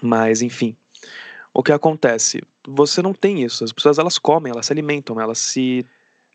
Mas 0.00 0.40
enfim, 0.40 0.74
o 1.52 1.62
que 1.62 1.72
acontece? 1.72 2.42
Você 2.66 3.02
não 3.02 3.12
tem 3.12 3.42
isso. 3.42 3.62
As 3.62 3.72
pessoas 3.72 3.98
elas 3.98 4.18
comem, 4.18 4.50
elas 4.50 4.66
se 4.66 4.72
alimentam, 4.72 5.20
elas 5.20 5.38
se 5.38 5.84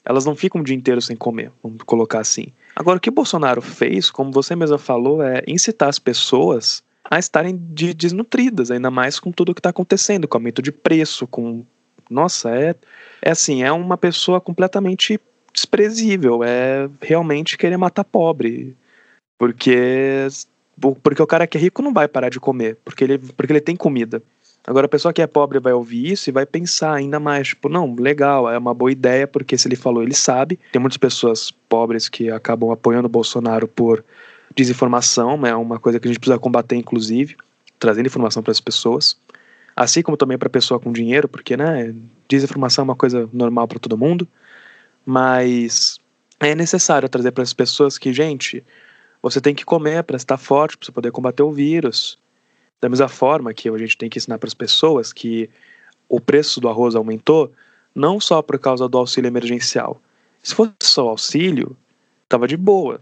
elas 0.06 0.26
não 0.26 0.36
ficam 0.36 0.62
o 0.62 0.64
dia 0.64 0.76
inteiro 0.76 1.02
sem 1.02 1.16
comer, 1.16 1.52
vamos 1.62 1.84
colocar 1.84 2.20
assim. 2.20 2.48
Agora 2.76 2.98
o 2.98 3.02
que 3.02 3.10
o 3.10 3.14
Bolsonaro 3.14 3.62
fez, 3.62 4.10
como 4.10 4.32
você 4.32 4.56
mesma 4.56 4.78
falou, 4.78 5.22
é 5.22 5.44
incitar 5.48 5.90
as 5.90 6.00
pessoas 6.00 6.84
a 7.10 7.18
estarem 7.18 7.60
de, 7.72 7.94
desnutridas, 7.94 8.72
ainda 8.72 8.92
mais 8.92 9.20
com 9.20 9.32
tudo 9.32 9.52
o 9.52 9.56
que 9.56 9.60
está 9.60 9.70
acontecendo, 9.70 10.28
com 10.28 10.38
aumento 10.38 10.62
de 10.62 10.72
preço, 10.72 11.28
com 11.28 11.66
nossa, 12.10 12.56
é 12.56 12.76
é 13.22 13.32
assim, 13.32 13.64
é 13.64 13.72
uma 13.72 13.98
pessoa 13.98 14.40
completamente 14.40 15.20
desprezível, 15.54 16.44
é 16.44 16.90
realmente 17.02 17.58
querer 17.58 17.78
matar 17.78 18.04
pobre. 18.04 18.76
Porque 19.38 20.28
porque 21.04 21.22
o 21.22 21.28
cara 21.28 21.46
que 21.46 21.58
é 21.58 21.62
rico 21.62 21.82
não 21.82 21.94
vai 21.94 22.08
parar 22.08 22.30
de 22.30 22.40
comer, 22.40 22.78
porque 22.86 23.04
ele, 23.04 23.18
porque 23.18 23.52
ele 23.52 23.60
tem 23.62 23.76
comida. 23.76 24.24
Agora 24.70 24.86
a 24.86 24.90
pessoa 24.90 25.12
que 25.12 25.22
é 25.22 25.26
pobre 25.26 25.60
vai 25.60 25.74
ouvir 25.74 26.12
isso 26.12 26.30
e 26.30 26.32
vai 26.32 26.46
pensar 26.46 26.94
ainda 26.94 27.20
mais, 27.20 27.48
tipo, 27.50 27.68
não, 27.68 27.96
legal, 27.96 28.50
é 28.50 28.58
uma 28.58 28.74
boa 28.74 28.92
ideia, 28.92 29.28
porque 29.28 29.58
se 29.58 29.68
ele 29.68 29.76
falou, 29.76 30.04
ele 30.04 30.14
sabe. 30.14 30.60
Tem 30.72 30.80
muitas 30.80 30.98
pessoas 30.98 31.50
pobres 31.50 32.08
que 32.08 32.30
acabam 32.30 32.72
apoiando 32.72 33.08
o 33.08 33.10
Bolsonaro 33.10 33.68
por 33.68 34.06
desinformação, 34.56 35.46
é 35.46 35.56
uma 35.56 35.80
coisa 35.80 36.00
que 36.00 36.08
a 36.08 36.12
gente 36.12 36.20
precisa 36.20 36.38
combater, 36.38 36.76
inclusive, 36.76 37.36
trazendo 37.80 38.06
informação 38.06 38.44
para 38.44 38.52
as 38.52 38.60
pessoas. 38.60 39.18
Assim 39.76 40.02
como 40.04 40.16
também 40.16 40.38
para 40.38 40.48
a 40.48 40.52
pessoa 40.52 40.80
com 40.80 40.92
dinheiro, 40.92 41.28
porque, 41.28 41.58
né, 41.58 41.96
desinformação 42.28 42.84
é 42.84 42.86
uma 42.86 42.96
coisa 42.96 43.28
normal 43.34 43.68
para 43.68 43.80
todo 43.80 43.98
mundo 43.98 44.28
mas 45.10 46.00
é 46.40 46.54
necessário 46.54 47.10
trazer 47.10 47.32
para 47.32 47.44
as 47.44 47.54
pessoas 47.54 47.98
que, 47.98 48.14
gente, 48.14 48.64
você 49.22 49.42
tem 49.42 49.56
que 49.56 49.66
comer 49.66 50.04
para 50.04 50.16
estar 50.16 50.38
forte, 50.38 50.78
para 50.78 50.86
você 50.86 50.92
poder 50.92 51.12
combater 51.12 51.42
o 51.42 51.52
vírus. 51.52 52.18
Da 52.82 52.90
mesma 52.90 53.08
forma 53.08 53.54
que 53.54 53.70
a 53.70 53.78
gente 53.78 53.98
tem 53.98 54.10
que 54.10 54.18
ensinar 54.18 54.38
para 54.38 54.48
as 54.48 54.54
pessoas 54.54 55.12
que 55.12 55.50
o 56.08 56.20
preço 56.20 56.62
do 56.62 56.70
arroz 56.70 56.96
aumentou, 56.96 57.52
não 57.94 58.20
só 58.20 58.42
por 58.42 58.58
causa 58.58 58.88
do 58.88 58.98
auxílio 58.98 59.28
emergencial. 59.28 60.02
Se 60.42 60.56
fosse 60.56 60.72
só 60.84 61.06
o 61.06 61.10
auxílio, 61.10 61.76
estava 62.24 62.48
de 62.48 62.56
boa. 62.56 63.02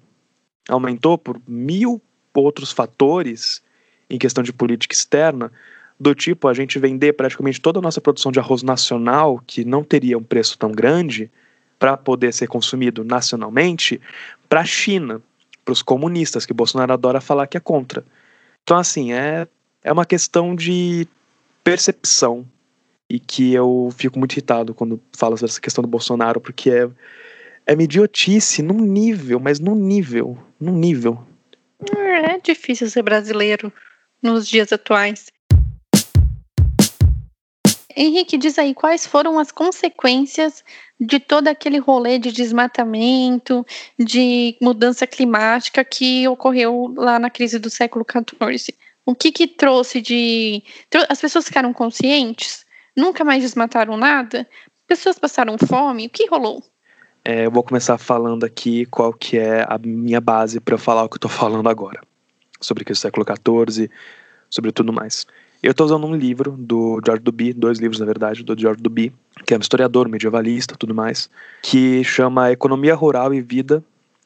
Aumentou 0.67 1.17
por 1.17 1.39
mil 1.47 2.01
outros 2.33 2.71
fatores 2.71 3.61
em 4.09 4.17
questão 4.17 4.43
de 4.43 4.53
política 4.53 4.93
externa, 4.93 5.51
do 5.99 6.13
tipo 6.13 6.47
a 6.47 6.53
gente 6.53 6.79
vender 6.79 7.13
praticamente 7.13 7.59
toda 7.59 7.79
a 7.79 7.81
nossa 7.81 7.99
produção 7.99 8.31
de 8.31 8.39
arroz 8.39 8.63
nacional, 8.63 9.41
que 9.45 9.65
não 9.65 9.83
teria 9.83 10.17
um 10.17 10.23
preço 10.23 10.57
tão 10.57 10.71
grande, 10.71 11.29
para 11.79 11.95
poder 11.95 12.33
ser 12.33 12.47
consumido 12.47 13.03
nacionalmente 13.03 14.01
para 14.49 14.61
a 14.61 14.65
China, 14.65 15.21
para 15.63 15.71
os 15.71 15.81
comunistas, 15.81 16.45
que 16.45 16.53
Bolsonaro 16.53 16.93
adora 16.93 17.21
falar 17.21 17.47
que 17.47 17.57
é 17.57 17.59
contra. 17.59 18.03
Então, 18.63 18.77
assim, 18.77 19.13
é, 19.13 19.47
é 19.87 19.91
uma 19.91 20.05
questão 20.05 20.53
de 20.53 21.07
percepção 21.63 22.45
e 23.09 23.21
que 23.21 23.53
eu 23.53 23.89
fico 23.95 24.19
muito 24.19 24.33
irritado 24.33 24.73
quando 24.73 25.01
falo 25.15 25.37
sobre 25.37 25.49
essa 25.49 25.61
questão 25.61 25.81
do 25.81 25.87
Bolsonaro, 25.87 26.41
porque 26.41 26.69
é, 26.69 26.89
é 27.65 27.73
uma 27.73 27.83
idiotice 27.83 28.61
num 28.61 28.81
nível, 28.81 29.39
mas 29.39 29.61
num 29.61 29.75
nível, 29.75 30.37
num 30.59 30.75
nível. 30.75 31.25
É 31.95 32.37
difícil 32.37 32.89
ser 32.89 33.01
brasileiro 33.01 33.71
nos 34.21 34.45
dias 34.45 34.73
atuais. 34.73 35.27
Henrique, 37.95 38.37
diz 38.37 38.59
aí 38.59 38.73
quais 38.73 39.07
foram 39.07 39.39
as 39.39 39.53
consequências 39.53 40.65
de 40.99 41.17
todo 41.17 41.47
aquele 41.47 41.77
rolê 41.77 42.19
de 42.19 42.33
desmatamento, 42.33 43.65
de 43.97 44.57
mudança 44.61 45.07
climática 45.07 45.83
que 45.85 46.27
ocorreu 46.27 46.93
lá 46.97 47.17
na 47.17 47.29
crise 47.29 47.57
do 47.57 47.69
século 47.69 48.05
XIV. 48.05 48.75
O 49.07 49.15
que 49.15 49.31
que 49.31 49.47
trouxe 49.47 50.01
de. 50.01 50.61
As 51.07 51.21
pessoas 51.21 51.45
ficaram 51.45 51.71
conscientes? 51.71 52.65
Nunca 52.93 53.23
mais 53.23 53.41
desmataram 53.41 53.95
nada? 53.95 54.45
Pessoas 54.85 55.17
passaram 55.17 55.55
fome? 55.57 56.07
O 56.07 56.09
que 56.09 56.27
rolou? 56.27 56.61
É, 57.23 57.45
eu 57.45 57.51
vou 57.51 57.63
começar 57.63 57.97
falando 57.97 58.43
aqui 58.43 58.85
qual 58.87 59.13
que 59.13 59.37
é 59.37 59.65
a 59.65 59.77
minha 59.77 60.19
base 60.19 60.59
para 60.59 60.77
falar 60.77 61.05
o 61.05 61.09
que 61.09 61.13
eu 61.13 61.19
estou 61.19 61.31
falando 61.31 61.69
agora. 61.69 62.01
Sobre 62.59 62.83
o 62.91 62.95
século 62.97 63.25
XIV, 63.25 63.89
sobre 64.49 64.73
tudo 64.73 64.91
mais. 64.91 65.25
Eu 65.63 65.71
estou 65.71 65.85
usando 65.85 66.05
um 66.05 66.13
livro 66.13 66.51
do 66.59 66.99
George 67.05 67.23
Duby, 67.23 67.53
dois 67.53 67.79
livros 67.79 68.01
na 68.01 68.05
verdade, 68.05 68.43
do 68.43 68.59
George 68.59 68.81
Duby, 68.81 69.15
que 69.45 69.53
é 69.53 69.57
um 69.57 69.61
historiador, 69.61 70.09
medievalista, 70.09 70.75
tudo 70.77 70.93
mais, 70.93 71.29
que 71.61 72.03
chama 72.03 72.51
Economia 72.51 72.93
Rural 72.93 73.33
e 73.33 73.39
Vida, 73.39 73.81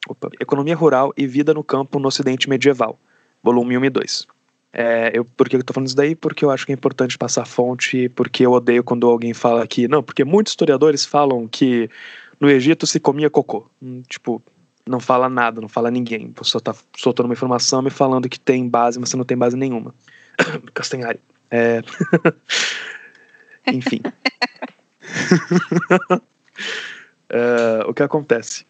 opa, 0.08 0.28
Economia 0.40 0.74
Rural 0.74 1.12
e 1.16 1.24
Vida 1.24 1.54
no 1.54 1.62
Campo 1.62 2.00
no 2.00 2.08
Ocidente 2.08 2.50
Medieval, 2.50 2.98
volume 3.44 3.78
1 3.78 3.84
e 3.84 3.90
2. 3.90 4.31
É, 4.72 5.10
eu, 5.12 5.24
por 5.24 5.48
que 5.48 5.56
eu 5.56 5.62
tô 5.62 5.74
falando 5.74 5.88
isso 5.88 5.96
daí? 5.96 6.14
Porque 6.14 6.44
eu 6.44 6.50
acho 6.50 6.64
que 6.64 6.72
é 6.72 6.74
importante 6.74 7.18
passar 7.18 7.46
fonte, 7.46 8.08
porque 8.10 8.46
eu 8.46 8.52
odeio 8.52 8.82
quando 8.82 9.08
alguém 9.08 9.34
fala 9.34 9.66
que. 9.66 9.86
Não, 9.86 10.02
porque 10.02 10.24
muitos 10.24 10.52
historiadores 10.52 11.04
falam 11.04 11.46
que 11.46 11.90
no 12.40 12.50
Egito 12.50 12.86
se 12.86 12.98
comia 12.98 13.28
cocô. 13.28 13.66
Hum, 13.82 14.02
tipo, 14.08 14.42
não 14.86 14.98
fala 14.98 15.28
nada, 15.28 15.60
não 15.60 15.68
fala 15.68 15.90
ninguém. 15.90 16.32
Você 16.36 16.50
só 16.50 16.60
tá 16.60 16.74
soltando 16.96 17.26
uma 17.26 17.34
informação 17.34 17.82
me 17.82 17.90
falando 17.90 18.28
que 18.28 18.40
tem 18.40 18.68
base, 18.68 18.98
mas 18.98 19.10
você 19.10 19.16
não 19.16 19.24
tem 19.24 19.36
base 19.36 19.56
nenhuma. 19.56 19.94
Castanhari. 20.72 21.20
É... 21.50 21.82
Enfim. 23.70 24.00
é, 27.28 27.84
o 27.86 27.94
que 27.94 28.02
acontece? 28.02 28.66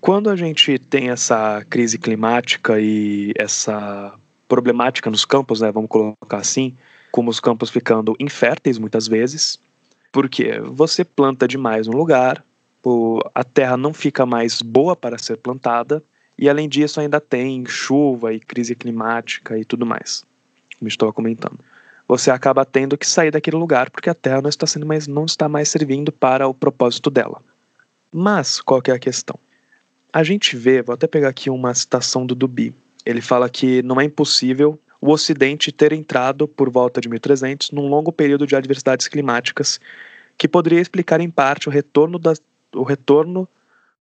Quando 0.00 0.30
a 0.30 0.36
gente 0.36 0.78
tem 0.78 1.10
essa 1.10 1.64
crise 1.68 1.98
climática 1.98 2.80
e 2.80 3.32
essa 3.36 4.14
problemática 4.50 5.08
nos 5.08 5.24
campos, 5.24 5.60
né, 5.60 5.70
vamos 5.70 5.88
colocar 5.88 6.38
assim, 6.38 6.76
como 7.10 7.30
os 7.30 7.38
campos 7.38 7.70
ficando 7.70 8.16
inférteis 8.20 8.78
muitas 8.78 9.06
vezes, 9.06 9.58
porque 10.12 10.60
você 10.60 11.04
planta 11.04 11.46
demais 11.46 11.86
um 11.86 11.92
lugar, 11.92 12.44
a 13.32 13.44
terra 13.44 13.76
não 13.76 13.94
fica 13.94 14.26
mais 14.26 14.60
boa 14.60 14.96
para 14.96 15.16
ser 15.16 15.36
plantada, 15.36 16.02
e 16.36 16.48
além 16.48 16.68
disso 16.68 17.00
ainda 17.00 17.20
tem 17.20 17.64
chuva 17.64 18.32
e 18.34 18.40
crise 18.40 18.74
climática 18.74 19.56
e 19.56 19.64
tudo 19.64 19.86
mais 19.86 20.28
como 20.80 20.88
estou 20.88 21.12
comentando. 21.12 21.60
Você 22.08 22.30
acaba 22.30 22.64
tendo 22.64 22.98
que 22.98 23.06
sair 23.06 23.30
daquele 23.30 23.56
lugar 23.56 23.90
porque 23.90 24.10
a 24.10 24.14
Terra 24.14 24.42
não 24.42 24.48
está 24.48 24.66
sendo 24.66 24.84
mais, 24.84 25.06
não 25.06 25.26
está 25.26 25.48
mais 25.48 25.68
servindo 25.68 26.10
para 26.10 26.48
o 26.48 26.54
propósito 26.54 27.08
dela. 27.08 27.40
Mas 28.12 28.60
qual 28.60 28.82
é 28.88 28.90
a 28.90 28.98
questão? 28.98 29.38
A 30.12 30.24
gente 30.24 30.56
vê, 30.56 30.82
vou 30.82 30.94
até 30.94 31.06
pegar 31.06 31.28
aqui 31.28 31.48
uma 31.48 31.72
citação 31.72 32.26
do 32.26 32.34
Duby. 32.34 32.74
Ele 33.04 33.20
fala 33.20 33.48
que 33.48 33.82
não 33.82 34.00
é 34.00 34.04
impossível 34.04 34.78
o 35.00 35.10
Ocidente 35.10 35.72
ter 35.72 35.92
entrado 35.92 36.46
por 36.46 36.68
volta 36.70 37.00
de 37.00 37.08
1300 37.08 37.70
num 37.70 37.88
longo 37.88 38.12
período 38.12 38.46
de 38.46 38.54
adversidades 38.54 39.08
climáticas 39.08 39.80
que 40.36 40.46
poderia 40.46 40.80
explicar 40.80 41.20
em 41.20 41.30
parte 41.30 41.68
o 41.68 41.72
retorno 41.72 42.18
das, 42.18 42.40
o 42.74 42.82
retorno 42.82 43.48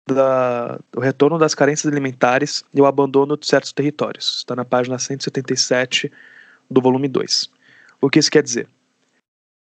da, 0.08 0.80
o 0.96 1.00
retorno 1.00 1.38
das 1.38 1.54
carências 1.54 1.92
alimentares 1.92 2.64
e 2.74 2.82
o 2.82 2.86
abandono 2.86 3.38
de 3.38 3.46
certos 3.46 3.74
territórios. 3.74 4.38
Está 4.38 4.56
na 4.56 4.64
página 4.64 4.98
177 4.98 6.12
do 6.70 6.82
volume 6.82 7.08
2. 7.08 7.50
O 8.02 8.10
que 8.10 8.20
isso 8.20 8.32
quer 8.32 8.44
dizer? 8.44 8.70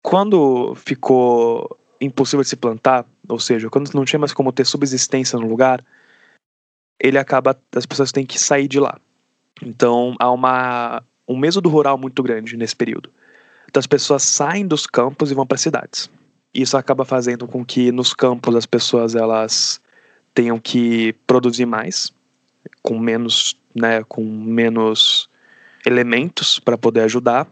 Quando 0.01 0.73
ficou 0.75 1.78
impossível 1.99 2.43
de 2.43 2.49
se 2.49 2.55
plantar, 2.55 3.05
ou 3.28 3.39
seja, 3.39 3.69
quando 3.69 3.93
não 3.93 4.05
tinha 4.05 4.19
mais 4.19 4.34
como 4.34 4.51
ter 4.51 4.65
subsistência 4.65 5.38
no 5.38 5.47
lugar, 5.47 5.84
ele 6.99 7.17
acaba, 7.17 7.59
as 7.75 7.86
pessoas 7.86 8.11
têm 8.11 8.25
que 8.25 8.39
sair 8.39 8.67
de 8.67 8.80
lá. 8.80 8.99
Então 9.62 10.16
há 10.20 10.32
uma, 10.32 11.03
um 11.28 11.39
do 11.62 11.70
rural 11.70 11.97
muito 11.97 12.22
grande 12.24 12.55
nesse 12.58 12.76
período. 12.76 13.10
Então 13.70 13.80
as 13.80 13.88
pessoas 13.88 14.24
saem 14.24 14.66
dos 14.66 14.88
campos 14.88 15.32
e 15.32 15.34
vão 15.34 15.45
para 15.45 15.58
cidades. 15.58 16.10
Isso 16.53 16.78
acaba 16.78 17.05
fazendo 17.05 17.47
com 17.47 17.66
que 17.66 17.91
nos 17.91 18.14
campos 18.14 18.55
as 18.55 18.66
pessoas 18.66 19.16
elas 19.16 19.82
tenham 20.34 20.60
que 20.60 21.14
produzir 21.26 21.66
mais, 21.66 22.14
com 22.82 22.97
menos, 22.99 23.55
né, 23.76 24.03
com 24.03 24.24
menos 24.24 25.30
elementos 25.86 26.60
para 26.60 26.78
poder 26.78 27.01
ajudar. 27.01 27.47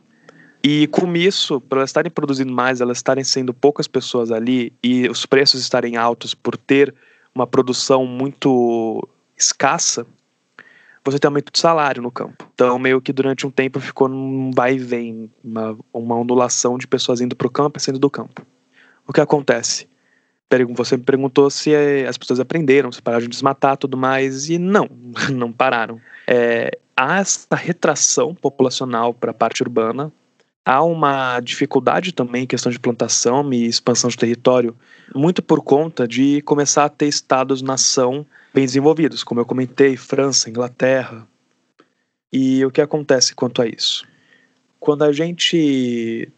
E 0.63 0.87
com 0.87 1.15
isso, 1.15 1.61
por 1.61 1.77
elas 1.77 1.89
estarem 1.89 2.11
produzindo 2.11 2.51
mais, 2.51 2.81
elas 2.81 2.97
estarem 2.97 3.23
sendo 3.23 3.53
poucas 3.53 3.87
pessoas 3.87 4.31
ali 4.31 4.73
e 4.81 5.07
os 5.07 5.25
preços 5.25 5.61
estarem 5.61 5.95
altos 5.95 6.33
por 6.33 6.57
ter 6.57 6.93
uma 7.33 7.45
produção 7.45 8.05
muito 8.05 9.07
escassa, 9.37 10.07
você 11.05 11.19
tem 11.19 11.27
aumento 11.27 11.51
de 11.51 11.59
salário 11.59 12.01
no 12.01 12.11
campo. 12.11 12.49
Então, 12.53 12.79
meio 12.79 12.99
que 12.99 13.13
durante 13.13 13.45
um 13.45 13.51
tempo 13.51 13.79
ficou 13.79 14.07
num 14.07 14.49
vai 14.51 14.73
e 14.73 14.79
vem, 14.79 15.31
uma, 15.43 15.77
uma 15.93 16.15
ondulação 16.15 16.77
de 16.77 16.87
pessoas 16.87 17.21
indo 17.21 17.35
para 17.35 17.47
o 17.47 17.51
campo 17.51 17.77
e 17.77 17.81
saindo 17.81 17.99
do 17.99 18.09
campo. 18.09 18.45
O 19.07 19.13
que 19.13 19.21
acontece? 19.21 19.87
Você 20.75 20.95
me 20.95 21.03
perguntou 21.03 21.49
se 21.49 21.73
eh, 21.73 22.07
as 22.07 22.17
pessoas 22.17 22.39
aprenderam, 22.39 22.91
se 22.91 23.01
pararam 23.01 23.23
de 23.23 23.29
desmatar 23.29 23.77
tudo 23.77 23.97
mais, 23.97 24.49
e 24.49 24.57
não, 24.57 24.89
não 25.31 25.51
pararam. 25.51 25.99
É, 26.27 26.71
há 26.95 27.19
essa 27.19 27.55
retração 27.55 28.33
populacional 28.33 29.13
para 29.13 29.31
a 29.31 29.33
parte 29.33 29.61
urbana, 29.61 30.11
há 30.63 30.81
uma 30.81 31.39
dificuldade 31.39 32.13
também 32.13 32.43
em 32.43 32.47
questão 32.47 32.71
de 32.71 32.79
plantação 32.79 33.51
e 33.53 33.65
expansão 33.65 34.09
de 34.09 34.17
território, 34.17 34.75
muito 35.13 35.43
por 35.43 35.61
conta 35.61 36.07
de 36.07 36.41
começar 36.41 36.85
a 36.85 36.89
ter 36.89 37.07
estados-nação 37.07 38.25
bem 38.55 38.65
desenvolvidos, 38.65 39.21
como 39.21 39.41
eu 39.41 39.45
comentei, 39.45 39.97
França, 39.97 40.49
Inglaterra. 40.49 41.27
E 42.31 42.63
o 42.63 42.71
que 42.71 42.79
acontece 42.79 43.35
quanto 43.35 43.61
a 43.61 43.67
isso? 43.67 44.07
Quando 44.79 45.03
a 45.03 45.11
gente 45.11 46.29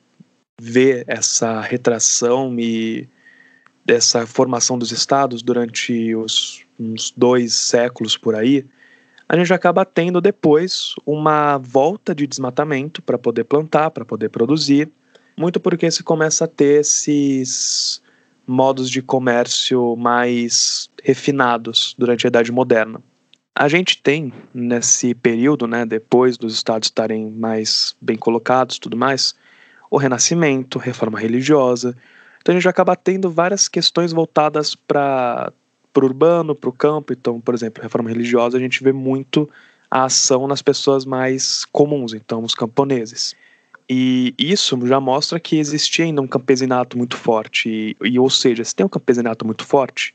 vê 0.59 1.05
essa 1.07 1.61
retração 1.61 2.59
e 2.59 3.07
dessa 3.85 4.25
formação 4.25 4.79
dos 4.79 4.91
estados 4.91 5.43
durante 5.43 6.15
os 6.15 6.65
uns 6.79 7.11
dois 7.15 7.53
séculos 7.53 8.17
por 8.17 8.35
aí, 8.35 8.65
a 9.29 9.37
gente 9.37 9.53
acaba 9.53 9.85
tendo 9.85 10.19
depois 10.19 10.93
uma 11.05 11.57
volta 11.57 12.15
de 12.15 12.25
desmatamento 12.25 13.01
para 13.01 13.17
poder 13.17 13.43
plantar, 13.43 13.91
para 13.91 14.05
poder 14.05 14.29
produzir, 14.29 14.89
muito 15.37 15.59
porque 15.59 15.89
se 15.91 16.03
começa 16.03 16.45
a 16.45 16.47
ter 16.47 16.81
esses 16.81 18.01
modos 18.47 18.89
de 18.89 19.01
comércio 19.01 19.95
mais 19.97 20.89
refinados 21.03 21.93
durante 21.97 22.25
a 22.25 22.29
Idade 22.29 22.51
Moderna. 22.51 23.01
A 23.53 23.67
gente 23.67 24.01
tem 24.01 24.31
nesse 24.53 25.13
período, 25.13 25.67
né, 25.67 25.85
depois 25.85 26.37
dos 26.37 26.53
estados 26.53 26.87
estarem 26.87 27.29
mais 27.29 27.95
bem 27.99 28.15
colocados, 28.15 28.79
tudo 28.79 28.95
mais, 28.95 29.35
o 29.91 29.97
Renascimento, 29.97 30.79
reforma 30.79 31.19
religiosa. 31.19 31.95
Então 32.39 32.53
a 32.53 32.57
gente 32.57 32.69
acaba 32.69 32.95
tendo 32.95 33.29
várias 33.29 33.67
questões 33.67 34.13
voltadas 34.13 34.75
para 34.75 35.51
o 35.95 35.99
urbano, 35.99 36.55
para 36.55 36.69
o 36.69 36.73
campo. 36.73 37.11
Então, 37.11 37.41
por 37.41 37.53
exemplo, 37.53 37.83
reforma 37.83 38.09
religiosa, 38.09 38.57
a 38.57 38.59
gente 38.59 38.83
vê 38.83 38.93
muito 38.93 39.49
a 39.89 40.05
ação 40.05 40.47
nas 40.47 40.61
pessoas 40.61 41.05
mais 41.05 41.65
comuns, 41.65 42.13
então 42.13 42.43
os 42.43 42.53
camponeses. 42.53 43.35
E 43.89 44.33
isso 44.37 44.77
já 44.85 44.99
mostra 44.99 45.39
que 45.39 45.57
existia 45.57 46.05
ainda 46.05 46.21
um 46.21 46.27
campesinato 46.27 46.97
muito 46.97 47.15
forte. 47.15 47.95
E, 48.01 48.09
e, 48.09 48.19
ou 48.19 48.29
seja, 48.29 48.63
se 48.63 48.75
tem 48.75 48.85
um 48.85 48.89
campesinato 48.89 49.45
muito 49.45 49.65
forte, 49.65 50.13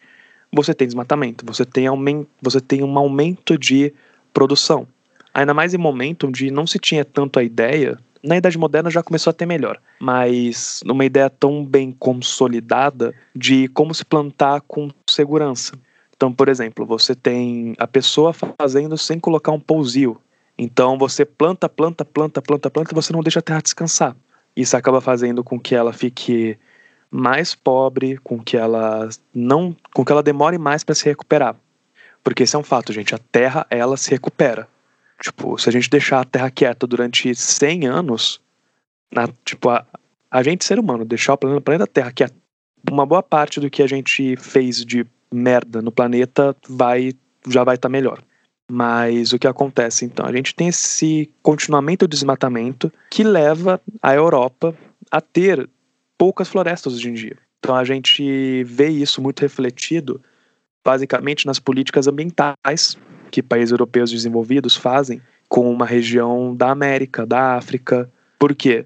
você 0.53 0.75
tem 0.75 0.87
desmatamento, 0.87 1.47
você 1.47 1.65
tem, 1.65 1.87
aumento, 1.87 2.29
você 2.41 2.61
tem 2.61 2.85
um 2.85 2.99
aumento 2.99 3.57
de 3.57 3.93
produção. 4.35 4.87
Ainda 5.33 5.55
mais 5.55 5.73
em 5.73 5.79
momento 5.79 6.27
onde 6.27 6.51
não 6.51 6.67
se 6.67 6.79
tinha 6.79 7.05
tanto 7.05 7.39
a 7.39 7.43
ideia, 7.43 7.99
na 8.23 8.37
Idade 8.37 8.59
Moderna 8.59 8.91
já 8.91 9.03
começou 9.03 9.31
a 9.31 9.35
ter 9.35 9.47
melhor, 9.47 9.81
mas 9.99 10.81
numa 10.85 11.05
ideia 11.05 11.29
tão 11.29 11.65
bem 11.65 11.91
consolidada 11.99 13.15
de 13.35 13.67
como 13.69 13.95
se 13.95 14.05
plantar 14.05 14.61
com 14.61 14.91
segurança. 15.09 15.73
Então, 16.15 16.33
por 16.33 16.49
exemplo, 16.49 16.87
você 16.87 17.17
tem 17.17 17.75
a 17.79 17.87
pessoa 17.87 18.33
fazendo 18.33 18.97
sem 18.97 19.19
colocar 19.19 19.51
um 19.51 19.59
pousio, 19.59 20.21
então 20.57 20.99
você 20.99 21.25
planta, 21.25 21.69
planta, 21.69 22.05
planta, 22.05 22.43
planta, 22.43 22.71
planta 22.71 22.93
e 22.93 22.95
você 22.95 23.13
não 23.13 23.21
deixa 23.21 23.41
a 23.41 23.43
terra 23.43 23.63
descansar. 23.63 24.17
Isso 24.55 24.77
acaba 24.77 25.01
fazendo 25.01 25.43
com 25.43 25.59
que 25.59 25.75
ela 25.75 25.93
fique 25.93 26.59
mais 27.11 27.55
pobre, 27.55 28.19
com 28.19 28.39
que 28.43 28.57
ela 28.57 29.09
não, 29.35 29.77
com 29.95 30.05
que 30.05 30.13
ela 30.13 30.23
demore 30.23 30.59
mais 30.59 30.85
para 30.85 30.95
se 30.95 31.05
recuperar. 31.05 31.57
Porque 32.23 32.43
esse 32.43 32.55
é 32.55 32.59
um 32.59 32.63
fato, 32.63 32.93
gente, 32.93 33.15
a 33.15 33.19
terra 33.19 33.67
ela 33.71 33.97
se 33.97 34.11
recupera. 34.11 34.69
Tipo, 35.21 35.59
se 35.59 35.69
a 35.69 35.73
gente 35.73 35.89
deixar 35.89 36.21
a 36.21 36.25
terra 36.25 36.51
quieta 36.51 36.87
durante 36.87 37.35
100 37.35 37.87
anos, 37.87 38.41
na, 39.11 39.29
tipo, 39.45 39.69
a, 39.69 39.85
a 40.31 40.43
gente 40.43 40.65
ser 40.65 40.79
humano 40.79 41.05
deixar 41.05 41.35
o 41.35 41.39
planeta, 41.39 41.59
o 41.59 41.63
planeta 41.63 41.87
Terra 41.87 42.11
quieta, 42.11 42.35
uma 42.91 43.07
boa 43.07 43.23
parte 43.23 43.61
do 43.61 43.71
que 43.71 43.83
a 43.83 43.87
gente 43.87 44.37
fez 44.37 44.85
de 44.85 45.07
merda 45.31 45.81
no 45.81 45.93
planeta 45.93 46.57
vai 46.69 47.13
já 47.49 47.65
vai 47.65 47.75
estar 47.77 47.89
tá 47.89 47.93
melhor. 47.93 48.23
Mas 48.71 49.33
o 49.33 49.39
que 49.39 49.47
acontece 49.47 50.05
então? 50.05 50.25
A 50.25 50.33
gente 50.33 50.55
tem 50.55 50.69
esse 50.69 51.31
continuamento 51.43 52.07
do 52.07 52.11
desmatamento 52.11 52.93
que 53.11 53.23
leva 53.23 53.81
a 54.01 54.15
Europa 54.15 54.75
a 55.11 55.21
ter 55.21 55.69
poucas 56.17 56.49
florestas 56.49 56.95
hoje 56.95 57.11
em 57.11 57.15
dia. 57.15 57.37
Então 57.59 57.75
a 57.75 57.85
gente 57.85 58.65
vê 58.65 58.89
isso 58.89 59.21
muito 59.21 59.41
refletido 59.41 60.21
basicamente 60.85 61.47
nas 61.47 61.59
políticas 61.59 62.09
ambientais 62.09 62.99
que 63.31 63.43
países 63.43 63.71
europeus 63.71 64.11
desenvolvidos 64.11 64.77
fazem 64.77 65.23
com 65.49 65.71
uma 65.71 65.87
região 65.87 66.55
da 66.55 66.71
América, 66.71 67.27
da 67.27 67.57
África. 67.57 68.11
Por 68.39 68.55
quê? 68.55 68.85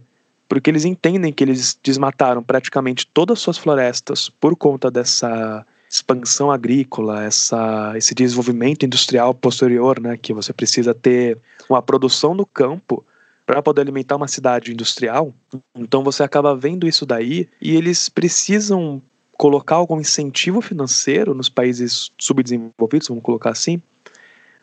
Porque 0.49 0.71
eles 0.71 0.85
entendem 0.85 1.33
que 1.33 1.43
eles 1.43 1.79
desmataram 1.83 2.43
praticamente 2.43 3.07
todas 3.07 3.39
as 3.39 3.43
suas 3.43 3.59
florestas 3.59 4.29
por 4.29 4.57
conta 4.57 4.91
dessa 4.91 5.67
expansão 5.97 6.51
agrícola, 6.51 7.25
essa, 7.25 7.93
esse 7.97 8.15
desenvolvimento 8.15 8.85
industrial 8.85 9.35
posterior, 9.35 10.01
né, 10.01 10.17
que 10.17 10.33
você 10.33 10.53
precisa 10.53 10.95
ter 10.95 11.39
uma 11.69 11.83
produção 11.83 12.35
no 12.35 12.47
campo 12.47 13.05
para 13.45 13.63
poder 13.63 13.83
alimentar 13.83 14.17
uma 14.17 14.29
cidade 14.29 14.73
industrial. 14.73 15.33
Então 15.77 16.03
você 16.03 16.23
acaba 16.23 16.55
vendo 16.55 16.87
isso 16.87 17.07
daí 17.07 17.49
e 17.61 17.77
eles 17.77 18.09
precisam 18.09 19.01
colocar 19.37 19.77
algum 19.77 20.01
incentivo 20.01 20.61
financeiro 20.61 21.35
nos 21.35 21.49
países 21.49 22.11
subdesenvolvidos, 22.19 23.09
vamos 23.09 23.23
colocar 23.23 23.51
assim, 23.51 23.81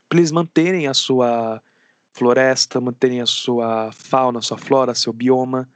para 0.10 0.20
eles 0.20 0.32
manterem 0.32 0.88
a 0.88 0.94
sua 0.94 1.62
floresta, 2.12 2.82
manterem 2.82 3.22
a 3.22 3.26
sua 3.26 3.92
fauna, 3.92 4.40
a 4.40 4.42
sua 4.42 4.58
flora, 4.58 4.94
seu 4.94 5.14
bioma. 5.14 5.70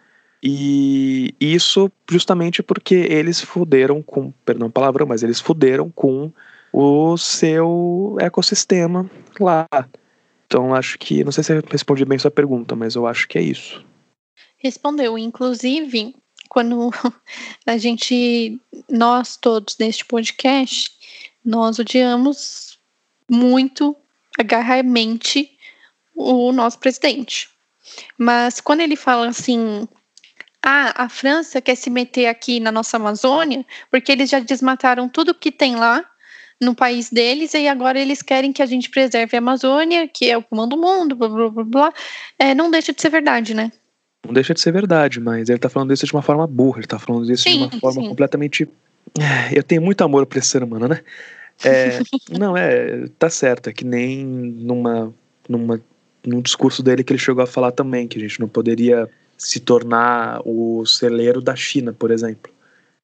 E 0.50 1.36
isso 1.42 1.92
justamente 2.10 2.64
porque 2.64 2.96
eles 2.96 3.42
fuderam 3.42 4.02
com, 4.02 4.32
perdão 4.46 4.72
palavrão, 4.72 5.06
mas 5.06 5.22
eles 5.22 5.42
fuderam 5.42 5.92
com 5.92 6.32
o 6.72 7.18
seu 7.18 8.16
ecossistema 8.18 9.12
lá. 9.42 9.68
Então 10.46 10.74
acho 10.74 10.98
que, 11.00 11.22
não 11.26 11.34
sei 11.34 11.44
se 11.44 11.54
eu 11.54 11.62
respondi 11.70 12.06
bem 12.06 12.18
sua 12.18 12.32
pergunta, 12.32 12.78
mas 12.78 12.96
eu 12.96 13.06
acho 13.06 13.28
que 13.28 13.38
é 13.38 13.42
isso. 13.42 13.86
Respondeu, 14.58 15.18
inclusive, 15.18 16.16
quando 16.48 16.92
a 17.68 17.78
gente, 17.78 18.58
nós 18.90 19.36
todos 19.36 19.78
neste 19.78 20.06
podcast, 20.06 20.90
nós 21.44 21.78
odiamos 21.78 22.80
muito, 23.30 23.94
agarramente, 24.40 25.52
o 26.16 26.54
nosso 26.54 26.80
presidente. 26.80 27.50
Mas 28.18 28.62
quando 28.62 28.80
ele 28.80 28.96
fala 28.96 29.28
assim, 29.28 29.86
ah, 30.70 31.06
a 31.06 31.08
França 31.08 31.62
quer 31.62 31.76
se 31.76 31.90
meter 31.90 32.26
aqui 32.26 32.60
na 32.60 32.74
nossa 32.74 32.98
Amazônia, 32.98 33.66
porque 33.90 34.12
eles 34.12 34.30
já 34.30 34.42
desmataram 34.42 35.08
tudo 35.08 35.34
que 35.34 35.50
tem 35.50 35.78
lá 35.78 36.04
no 36.60 36.76
país 36.76 37.10
deles 37.10 37.54
e 37.54 37.70
agora 37.70 37.98
eles 37.98 38.22
querem 38.22 38.52
que 38.52 38.62
a 38.62 38.66
gente 38.66 38.90
preserve 38.90 39.38
a 39.38 39.40
Amazônia, 39.40 40.10
que 40.10 40.30
é 40.30 40.38
o 40.38 40.42
pulmão 40.42 40.68
do 40.68 40.76
mundo, 40.76 41.16
blá 41.16 41.30
blá 41.30 41.50
blá 41.50 41.64
blá. 41.64 41.94
É, 42.38 42.54
não 42.54 42.70
deixa 42.70 42.92
de 42.92 43.02
ser 43.02 43.10
verdade, 43.10 43.54
né? 43.54 43.72
Não 44.26 44.34
deixa 44.34 44.54
de 44.54 44.60
ser 44.60 44.74
verdade, 44.74 45.22
mas 45.22 45.48
ele 45.48 45.58
tá 45.58 45.70
falando 45.70 45.94
isso 45.94 46.06
de 46.06 46.12
uma 46.12 46.22
forma 46.22 46.46
burra, 46.46 46.80
ele 46.80 46.88
tá 46.88 47.00
falando 47.00 47.32
isso 47.32 47.44
sim, 47.44 47.70
de 47.70 47.76
uma 47.76 47.80
forma 47.80 48.02
sim. 48.02 48.10
completamente. 48.10 48.68
É, 49.18 49.58
eu 49.58 49.64
tenho 49.64 49.82
muito 49.82 50.04
amor 50.04 50.26
por 50.26 50.38
esse 50.38 50.50
ser 50.50 50.64
humano, 50.64 50.90
né? 50.90 51.00
É, 51.64 52.00
não, 52.38 52.58
é, 52.58 53.08
tá 53.18 53.30
certo, 53.30 53.70
é 53.70 53.72
que 53.72 53.86
nem 53.86 54.26
numa, 54.26 55.14
numa, 55.48 55.80
num 56.26 56.42
discurso 56.42 56.84
dele 56.84 57.06
que 57.06 57.14
ele 57.14 57.20
chegou 57.20 57.42
a 57.42 57.48
falar 57.48 57.72
também, 57.72 58.06
que 58.06 58.18
a 58.18 58.22
gente 58.22 58.38
não 58.42 58.50
poderia 58.50 59.10
se 59.38 59.60
tornar 59.60 60.42
o 60.46 60.86
celeiro 60.86 61.42
da 61.42 61.56
China, 61.56 61.94
por 61.94 62.12
exemplo. 62.12 62.52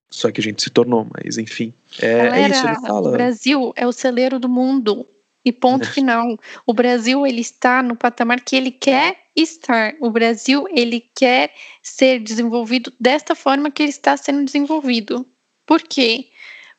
Só 0.09 0.31
que 0.31 0.41
a 0.41 0.43
gente 0.43 0.61
se 0.61 0.69
tornou, 0.69 1.07
mas 1.13 1.37
enfim. 1.37 1.73
É, 1.99 2.25
Galera, 2.25 2.37
é 2.37 2.49
isso, 2.49 2.67
ele 2.67 2.75
fala. 2.81 3.09
O 3.09 3.11
Brasil 3.11 3.73
é 3.75 3.87
o 3.87 3.91
celeiro 3.91 4.39
do 4.39 4.49
mundo. 4.49 5.07
E 5.45 5.51
ponto 5.51 5.85
final. 5.91 6.39
O 6.65 6.73
Brasil 6.73 7.27
ele 7.27 7.41
está 7.41 7.83
no 7.83 7.95
patamar 7.95 8.39
que 8.39 8.55
ele 8.55 8.71
quer 8.71 9.17
estar. 9.35 9.93
O 9.99 10.09
Brasil 10.09 10.65
ele 10.69 11.03
quer 11.15 11.53
ser 11.81 12.19
desenvolvido 12.19 12.93
desta 12.99 13.35
forma 13.35 13.69
que 13.69 13.83
ele 13.83 13.89
está 13.89 14.15
sendo 14.15 14.45
desenvolvido. 14.45 15.25
Por 15.65 15.81
quê? 15.81 16.29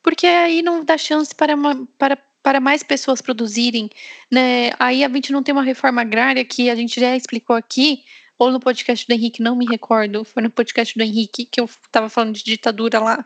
Porque 0.02 0.26
aí 0.26 0.62
não 0.62 0.84
dá 0.84 0.96
chance 0.96 1.34
para, 1.34 1.55
uma, 1.55 1.86
para, 1.98 2.16
para 2.42 2.61
mais 2.61 2.82
pessoas 2.82 3.20
produzirem. 3.20 3.90
Né? 4.30 4.70
Aí 4.78 5.05
a 5.05 5.09
gente 5.09 5.32
não 5.32 5.42
tem 5.42 5.52
uma 5.52 5.62
reforma 5.62 6.00
agrária 6.00 6.44
que 6.44 6.70
a 6.70 6.74
gente 6.74 7.00
já 7.00 7.14
explicou 7.16 7.57
aqui, 7.57 8.05
ou 8.39 8.51
no 8.51 8.61
podcast 8.61 9.07
do 9.07 9.12
Henrique, 9.12 9.43
não 9.43 9.57
me 9.57 9.66
recordo, 9.66 10.24
foi 10.24 10.43
no 10.43 10.51
podcast 10.51 10.97
do 10.99 11.03
Henrique 11.03 11.45
que 11.45 11.61
eu 11.61 11.66
estava 11.66 12.09
falando 12.09 12.35
de 12.35 12.45
ditadura 12.45 12.99
lá. 12.99 13.24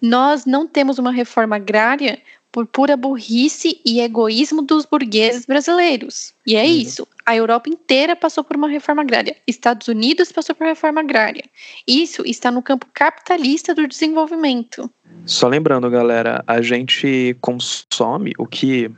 Nós 0.00 0.44
não 0.44 0.66
temos 0.66 0.98
uma 0.98 1.10
reforma 1.10 1.56
agrária 1.56 2.20
por 2.52 2.66
pura 2.66 2.96
burrice 2.96 3.80
e 3.84 4.00
egoísmo 4.00 4.62
dos 4.62 4.84
burgueses 4.84 5.46
brasileiros. 5.46 6.34
E 6.46 6.56
é 6.56 6.64
uhum. 6.64 6.68
isso. 6.68 7.08
A 7.24 7.36
Europa 7.36 7.70
inteira 7.70 8.16
passou 8.16 8.42
por 8.42 8.56
uma 8.56 8.68
reforma 8.68 9.02
agrária. 9.02 9.36
Estados 9.46 9.86
Unidos 9.88 10.32
passou 10.32 10.54
por 10.54 10.64
uma 10.64 10.70
reforma 10.70 11.00
agrária. 11.00 11.44
Isso 11.86 12.22
está 12.26 12.50
no 12.50 12.62
campo 12.62 12.86
capitalista 12.92 13.74
do 13.74 13.86
desenvolvimento. 13.86 14.90
Só 15.24 15.46
lembrando, 15.46 15.88
galera, 15.88 16.42
a 16.46 16.60
gente 16.60 17.36
consome 17.40 18.32
o 18.36 18.46
que. 18.46 18.90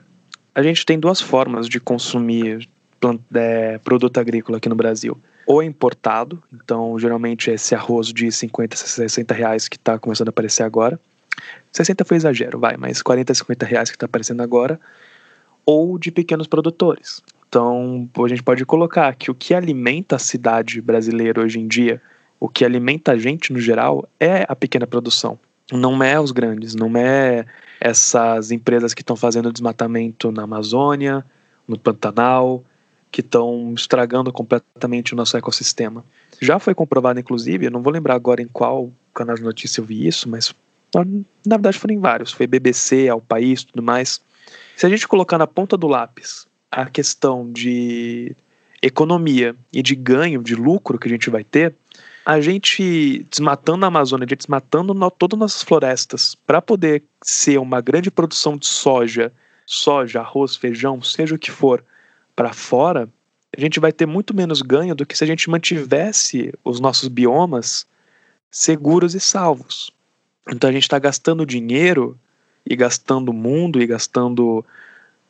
A 0.55 0.63
gente 0.63 0.85
tem 0.85 0.99
duas 0.99 1.21
formas 1.21 1.69
de 1.69 1.81
consumir 1.81 2.69
é, 3.35 3.79
produto 3.79 4.19
agrícola 4.19 4.59
aqui 4.59 4.69
no 4.69 4.75
Brasil. 4.75 5.19
Ou 5.53 5.63
importado, 5.63 6.43
então 6.53 6.99
geralmente 6.99 7.51
é 7.51 7.55
esse 7.55 7.75
arroz 7.75 8.13
de 8.13 8.31
50, 8.31 8.77
60 8.77 9.35
reais 9.35 9.69
que 9.69 9.77
está 9.77 9.99
começando 9.99 10.29
a 10.29 10.31
aparecer 10.31 10.63
agora 10.63 10.99
60 11.71 12.05
foi 12.05 12.17
exagero, 12.17 12.59
vai, 12.59 12.77
mas 12.77 13.03
40, 13.03 13.33
50 13.35 13.67
reais 13.67 13.91
que 13.91 13.97
está 13.97 14.07
aparecendo 14.07 14.43
agora, 14.43 14.79
ou 15.65 15.99
de 15.99 16.11
pequenos 16.11 16.47
produtores. 16.47 17.23
Então, 17.49 18.09
a 18.19 18.29
gente 18.29 18.43
pode 18.43 18.65
colocar 18.65 19.15
que 19.15 19.31
o 19.31 19.35
que 19.35 19.55
alimenta 19.55 20.17
a 20.17 20.19
cidade 20.19 20.81
brasileira 20.81 21.41
hoje 21.41 21.59
em 21.61 21.67
dia, 21.67 22.01
o 22.39 22.49
que 22.49 22.65
alimenta 22.65 23.13
a 23.13 23.17
gente 23.17 23.53
no 23.53 23.61
geral, 23.61 24.09
é 24.19 24.45
a 24.49 24.57
pequena 24.57 24.87
produção. 24.87 25.39
Não 25.71 26.03
é 26.03 26.21
os 26.21 26.33
grandes, 26.33 26.75
não 26.75 26.95
é 26.97 27.47
essas 27.81 28.51
empresas 28.51 28.93
que 28.93 29.03
estão 29.03 29.17
fazendo 29.17 29.53
desmatamento 29.53 30.31
na 30.31 30.43
Amazônia, 30.43 31.25
no 31.67 31.79
Pantanal, 31.79 32.63
que 33.13 33.21
estão 33.21 33.75
estragando 33.77 34.33
completamente 34.33 35.13
o 35.13 35.17
nosso 35.17 35.37
ecossistema. 35.37 36.03
Já 36.41 36.59
foi 36.59 36.75
comprovado, 36.75 37.21
inclusive, 37.21 37.67
eu 37.67 37.71
não 37.71 37.83
vou 37.83 37.93
lembrar 37.93 38.15
agora 38.15 38.41
em 38.41 38.49
qual 38.49 38.91
canal 39.15 39.37
de 39.37 39.43
notícia 39.43 39.83
eu 39.83 39.85
vi 39.85 40.07
isso, 40.07 40.29
mas 40.29 40.55
na 41.47 41.57
verdade 41.57 41.79
foram 41.79 41.95
em 41.95 42.01
vários, 42.01 42.33
foi 42.33 42.47
BBC, 42.47 43.09
Ao 43.09 43.21
País, 43.21 43.65
tudo 43.65 43.83
mais. 43.83 44.21
Se 44.75 44.87
a 44.87 44.89
gente 44.89 45.07
colocar 45.07 45.37
na 45.37 45.47
ponta 45.47 45.77
do 45.77 45.87
lápis 45.87 46.47
a 46.71 46.87
questão 46.87 47.53
de 47.53 48.35
economia 48.81 49.55
e 49.71 49.83
de 49.83 49.95
ganho, 49.95 50.43
de 50.43 50.55
lucro 50.55 50.99
que 50.99 51.07
a 51.07 51.11
gente 51.11 51.29
vai 51.29 51.45
ter, 51.45 51.75
a 52.25 52.41
gente 52.41 53.27
desmatando 53.31 53.85
a 53.85 53.89
Amazônia, 53.89 54.25
a 54.25 54.29
gente 54.29 54.39
desmatando 54.39 54.95
no, 54.95 55.11
todas 55.11 55.37
as 55.37 55.41
nossas 55.41 55.63
florestas 55.63 56.35
para 56.47 56.63
poder 56.63 57.03
ser 57.23 57.59
uma 57.59 57.81
grande 57.81 58.11
produção 58.11 58.57
de 58.57 58.67
soja, 58.67 59.33
soja, 59.67 60.21
arroz, 60.21 60.57
feijão, 60.57 61.03
seja 61.03 61.35
o 61.35 61.39
que 61.39 61.51
for, 61.51 61.85
para 62.35 62.53
fora, 62.53 63.09
a 63.57 63.61
gente 63.61 63.79
vai 63.79 63.93
ter 63.93 64.07
muito 64.07 64.35
menos 64.35 64.63
ganho 64.63 64.95
do 64.95 65.05
que 65.05 65.17
se 65.17 65.25
a 65.25 65.27
gente 65.27 65.51
mantivesse 65.51 66.53
os 66.65 66.81
nossos 66.81 67.09
biomas 67.09 67.87
seguros 68.51 69.15
e 69.15 69.21
salvos. 69.21 69.93
Então 70.49 70.69
a 70.69 70.73
gente 70.73 70.85
está 70.85 70.99
gastando 70.99 71.47
dinheiro 71.47 72.19
e 72.65 72.75
gastando 72.75 73.31
o 73.31 73.35
mundo 73.35 73.81
e 73.81 73.87
gastando 73.87 74.65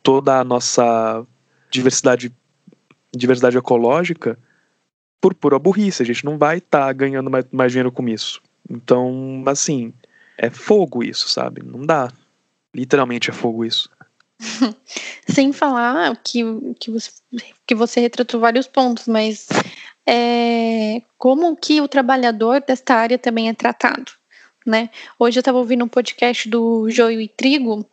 toda 0.01 0.39
a 0.39 0.43
nossa 0.43 1.25
diversidade, 1.69 2.31
diversidade 3.15 3.57
ecológica 3.57 4.37
por 5.19 5.33
pura 5.33 5.59
burrice. 5.59 6.03
A 6.03 6.05
gente 6.05 6.25
não 6.25 6.37
vai 6.37 6.57
estar 6.57 6.87
tá 6.87 6.93
ganhando 6.93 7.29
mais, 7.29 7.45
mais 7.51 7.71
dinheiro 7.71 7.91
com 7.91 8.07
isso. 8.07 8.41
Então, 8.69 9.43
assim, 9.45 9.93
é 10.37 10.49
fogo 10.49 11.03
isso, 11.03 11.29
sabe? 11.29 11.61
Não 11.63 11.85
dá. 11.85 12.11
Literalmente 12.73 13.29
é 13.29 13.33
fogo 13.33 13.65
isso. 13.65 13.89
Sem 15.27 15.53
falar 15.53 16.15
que, 16.23 16.43
que, 16.79 16.91
você, 16.91 17.11
que 17.65 17.75
você 17.75 17.99
retratou 17.99 18.39
vários 18.39 18.67
pontos, 18.67 19.07
mas 19.07 19.47
é, 20.05 21.01
como 21.17 21.55
que 21.55 21.79
o 21.79 21.87
trabalhador 21.87 22.61
desta 22.61 22.95
área 22.95 23.17
também 23.17 23.49
é 23.49 23.53
tratado? 23.53 24.11
né? 24.65 24.89
Hoje 25.19 25.37
eu 25.37 25.41
estava 25.41 25.57
ouvindo 25.57 25.83
um 25.83 25.89
podcast 25.89 26.47
do 26.47 26.89
Joio 26.89 27.21
e 27.21 27.27
Trigo 27.27 27.85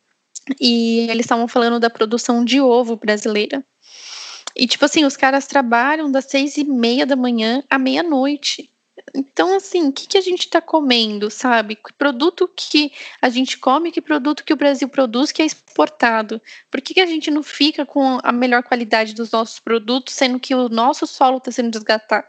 e 0.60 1.06
eles 1.10 1.26
estavam 1.26 1.48
falando 1.48 1.80
da 1.80 1.90
produção 1.90 2.44
de 2.44 2.60
ovo 2.60 2.96
brasileira. 2.96 3.64
E, 4.56 4.66
tipo 4.66 4.84
assim, 4.84 5.04
os 5.04 5.16
caras 5.16 5.46
trabalham 5.46 6.10
das 6.10 6.24
seis 6.26 6.56
e 6.56 6.64
meia 6.64 7.06
da 7.06 7.16
manhã 7.16 7.62
à 7.70 7.78
meia-noite. 7.78 8.69
Então, 9.14 9.56
assim, 9.56 9.88
o 9.88 9.92
que, 9.92 10.06
que 10.06 10.18
a 10.18 10.20
gente 10.20 10.40
está 10.40 10.60
comendo, 10.60 11.30
sabe? 11.30 11.74
Que 11.74 11.92
produto 11.92 12.48
que 12.54 12.92
a 13.20 13.28
gente 13.28 13.58
come, 13.58 13.90
que 13.90 14.00
produto 14.00 14.44
que 14.44 14.52
o 14.52 14.56
Brasil 14.56 14.88
produz 14.88 15.32
que 15.32 15.42
é 15.42 15.44
exportado? 15.46 16.40
Por 16.70 16.80
que, 16.80 16.94
que 16.94 17.00
a 17.00 17.06
gente 17.06 17.30
não 17.30 17.42
fica 17.42 17.84
com 17.84 18.18
a 18.22 18.32
melhor 18.32 18.62
qualidade 18.62 19.14
dos 19.14 19.30
nossos 19.30 19.58
produtos, 19.58 20.14
sendo 20.14 20.38
que 20.38 20.54
o 20.54 20.68
nosso 20.68 21.06
solo 21.06 21.38
está 21.38 21.50
sendo 21.50 21.78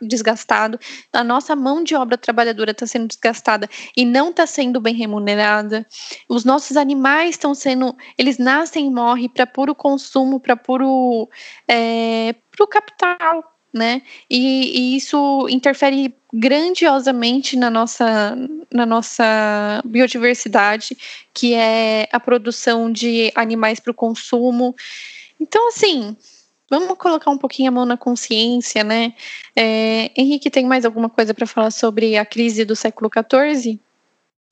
desgastado, 0.02 0.80
a 1.14 1.24
nossa 1.24 1.56
mão 1.56 1.84
de 1.84 1.96
obra 1.96 2.18
trabalhadora 2.18 2.72
está 2.72 2.88
sendo 2.88 3.08
desgastada 3.08 3.70
e 3.96 4.04
não 4.04 4.30
está 4.32 4.48
sendo 4.48 4.80
bem 4.80 4.96
remunerada? 4.96 5.86
Os 6.28 6.44
nossos 6.44 6.78
animais 6.78 7.32
estão 7.32 7.54
sendo. 7.54 7.96
Eles 8.18 8.38
nascem 8.38 8.88
e 8.88 8.90
morrem 8.90 9.30
para 9.30 9.46
puro 9.46 9.76
consumo, 9.76 10.40
para 10.40 10.56
puro. 10.56 11.30
É, 11.68 12.36
para 12.52 12.66
o 12.66 12.68
capital, 12.68 13.51
né? 13.74 14.02
E, 14.30 14.94
e, 14.94 14.98
isso 14.98 15.48
interfere 15.50 16.14
grandiosamente 16.34 17.56
na 17.56 17.70
nossa, 17.70 18.38
na 18.72 18.86
nossa 18.86 19.82
biodiversidade, 19.86 20.98
que 21.34 21.54
é 21.54 22.08
a 22.12 22.20
produção 22.20 22.92
de 22.92 23.32
animais 23.36 23.80
para 23.80 23.92
o 23.92 23.96
consumo. 23.96 24.76
Então, 25.40 25.70
assim, 25.70 26.16
vamos 26.70 26.98
colocar 26.98 27.32
um 27.32 27.38
pouquinho 27.38 27.70
a 27.70 27.72
mão 27.72 27.86
na 27.86 27.98
consciência, 27.98 28.84
né? 28.84 29.14
É, 29.56 30.12
Henrique, 30.16 30.50
tem 30.50 30.66
mais 30.66 30.86
alguma 30.86 31.10
coisa 31.10 31.34
para 31.34 31.46
falar 31.46 31.72
sobre 31.72 32.18
a 32.18 32.26
crise 32.26 32.64
do 32.66 32.76
século 32.76 33.10
XIV? 33.10 33.80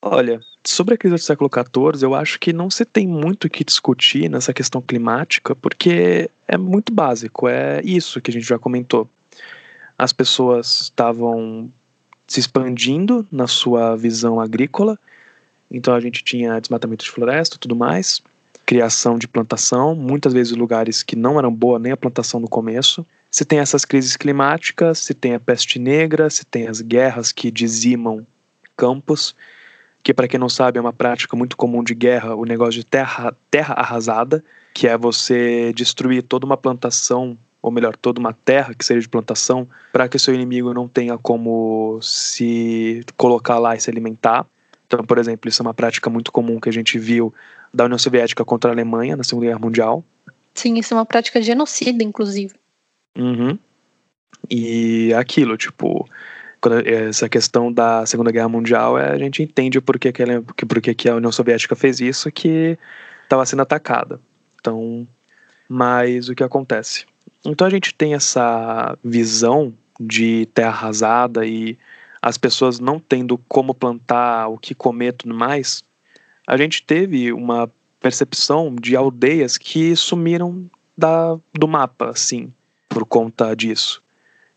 Olha, 0.02 0.40
sobre 0.64 0.94
a 0.94 0.98
crise 0.98 1.16
do 1.16 1.22
século 1.22 1.50
XIV, 1.54 2.04
eu 2.04 2.16
acho 2.16 2.40
que 2.40 2.54
não 2.54 2.70
se 2.70 2.86
tem 2.86 3.06
muito 3.06 3.46
o 3.46 3.50
que 3.50 3.66
discutir 3.66 4.30
nessa 4.30 4.54
questão 4.54 4.82
climática, 4.82 5.54
porque 5.56 6.30
é 6.48 6.58
muito 6.58 6.94
básico, 6.94 7.50
é 7.50 7.82
isso 7.84 8.22
que 8.22 8.32
a 8.32 8.34
gente 8.34 8.48
já 8.48 8.58
comentou. 8.58 9.10
As 9.98 10.14
pessoas 10.14 10.82
estavam 10.82 11.70
se 12.26 12.40
expandindo 12.40 13.28
na 13.30 13.46
sua 13.46 13.96
visão 13.98 14.40
agrícola, 14.40 14.98
então 15.70 15.94
a 15.94 16.00
gente 16.00 16.24
tinha 16.24 16.60
desmatamento 16.62 17.04
de 17.04 17.12
floresta 17.12 17.58
tudo 17.60 17.76
mais, 17.76 18.22
criação 18.66 19.18
de 19.18 19.28
plantação, 19.28 19.96
muitas 19.96 20.32
vezes 20.32 20.56
lugares 20.56 21.04
que 21.04 21.16
não 21.16 21.38
eram 21.38 21.54
boa 21.54 21.78
nem 21.78 21.92
a 21.92 21.98
plantação 21.98 22.40
no 22.40 22.48
começo. 22.48 23.06
Se 23.30 23.44
tem 23.44 23.60
essas 23.60 23.84
crises 23.84 24.16
climáticas, 24.16 25.00
se 25.00 25.14
tem 25.14 25.36
a 25.36 25.40
peste 25.40 25.78
negra, 25.78 26.30
se 26.30 26.46
tem 26.46 26.68
as 26.68 26.80
guerras 26.80 27.32
que 27.32 27.52
dizimam 27.52 28.26
campos, 28.78 29.36
que 30.04 30.14
para 30.14 30.28
quem 30.28 30.40
não 30.40 30.50
sabe 30.50 30.78
é 30.78 30.82
uma 30.82 30.94
prática 30.94 31.36
muito 31.36 31.58
comum 31.58 31.84
de 31.84 31.94
guerra, 31.94 32.36
o 32.36 32.46
negócio 32.46 32.74
de 32.74 32.86
terra, 32.86 33.36
terra 33.52 33.74
arrasada, 33.76 34.44
que 34.74 34.88
é 34.88 34.98
você 34.98 35.74
destruir 35.74 36.24
toda 36.24 36.46
uma 36.46 36.58
plantação, 36.58 37.38
ou 37.62 37.72
melhor, 37.72 37.96
toda 37.96 38.20
uma 38.20 38.34
terra 38.34 38.74
que 38.74 38.86
seja 38.86 39.02
de 39.02 39.10
plantação, 39.10 39.68
para 39.92 40.08
que 40.08 40.16
o 40.16 40.20
seu 40.20 40.34
inimigo 40.34 40.74
não 40.74 40.88
tenha 40.88 41.18
como 41.18 42.00
se 42.02 43.04
colocar 43.18 43.60
lá 43.60 43.76
e 43.76 43.82
se 43.82 43.90
alimentar. 43.90 44.46
Então, 44.88 45.04
por 45.04 45.18
exemplo, 45.18 45.50
isso 45.50 45.62
é 45.62 45.66
uma 45.66 45.74
prática 45.74 46.10
muito 46.10 46.32
comum 46.32 46.60
que 46.60 46.70
a 46.70 46.74
gente 46.74 46.98
viu 46.98 47.34
da 47.74 47.86
União 47.86 47.98
Soviética 48.00 48.44
contra 48.46 48.72
a 48.72 48.74
Alemanha 48.74 49.16
na 49.16 49.24
Segunda 49.24 49.48
Guerra 49.48 49.60
Mundial. 49.60 50.04
Sim, 50.56 50.78
isso 50.78 50.94
é 50.94 50.98
uma 50.98 51.06
prática 51.06 51.42
genocida, 51.42 52.04
inclusive. 52.04 52.56
Uhum. 53.18 53.58
E 54.50 55.14
aquilo, 55.14 55.58
tipo, 55.58 56.08
essa 56.86 57.30
questão 57.30 57.72
da 57.72 58.06
Segunda 58.06 58.32
Guerra 58.32 58.50
Mundial, 58.50 58.98
é, 58.98 59.12
a 59.12 59.18
gente 59.18 59.42
entende 59.42 59.80
por 59.80 59.98
que, 59.98 60.12
que, 60.12 60.22
ela, 60.22 60.44
que 60.96 61.10
a 61.10 61.16
União 61.16 61.32
Soviética 61.32 61.76
fez 61.76 62.00
isso, 62.00 62.32
que 62.32 62.78
estava 63.24 63.46
sendo 63.46 63.62
atacada. 63.62 64.20
Então, 64.60 65.08
mas 65.68 66.28
o 66.28 66.36
que 66.36 66.44
acontece? 66.44 67.06
Então 67.46 67.66
a 67.66 67.70
gente 67.70 67.94
tem 67.94 68.14
essa 68.14 68.98
visão 69.04 69.74
de 70.00 70.48
terra 70.54 70.70
arrasada 70.70 71.46
e 71.46 71.78
as 72.22 72.38
pessoas 72.38 72.80
não 72.80 73.00
tendo 73.00 73.38
como 73.48 73.74
plantar, 73.74 74.50
o 74.50 74.58
que 74.58 74.76
comer 74.76 75.14
tudo 75.14 75.34
mais. 75.34 75.84
A 76.46 76.58
gente 76.58 76.84
teve 76.84 77.32
uma 77.32 77.72
percepção 78.00 78.76
de 78.76 78.96
aldeias 78.96 79.58
que 79.58 79.96
sumiram 79.96 80.70
da, 80.98 81.38
do 81.54 81.68
mapa, 81.68 82.10
assim, 82.10 82.52
por 82.88 83.06
conta 83.06 83.56
disso. 83.56 84.02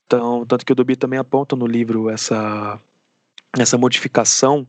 Então, 0.06 0.44
tanto 0.46 0.64
que 0.64 0.72
o 0.72 0.74
Dubi 0.74 0.96
também 0.96 1.18
aponta 1.18 1.56
no 1.56 1.66
livro 1.66 2.10
essa, 2.10 2.78
essa 3.58 3.78
modificação. 3.78 4.66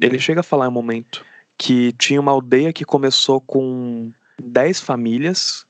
Ele 0.00 0.18
chega 0.18 0.40
a 0.40 0.44
falar 0.44 0.66
em 0.66 0.68
um 0.68 0.72
momento 0.72 1.24
que 1.56 1.92
tinha 1.92 2.20
uma 2.20 2.32
aldeia 2.32 2.72
que 2.72 2.84
começou 2.84 3.40
com 3.40 4.12
10 4.42 4.80
famílias 4.80 5.66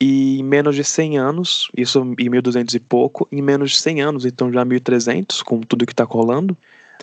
e 0.00 0.40
em 0.40 0.42
menos 0.42 0.74
de 0.74 0.84
100 0.84 1.18
anos, 1.18 1.70
isso 1.76 2.00
em 2.18 2.28
1200 2.28 2.74
e 2.74 2.80
pouco, 2.80 3.28
em 3.30 3.40
menos 3.40 3.72
de 3.72 3.78
100 3.78 4.02
anos, 4.02 4.26
então 4.26 4.52
já 4.52 4.64
1300, 4.64 5.42
com 5.42 5.60
tudo 5.60 5.86
que 5.86 5.92
está 5.92 6.04
rolando, 6.04 6.56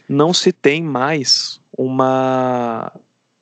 não 0.07 0.33
se 0.33 0.51
tem 0.51 0.83
mais 0.83 1.59
uma, 1.77 2.91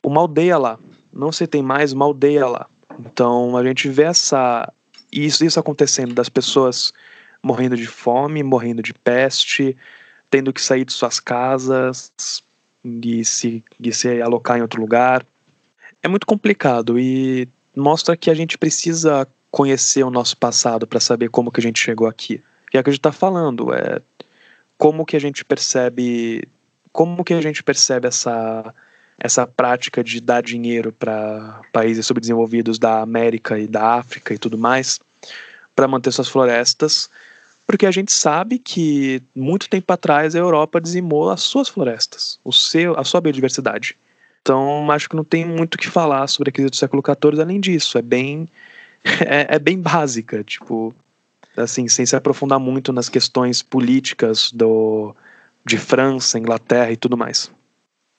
uma 0.04 0.22
aldeia 0.22 0.58
lá. 0.58 0.80
Não 1.12 1.32
se 1.32 1.48
tem 1.48 1.64
mais 1.64 1.92
uma 1.92 2.06
aldeia 2.06 2.48
lá. 2.48 2.68
Então 3.00 3.58
a 3.58 3.64
gente 3.64 3.90
vê 3.90 4.04
essa, 4.04 4.72
isso, 5.12 5.44
isso 5.44 5.60
acontecendo, 5.60 6.14
das 6.14 6.30
pessoas 6.30 6.94
morrendo 7.42 7.76
de 7.76 7.88
fome, 7.88 8.44
morrendo 8.44 8.82
de 8.82 8.94
peste, 8.94 9.76
tendo 10.30 10.54
que 10.54 10.62
sair 10.62 10.86
de 10.86 10.94
suas 10.94 11.20
casas 11.20 12.12
e 12.84 13.24
se, 13.26 13.64
de 13.80 13.92
se 13.94 14.22
alocar 14.22 14.58
em 14.58 14.62
outro 14.62 14.80
lugar. 14.82 15.26
é 16.02 16.08
muito 16.08 16.26
complicado 16.26 17.00
e 17.00 17.48
mostra 17.76 18.16
que 18.16 18.30
a 18.30 18.34
gente 18.34 18.58
precisa 18.58 19.28
conhecer 19.52 20.04
o 20.04 20.10
nosso 20.10 20.38
passado 20.38 20.86
para 20.86 21.00
saber 21.00 21.30
como 21.30 21.52
que 21.52 21.60
a 21.60 21.64
gente 21.64 21.80
chegou 21.80 22.08
aqui. 22.08 22.42
E 22.74 22.78
é 22.78 22.80
o 22.80 22.84
que 22.84 22.90
a 22.90 22.94
gente 22.94 23.00
está 23.00 23.12
falando, 23.12 23.74
é 23.74 24.02
como 24.78 25.06
que 25.06 25.16
a 25.16 25.20
gente 25.20 25.44
percebe, 25.44 26.48
como 26.92 27.24
que 27.24 27.34
a 27.34 27.42
gente 27.42 27.64
percebe 27.64 28.08
essa 28.08 28.74
essa 29.22 29.46
prática 29.46 30.02
de 30.02 30.22
dar 30.22 30.42
dinheiro 30.42 30.94
para 30.94 31.62
países 31.74 32.06
subdesenvolvidos 32.06 32.80
da 32.80 33.02
América 33.02 33.60
e 33.60 33.68
da 33.68 33.96
África 33.96 34.34
e 34.34 34.38
tudo 34.38 34.58
mais 34.58 35.00
para 35.76 35.88
manter 35.88 36.12
suas 36.12 36.30
florestas, 36.30 37.10
porque 37.70 37.86
a 37.86 37.92
gente 37.92 38.12
sabe 38.12 38.58
que 38.58 39.22
muito 39.36 39.70
tempo 39.70 39.94
atrás 39.94 40.36
a 40.36 40.40
Europa 40.40 40.82
dizimou 40.82 41.30
as 41.30 41.42
suas 41.42 41.70
florestas, 41.70 42.40
o 42.44 42.52
seu, 42.52 43.00
a 43.00 43.04
sua 43.04 43.22
biodiversidade. 43.22 43.96
Então, 44.42 44.90
acho 44.90 45.08
que 45.08 45.16
não 45.16 45.24
tem 45.24 45.46
muito 45.46 45.76
o 45.76 45.78
que 45.78 45.88
falar 45.88 46.26
sobre 46.26 46.50
a 46.50 46.52
crise 46.52 46.72
do 46.72 46.76
século 46.76 47.04
XIV 47.06 47.40
além 47.40 47.60
disso. 47.60 47.96
É 48.00 48.02
bem, 48.02 48.50
é, 49.24 49.54
é, 49.54 49.60
bem 49.60 49.80
básica, 49.80 50.44
tipo, 50.44 50.92
assim, 51.56 51.88
sem 51.88 52.08
se 52.08 52.16
aprofundar 52.16 52.60
muito 52.60 52.92
nas 52.92 53.08
questões 53.08 53.62
políticas 53.62 54.52
do, 54.52 55.16
de 55.64 55.78
França, 55.78 56.40
Inglaterra 56.40 56.92
e 56.92 56.98
tudo 56.98 57.16
mais. 57.16 57.52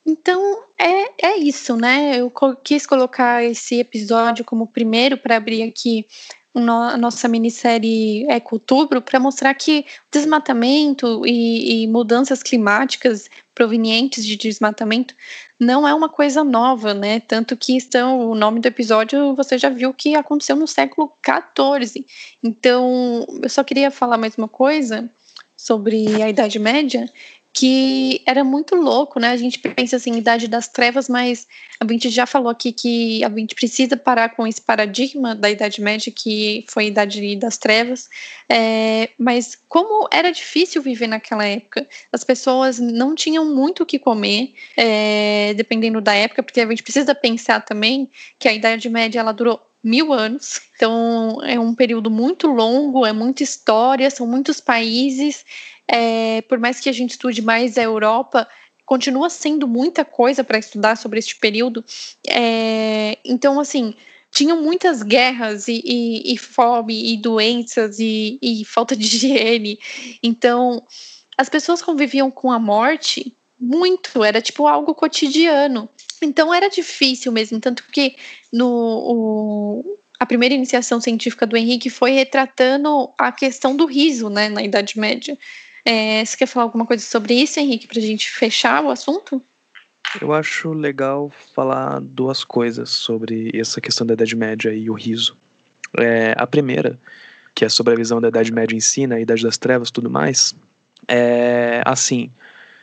Então, 0.07 0.63
é, 0.79 1.27
é 1.27 1.37
isso, 1.39 1.77
né? 1.77 2.21
Eu 2.21 2.33
quis 2.63 2.87
colocar 2.87 3.43
esse 3.43 3.81
episódio 3.81 4.45
como 4.45 4.69
primeiro 4.69 5.17
para 5.19 5.37
abrir 5.37 5.65
aqui 5.65 6.07
a 6.55 6.97
nossa 6.97 7.29
minissérie 7.29 8.29
Eco-Outubro 8.29 9.01
para 9.01 9.21
mostrar 9.21 9.55
que 9.55 9.87
desmatamento 10.11 11.25
e, 11.25 11.85
e, 11.85 11.87
mudanças 11.87 12.43
climáticas 12.43 13.31
provenientes 13.55 14.25
de 14.25 14.37
desmatamento 14.37 15.15
não 15.61 15.87
é 15.87 15.95
uma 15.95 16.09
coisa 16.09 16.43
nova, 16.43 16.93
né? 16.93 17.21
Tanto 17.21 17.57
que 17.57 17.77
estão, 17.77 18.31
o 18.31 18.35
nome 18.35 18.61
do 18.61 18.67
episódio 18.67 19.35
você 19.35 19.59
já 19.59 19.69
viu 19.69 19.95
que 19.95 20.15
aconteceu 20.17 20.57
no 20.57 20.67
século 20.67 21.13
XIV. 21.25 22.05
Então, 22.43 23.27
eu 23.43 23.49
só 23.49 23.63
queria 23.63 23.91
falar 23.91 24.19
mais 24.19 24.37
uma 24.37 24.49
coisa 24.49 25.09
sobre 25.57 26.21
a 26.23 26.29
Idade 26.29 26.59
Média, 26.59 27.09
que 27.53 28.23
era 28.27 28.45
muito 28.45 28.77
louco, 28.77 29.19
né? 29.19 29.31
A 29.31 29.37
gente 29.37 29.59
pensa 29.59 29.97
assim, 29.97 30.17
idade 30.17 30.47
das 30.47 30.69
trevas, 30.69 31.09
mas 31.09 31.49
a 31.81 31.87
gente 31.87 32.09
já 32.09 32.25
falou 32.25 32.49
aqui 32.49 32.73
que 32.73 33.25
a 33.25 33.29
gente 33.29 33.55
precisa 33.55 33.97
parar 33.97 34.31
com 34.31 34.47
esse 34.47 34.61
paradigma 34.61 35.35
da 35.35 35.51
Idade 35.51 35.81
Média, 35.81 36.13
que 36.13 36.65
foi 36.69 36.85
a 36.85 36.89
idade 36.89 37.37
das 37.37 37.59
trevas. 37.59 38.09
É, 38.49 39.11
mas 39.19 39.59
como 39.69 40.09
era 40.13 40.31
difícil 40.31 40.81
viver 40.81 41.09
naquela 41.09 41.45
época, 41.45 41.87
as 42.13 42.23
pessoas 42.23 42.79
não 42.79 43.15
tinham 43.15 43.45
muito 43.45 43.83
o 43.83 43.87
que 43.87 43.99
comer, 43.99 44.55
é, 44.77 45.53
dependendo 45.55 46.01
da 46.01 46.15
época, 46.15 46.43
porque 46.43 46.61
a 46.61 46.67
gente 46.67 46.83
precisa 46.83 47.15
pensar 47.15 47.61
também 47.65 48.09
que 48.39 48.49
a 48.49 48.53
Idade 48.53 48.89
Média 48.89 49.19
ela 49.19 49.33
durou 49.33 49.61
mil 49.83 50.13
anos. 50.13 50.61
Então 50.77 51.39
é 51.43 51.59
um 51.59 51.75
período 51.75 52.11
muito 52.11 52.47
longo, 52.47 53.05
é 53.05 53.13
muita 53.13 53.43
história, 53.43 54.11
são 54.11 54.27
muitos 54.27 54.61
países 54.61 55.45
é, 55.91 56.43
por 56.43 56.59
mais 56.59 56.79
que 56.79 56.89
a 56.89 56.93
gente 56.93 57.11
estude 57.11 57.43
mais 57.43 57.77
a 57.77 57.83
Europa, 57.83 58.49
continua 58.87 59.29
sendo 59.29 59.67
muita 59.67 60.05
coisa 60.05 60.45
para 60.45 60.59
estudar 60.59 60.97
sobre 60.97 61.19
este 61.19 61.37
período. 61.37 61.85
É, 62.29 63.19
então, 63.25 63.59
assim, 63.59 63.95
tinham 64.31 64.63
muitas 64.63 65.03
guerras 65.03 65.69
e, 65.69 65.83
e, 65.85 66.35
e 66.35 66.39
fome 66.39 67.13
e 67.13 67.17
doenças 67.17 67.99
e, 67.99 68.39
e, 68.41 68.65
falta 68.65 68.95
de 68.95 69.05
higiene. 69.07 69.79
Então, 70.23 70.83
as 71.37 71.49
pessoas 71.49 71.83
conviviam 71.83 72.31
com 72.31 72.53
a 72.53 72.59
morte 72.59 73.35
muito, 73.59 74.25
era 74.25 74.41
tipo 74.41 74.67
algo 74.67 74.95
cotidiano. 74.95 75.89
Então 76.23 76.53
era 76.53 76.69
difícil 76.69 77.33
mesmo, 77.33 77.59
tanto 77.59 77.85
que 77.91 78.15
no 78.53 78.69
o, 78.69 79.99
a 80.19 80.27
primeira 80.27 80.55
iniciação 80.55 81.01
científica 81.01 81.47
do 81.47 81.57
Henrique 81.57 81.89
foi 81.89 82.11
retratando 82.11 83.11
a 83.19 83.33
questão 83.33 83.75
do 83.75 83.87
riso, 83.87 84.29
né, 84.29 84.49
na 84.49 84.63
Idade 84.63 84.99
Média. 84.99 85.37
É, 85.85 86.25
você 86.25 86.37
quer 86.37 86.47
falar 86.47 86.65
alguma 86.65 86.87
coisa 86.87 87.05
sobre 87.05 87.35
isso, 87.35 87.59
Henrique, 87.59 87.87
para 87.87 87.99
a 87.99 88.03
gente 88.03 88.31
fechar 88.31 88.85
o 88.85 88.91
assunto? 88.91 89.43
Eu 90.21 90.33
acho 90.33 90.73
legal 90.73 91.31
falar 91.55 92.01
duas 92.01 92.43
coisas 92.43 92.91
sobre 92.91 93.51
essa 93.55 93.81
questão 93.81 94.07
da 94.07 94.15
Idade 94.15 94.35
Média 94.35 94.73
e 94.73 94.91
o 94.91 94.95
riso. 94.95 95.37
É, 95.99 96.35
a 96.37 96.47
primeira, 96.47 96.99
que 97.55 97.65
é 97.65 97.69
sobre 97.69 97.93
a 97.93 97.97
visão 97.97 98.21
da 98.21 98.29
Idade 98.29 98.53
Média 98.53 98.77
em 98.77 98.81
si, 98.81 99.07
né, 99.07 99.21
Idade 99.21 99.43
das 99.43 99.59
Trevas 99.59 99.91
tudo 99.91 100.11
mais, 100.11 100.55
é 101.07 101.83
assim, 101.85 102.31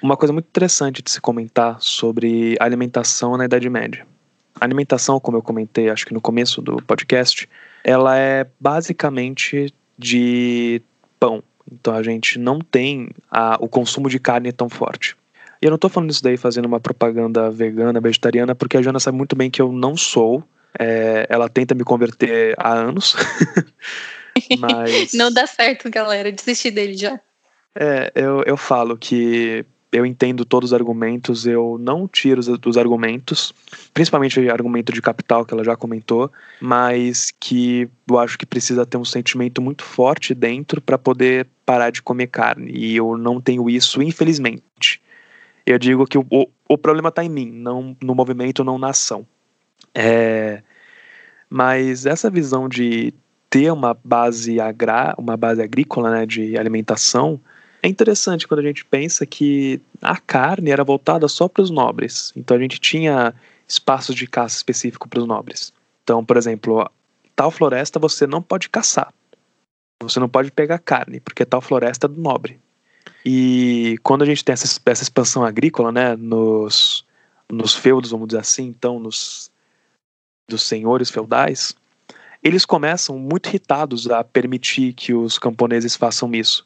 uma 0.01 0.15
coisa 0.15 0.33
muito 0.33 0.45
interessante 0.45 1.01
de 1.01 1.11
se 1.11 1.19
comentar 1.19 1.77
sobre 1.79 2.55
alimentação 2.59 3.35
na 3.37 3.45
Idade 3.45 3.69
Média. 3.69 4.05
A 4.59 4.65
alimentação, 4.65 5.19
como 5.19 5.37
eu 5.37 5.41
comentei, 5.41 5.89
acho 5.89 6.05
que 6.05 6.13
no 6.13 6.21
começo 6.21 6.61
do 6.61 6.81
podcast, 6.81 7.47
ela 7.83 8.17
é 8.17 8.47
basicamente 8.59 9.73
de 9.97 10.81
pão, 11.19 11.43
então 11.71 11.93
a 11.93 12.03
gente 12.03 12.39
não 12.39 12.59
tem 12.59 13.09
a, 13.29 13.57
o 13.59 13.67
consumo 13.67 14.09
de 14.09 14.19
carne 14.19 14.51
tão 14.51 14.69
forte. 14.69 15.15
E 15.61 15.65
eu 15.65 15.69
não 15.69 15.75
estou 15.75 15.89
falando 15.89 16.11
isso 16.11 16.23
daí 16.23 16.37
fazendo 16.37 16.65
uma 16.65 16.79
propaganda 16.79 17.49
vegana, 17.49 17.99
vegetariana, 17.99 18.53
porque 18.53 18.77
a 18.77 18.81
Jana 18.81 18.99
sabe 18.99 19.17
muito 19.17 19.35
bem 19.35 19.49
que 19.49 19.61
eu 19.61 19.71
não 19.71 19.97
sou. 19.97 20.43
É, 20.79 21.25
ela 21.29 21.49
tenta 21.49 21.73
me 21.73 21.83
converter 21.83 22.53
há 22.57 22.73
anos. 22.73 23.15
mas. 24.59 25.13
Não 25.13 25.31
dá 25.31 25.47
certo, 25.47 25.89
galera. 25.89 26.31
Desisti 26.31 26.69
dele 26.69 26.95
já. 26.95 27.19
É, 27.75 28.11
eu, 28.15 28.43
eu 28.45 28.57
falo 28.57 28.97
que 28.97 29.65
eu 29.91 30.05
entendo 30.05 30.43
todos 30.43 30.71
os 30.71 30.73
argumentos, 30.73 31.45
eu 31.45 31.77
não 31.79 32.07
tiro 32.07 32.39
os, 32.39 32.47
os 32.47 32.77
argumentos, 32.77 33.53
principalmente 33.93 34.39
o 34.39 34.51
argumento 34.51 34.91
de 34.91 35.01
capital 35.01 35.45
que 35.45 35.53
ela 35.53 35.63
já 35.63 35.75
comentou, 35.75 36.31
mas 36.59 37.31
que 37.39 37.89
eu 38.09 38.19
acho 38.19 38.37
que 38.37 38.45
precisa 38.45 38.85
ter 38.85 38.97
um 38.97 39.05
sentimento 39.05 39.61
muito 39.61 39.83
forte 39.83 40.33
dentro 40.33 40.81
para 40.81 40.97
poder 40.97 41.47
parar 41.65 41.89
de 41.89 42.01
comer 42.01 42.27
carne. 42.27 42.71
E 42.71 42.95
eu 42.95 43.17
não 43.17 43.39
tenho 43.39 43.69
isso, 43.69 44.01
infelizmente. 44.01 45.01
Eu 45.65 45.77
digo 45.77 46.05
que 46.05 46.17
o, 46.17 46.25
o, 46.29 46.47
o 46.67 46.77
problema 46.77 47.09
está 47.09 47.23
em 47.23 47.29
mim, 47.29 47.51
não 47.51 47.95
no 48.01 48.13
movimento, 48.13 48.63
não 48.63 48.77
na 48.77 48.89
ação. 48.89 49.25
É, 49.93 50.61
mas 51.49 52.05
essa 52.05 52.29
visão 52.29 52.67
de 52.67 53.13
ter 53.49 53.71
uma 53.71 53.97
base 54.03 54.59
agra, 54.59 55.15
uma 55.17 55.37
base 55.37 55.61
agrícola, 55.61 56.11
né, 56.11 56.25
de 56.25 56.57
alimentação, 56.57 57.39
é 57.87 57.89
interessante 57.89 58.47
quando 58.47 58.59
a 58.59 58.63
gente 58.63 58.83
pensa 58.83 59.25
que 59.25 59.81
a 60.01 60.17
carne 60.17 60.71
era 60.71 60.83
voltada 60.83 61.27
só 61.27 61.47
para 61.47 61.63
os 61.63 61.69
nobres. 61.69 62.33
Então 62.35 62.55
a 62.55 62.59
gente 62.59 62.79
tinha 62.79 63.33
espaços 63.65 64.13
de 64.13 64.27
caça 64.27 64.57
específico 64.57 65.07
para 65.07 65.19
os 65.19 65.25
nobres. 65.25 65.71
Então, 66.03 66.23
por 66.23 66.35
exemplo, 66.35 66.89
tal 67.35 67.49
floresta 67.49 67.97
você 67.97 68.27
não 68.27 68.41
pode 68.41 68.67
caçar. 68.67 69.13
Você 70.03 70.19
não 70.19 70.29
pode 70.29 70.51
pegar 70.51 70.79
carne, 70.79 71.19
porque 71.21 71.45
tal 71.45 71.61
floresta 71.61 72.07
é 72.07 72.09
do 72.09 72.21
nobre. 72.21 72.59
E 73.25 73.97
quando 74.03 74.21
a 74.21 74.25
gente 74.25 74.43
tem 74.43 74.53
essa, 74.53 74.79
essa 74.85 75.03
expansão 75.03 75.43
agrícola, 75.43 75.91
né, 75.91 76.15
nos, 76.15 77.05
nos 77.49 77.73
feudos, 77.73 78.11
vamos 78.11 78.27
dizer 78.27 78.41
assim, 78.41 78.65
então 78.65 78.99
nos 78.99 79.49
dos 80.49 80.63
senhores 80.63 81.09
feudais, 81.09 81.75
eles 82.41 82.63
começam 82.63 83.17
muito 83.17 83.49
irritados 83.49 84.09
a 84.09 84.23
permitir 84.23 84.93
que 84.93 85.13
os 85.13 85.37
camponeses 85.37 85.95
façam 85.95 86.33
isso 86.33 86.65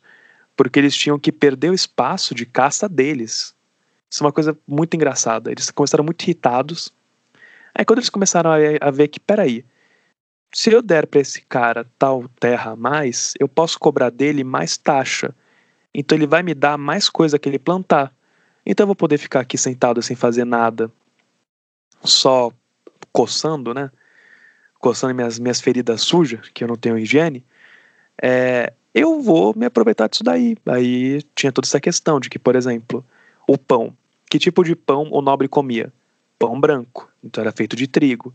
porque 0.56 0.80
eles 0.80 0.96
tinham 0.96 1.20
que 1.20 1.32
perder 1.32 1.72
o 1.72 1.74
espaço 1.74 2.36
de 2.36 2.46
caça 2.46 2.88
deles. 2.88 3.56
Isso 4.10 4.24
é 4.24 4.26
uma 4.26 4.34
coisa 4.34 4.58
muito 4.68 4.94
engraçada. 4.94 5.52
Eles 5.52 5.72
começaram 5.72 6.04
muito 6.04 6.22
irritados. 6.24 6.94
Aí 7.74 7.86
quando 7.86 8.00
eles 8.00 8.10
começaram 8.10 8.52
a, 8.82 8.92
ver 8.92 9.08
que, 9.08 9.20
peraí, 9.20 9.64
se 10.54 10.72
eu 10.72 10.82
der 10.82 11.08
para 11.08 11.22
esse 11.22 11.42
cara 11.42 11.88
tal 11.98 12.28
terra 12.40 12.72
a 12.72 12.76
mais, 12.76 13.34
eu 13.40 13.48
posso 13.48 13.80
cobrar 13.80 14.10
dele 14.10 14.44
mais 14.44 14.78
taxa. 14.78 15.34
Então 15.94 16.18
ele 16.18 16.28
vai 16.28 16.44
me 16.44 16.54
dar 16.54 16.78
mais 16.78 17.10
coisa 17.10 17.40
que 17.40 17.48
ele 17.48 17.60
plantar. 17.60 18.14
Então 18.66 18.84
eu 18.84 18.88
vou 18.88 18.96
poder 18.96 19.18
ficar 19.18 19.40
aqui 19.40 19.58
sentado 19.58 20.02
sem 20.02 20.16
fazer 20.16 20.46
nada, 20.46 20.92
só 22.04 22.52
coçando, 23.12 23.74
né? 23.74 23.90
Coçando 24.80 25.14
minhas, 25.16 25.40
minhas 25.40 25.62
feridas 25.62 26.02
sujas, 26.02 26.50
que 26.50 26.64
eu 26.64 26.68
não 26.68 26.76
tenho 26.76 26.98
higiene. 26.98 27.44
É, 28.22 28.74
eu 28.94 29.22
vou 29.22 29.54
me 29.56 29.66
aproveitar 29.66 30.08
disso 30.08 30.24
daí. 30.24 30.58
Aí 30.66 31.22
tinha 31.36 31.52
toda 31.52 31.68
essa 31.68 31.80
questão 31.80 32.20
de 32.20 32.30
que, 32.30 32.40
por 32.40 32.56
exemplo, 32.56 33.06
o 33.48 33.58
pão. 33.58 33.96
Que 34.30 34.40
tipo 34.40 34.64
de 34.64 34.76
pão 34.76 35.08
o 35.12 35.22
nobre 35.22 35.48
comia? 35.48 35.92
Pão 36.38 36.60
branco. 36.60 37.10
Então 37.24 37.42
era 37.42 37.52
feito 37.52 37.76
de 37.76 37.88
trigo. 37.88 38.34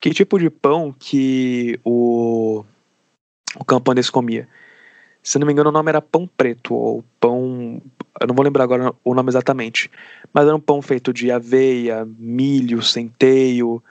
Que 0.00 0.10
tipo 0.10 0.38
de 0.38 0.50
pão 0.50 0.92
que 0.92 1.78
o, 1.84 2.64
o 3.56 3.64
camponês 3.64 4.10
comia? 4.10 4.48
Se 5.22 5.38
não 5.38 5.46
me 5.46 5.52
engano, 5.52 5.70
o 5.70 5.72
nome 5.72 5.88
era 5.88 6.02
pão 6.02 6.26
preto, 6.26 6.74
ou 6.74 7.04
pão. 7.18 7.80
Eu 8.20 8.26
não 8.26 8.34
vou 8.34 8.44
lembrar 8.44 8.64
agora 8.64 8.94
o 9.02 9.14
nome 9.14 9.30
exatamente. 9.30 9.90
Mas 10.32 10.46
era 10.46 10.54
um 10.54 10.60
pão 10.60 10.82
feito 10.82 11.12
de 11.12 11.30
aveia, 11.30 12.06
milho, 12.18 12.82
centeio, 12.82 13.82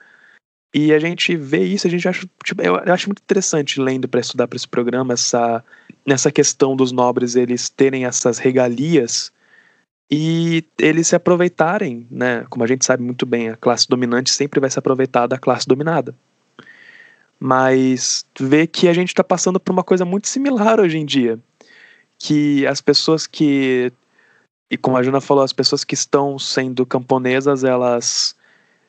e 0.74 0.92
a 0.92 0.98
gente 0.98 1.36
vê 1.36 1.62
isso, 1.62 1.86
a 1.86 1.90
gente 1.90 2.08
acha, 2.08 2.28
tipo, 2.42 2.60
eu, 2.60 2.74
acho 2.74 3.08
muito 3.08 3.22
interessante 3.22 3.80
lendo 3.80 4.08
para 4.08 4.18
estudar 4.18 4.48
para 4.48 4.56
esse 4.56 4.66
programa 4.66 5.14
essa 5.14 5.64
nessa 6.06 6.30
questão 6.30 6.76
dos 6.76 6.92
nobres 6.92 7.36
eles 7.36 7.68
terem 7.68 8.04
essas 8.04 8.38
regalias 8.38 9.32
e 10.10 10.64
eles 10.78 11.08
se 11.08 11.16
aproveitarem, 11.16 12.06
né? 12.10 12.44
Como 12.50 12.62
a 12.62 12.66
gente 12.66 12.84
sabe 12.84 13.02
muito 13.02 13.24
bem, 13.24 13.48
a 13.48 13.56
classe 13.56 13.88
dominante 13.88 14.30
sempre 14.30 14.60
vai 14.60 14.70
se 14.70 14.78
aproveitar 14.78 15.26
da 15.26 15.38
classe 15.38 15.66
dominada. 15.66 16.14
Mas 17.40 18.24
ver 18.38 18.66
que 18.68 18.88
a 18.88 18.92
gente 18.92 19.08
está 19.08 19.24
passando 19.24 19.58
por 19.58 19.72
uma 19.72 19.82
coisa 19.82 20.04
muito 20.04 20.28
similar 20.28 20.80
hoje 20.80 20.98
em 20.98 21.04
dia, 21.04 21.38
que 22.18 22.66
as 22.66 22.80
pessoas 22.80 23.26
que 23.26 23.92
e 24.70 24.76
como 24.76 24.96
a 24.96 25.02
Juna 25.02 25.20
falou, 25.20 25.44
as 25.44 25.52
pessoas 25.52 25.84
que 25.84 25.94
estão 25.94 26.38
sendo 26.38 26.86
camponesas, 26.86 27.64
elas 27.64 28.34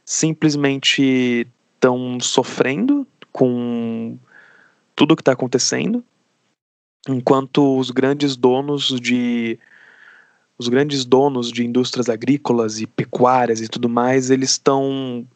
simplesmente 0.04 1.48
estão 1.76 2.20
sofrendo 2.20 3.06
com 3.32 4.18
tudo 4.96 5.16
que 5.16 5.22
está 5.22 5.34
acontecendo, 5.34 6.04
enquanto 7.08 7.78
os 7.78 7.92
grandes 7.92 8.36
donos 8.36 8.88
de 9.00 9.60
os 10.58 10.70
grandes 10.70 11.04
donos 11.04 11.52
de 11.52 11.66
indústrias 11.66 12.08
agrícolas 12.08 12.80
e 12.80 12.88
pecuárias 12.88 13.60
e 13.60 13.68
tudo 13.68 13.90
mais, 13.90 14.30
eles 14.30 14.52
estão 14.52 15.28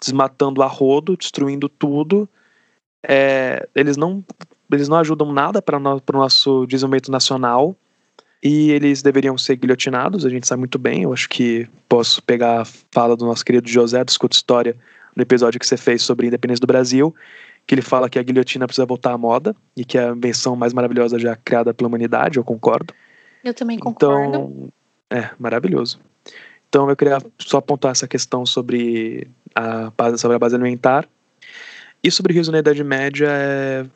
desmatando 0.00 0.62
a 0.62 0.66
rodo, 0.66 1.16
destruindo 1.16 1.68
tudo. 1.68 2.28
É, 3.02 3.68
eles 3.74 3.96
não 3.96 4.24
eles 4.70 4.88
não 4.88 4.98
ajudam 4.98 5.32
nada 5.32 5.62
para 5.62 5.78
o 5.78 6.12
nosso 6.12 6.66
desenvolvimento 6.66 7.10
nacional 7.10 7.74
e 8.42 8.70
eles 8.70 9.02
deveriam 9.02 9.36
ser 9.36 9.56
guilhotinados, 9.56 10.24
a 10.24 10.28
gente 10.28 10.46
sabe 10.46 10.60
muito 10.60 10.78
bem. 10.78 11.02
Eu 11.02 11.12
acho 11.12 11.28
que 11.28 11.68
posso 11.88 12.22
pegar 12.22 12.62
a 12.62 12.64
fala 12.64 13.16
do 13.16 13.24
nosso 13.24 13.44
querido 13.44 13.68
José 13.68 14.04
do 14.04 14.08
Escuta 14.10 14.36
História 14.36 14.76
no 15.16 15.22
episódio 15.22 15.58
que 15.58 15.66
você 15.66 15.76
fez 15.76 16.02
sobre 16.02 16.26
a 16.26 16.28
independência 16.28 16.60
do 16.60 16.66
Brasil, 16.66 17.14
que 17.68 17.74
ele 17.74 17.82
fala 17.82 18.08
que 18.08 18.18
a 18.18 18.22
guilhotina 18.22 18.66
precisa 18.66 18.86
voltar 18.86 19.12
à 19.12 19.18
moda 19.18 19.54
e 19.76 19.84
que 19.84 19.98
é 19.98 20.08
a 20.08 20.12
invenção 20.12 20.56
mais 20.56 20.72
maravilhosa 20.72 21.18
já 21.18 21.36
criada 21.36 21.74
pela 21.74 21.86
humanidade, 21.86 22.38
eu 22.38 22.44
concordo. 22.44 22.94
Eu 23.44 23.52
também 23.52 23.78
concordo. 23.78 24.26
Então, 24.26 24.72
é, 25.10 25.28
maravilhoso. 25.38 26.00
Então 26.66 26.88
eu 26.88 26.96
queria 26.96 27.18
só 27.38 27.58
apontar 27.58 27.92
essa 27.92 28.08
questão 28.08 28.46
sobre 28.46 29.28
a, 29.54 29.92
sobre 30.16 30.36
a 30.36 30.38
base 30.38 30.54
alimentar. 30.54 31.06
E 32.02 32.10
sobre 32.10 32.32
o 32.32 32.36
riso 32.36 32.50
na 32.50 32.60
Idade 32.60 32.82
Média 32.82 33.28
é 33.28 33.86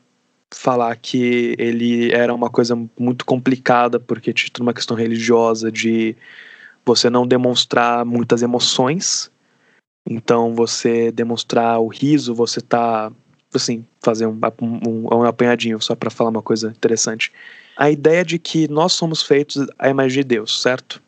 falar 0.54 0.94
que 0.96 1.54
ele 1.58 2.12
era 2.12 2.34
uma 2.34 2.50
coisa 2.50 2.78
muito 2.98 3.24
complicada, 3.24 3.98
porque 3.98 4.34
tinha 4.34 4.50
toda 4.52 4.64
uma 4.64 4.74
questão 4.74 4.94
religiosa 4.94 5.72
de 5.72 6.14
você 6.84 7.08
não 7.08 7.26
demonstrar 7.26 8.04
muitas 8.04 8.42
emoções. 8.42 9.30
Então, 10.06 10.54
você 10.54 11.10
demonstrar 11.10 11.80
o 11.80 11.88
riso, 11.88 12.34
você 12.34 12.60
tá, 12.60 13.10
assim, 13.54 13.84
fazer 14.00 14.26
um, 14.26 14.38
um, 14.60 15.14
um 15.14 15.24
apanhadinho 15.24 15.80
só 15.80 15.94
para 15.94 16.10
falar 16.10 16.30
uma 16.30 16.42
coisa 16.42 16.68
interessante. 16.68 17.32
A 17.76 17.90
ideia 17.90 18.24
de 18.24 18.38
que 18.38 18.68
nós 18.68 18.92
somos 18.92 19.22
feitos 19.22 19.66
à 19.78 19.88
imagem 19.88 20.22
de 20.22 20.28
Deus, 20.28 20.60
certo? 20.60 21.02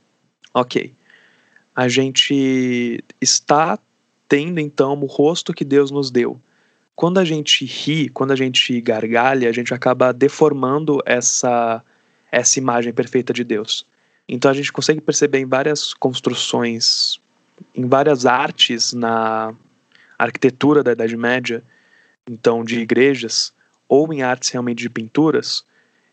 Ok. 0.52 0.92
A 1.74 1.88
gente 1.88 3.02
está 3.20 3.78
tendo 4.28 4.58
então 4.60 4.98
o 5.00 5.06
rosto 5.06 5.52
que 5.52 5.64
Deus 5.64 5.90
nos 5.90 6.10
deu 6.10 6.40
quando 6.94 7.18
a 7.18 7.24
gente 7.24 7.64
ri, 7.64 8.08
quando 8.08 8.32
a 8.32 8.36
gente 8.36 8.80
gargalha, 8.80 9.48
a 9.48 9.52
gente 9.52 9.74
acaba 9.74 10.12
deformando 10.12 11.00
essa, 11.04 11.82
essa 12.30 12.58
imagem 12.58 12.92
perfeita 12.92 13.32
de 13.32 13.42
Deus. 13.42 13.84
Então 14.28 14.50
a 14.50 14.54
gente 14.54 14.72
consegue 14.72 15.00
perceber 15.00 15.38
em 15.38 15.46
várias 15.46 15.92
construções, 15.92 17.20
em 17.74 17.86
várias 17.86 18.26
artes 18.26 18.92
na 18.92 19.54
arquitetura 20.18 20.82
da 20.82 20.92
Idade 20.92 21.16
Média, 21.16 21.62
então 22.28 22.64
de 22.64 22.80
igrejas, 22.80 23.52
ou 23.88 24.12
em 24.12 24.22
artes 24.22 24.50
realmente 24.50 24.78
de 24.78 24.90
pinturas, 24.90 25.64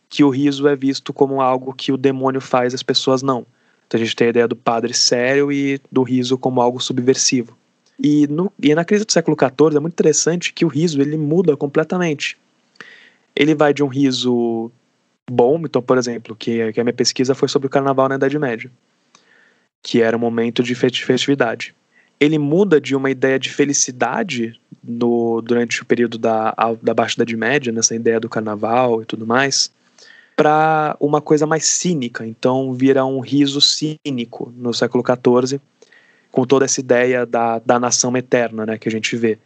que 0.09 0.23
o 0.23 0.29
riso 0.29 0.67
é 0.67 0.75
visto 0.75 1.13
como 1.13 1.41
algo 1.41 1.73
que 1.73 1.91
o 1.91 1.97
demônio 1.97 2.41
faz, 2.41 2.73
as 2.73 2.83
pessoas 2.83 3.21
não. 3.21 3.45
Então 3.87 3.99
a 3.99 4.03
gente 4.03 4.15
tem 4.15 4.27
a 4.27 4.29
ideia 4.29 4.47
do 4.47 4.55
padre 4.55 4.93
sério 4.93 5.51
e 5.51 5.79
do 5.91 6.03
riso 6.03 6.37
como 6.37 6.61
algo 6.61 6.79
subversivo. 6.79 7.57
E, 7.99 8.27
no, 8.27 8.51
e 8.61 8.73
na 8.73 8.83
crise 8.83 9.05
do 9.05 9.11
século 9.11 9.37
XIV 9.39 9.77
é 9.77 9.79
muito 9.79 9.93
interessante 9.93 10.53
que 10.53 10.65
o 10.65 10.67
riso 10.67 11.01
ele 11.01 11.17
muda 11.17 11.55
completamente. 11.55 12.37
Ele 13.35 13.53
vai 13.53 13.73
de 13.73 13.83
um 13.83 13.87
riso 13.87 14.71
bom, 15.29 15.61
então, 15.63 15.81
por 15.81 15.97
exemplo, 15.97 16.35
que, 16.35 16.73
que 16.73 16.79
a 16.81 16.83
minha 16.83 16.93
pesquisa 16.93 17.35
foi 17.35 17.47
sobre 17.47 17.67
o 17.67 17.69
carnaval 17.69 18.09
na 18.09 18.15
Idade 18.15 18.37
Média, 18.37 18.71
que 19.83 20.01
era 20.01 20.17
um 20.17 20.19
momento 20.19 20.63
de 20.63 20.75
festividade. 20.75 21.75
Ele 22.21 22.37
muda 22.37 22.79
de 22.79 22.95
uma 22.95 23.09
ideia 23.09 23.39
de 23.39 23.49
felicidade 23.49 24.57
no, 24.83 25.41
durante 25.41 25.81
o 25.81 25.85
período 25.85 26.19
da, 26.19 26.55
da 26.81 26.93
Baixa 26.93 27.15
Idade 27.15 27.35
Média, 27.35 27.73
nessa 27.73 27.95
ideia 27.95 28.19
do 28.19 28.29
carnaval 28.29 29.01
e 29.01 29.05
tudo 29.05 29.25
mais, 29.25 29.71
para 30.35 30.95
uma 30.99 31.19
coisa 31.19 31.47
mais 31.47 31.65
cínica. 31.65 32.25
Então, 32.25 32.73
vira 32.73 33.03
um 33.03 33.19
riso 33.19 33.59
cínico 33.59 34.53
no 34.55 34.71
século 34.73 35.03
XIV 35.03 35.59
com 36.31 36.45
toda 36.45 36.65
essa 36.65 36.79
ideia 36.79 37.25
da, 37.25 37.59
da 37.59 37.79
nação 37.79 38.15
eterna, 38.15 38.65
né, 38.65 38.77
que 38.77 38.87
a 38.87 38.91
gente 38.91 39.15
vê, 39.17 39.37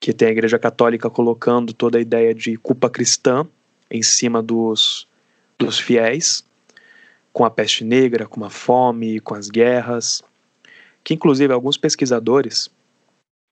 que 0.00 0.12
tem 0.12 0.28
a 0.28 0.32
Igreja 0.32 0.58
Católica 0.58 1.10
colocando 1.10 1.72
toda 1.72 1.98
a 1.98 2.00
ideia 2.00 2.34
de 2.34 2.56
culpa 2.56 2.88
cristã 2.88 3.46
em 3.90 4.02
cima 4.02 4.42
dos, 4.42 5.06
dos 5.58 5.78
fiéis, 5.78 6.42
com 7.32 7.44
a 7.44 7.50
peste 7.50 7.84
negra, 7.84 8.26
com 8.26 8.44
a 8.44 8.50
fome, 8.50 9.20
com 9.20 9.34
as 9.34 9.48
guerras, 9.48 10.22
que 11.04 11.14
inclusive 11.14 11.52
alguns 11.52 11.76
pesquisadores, 11.76 12.70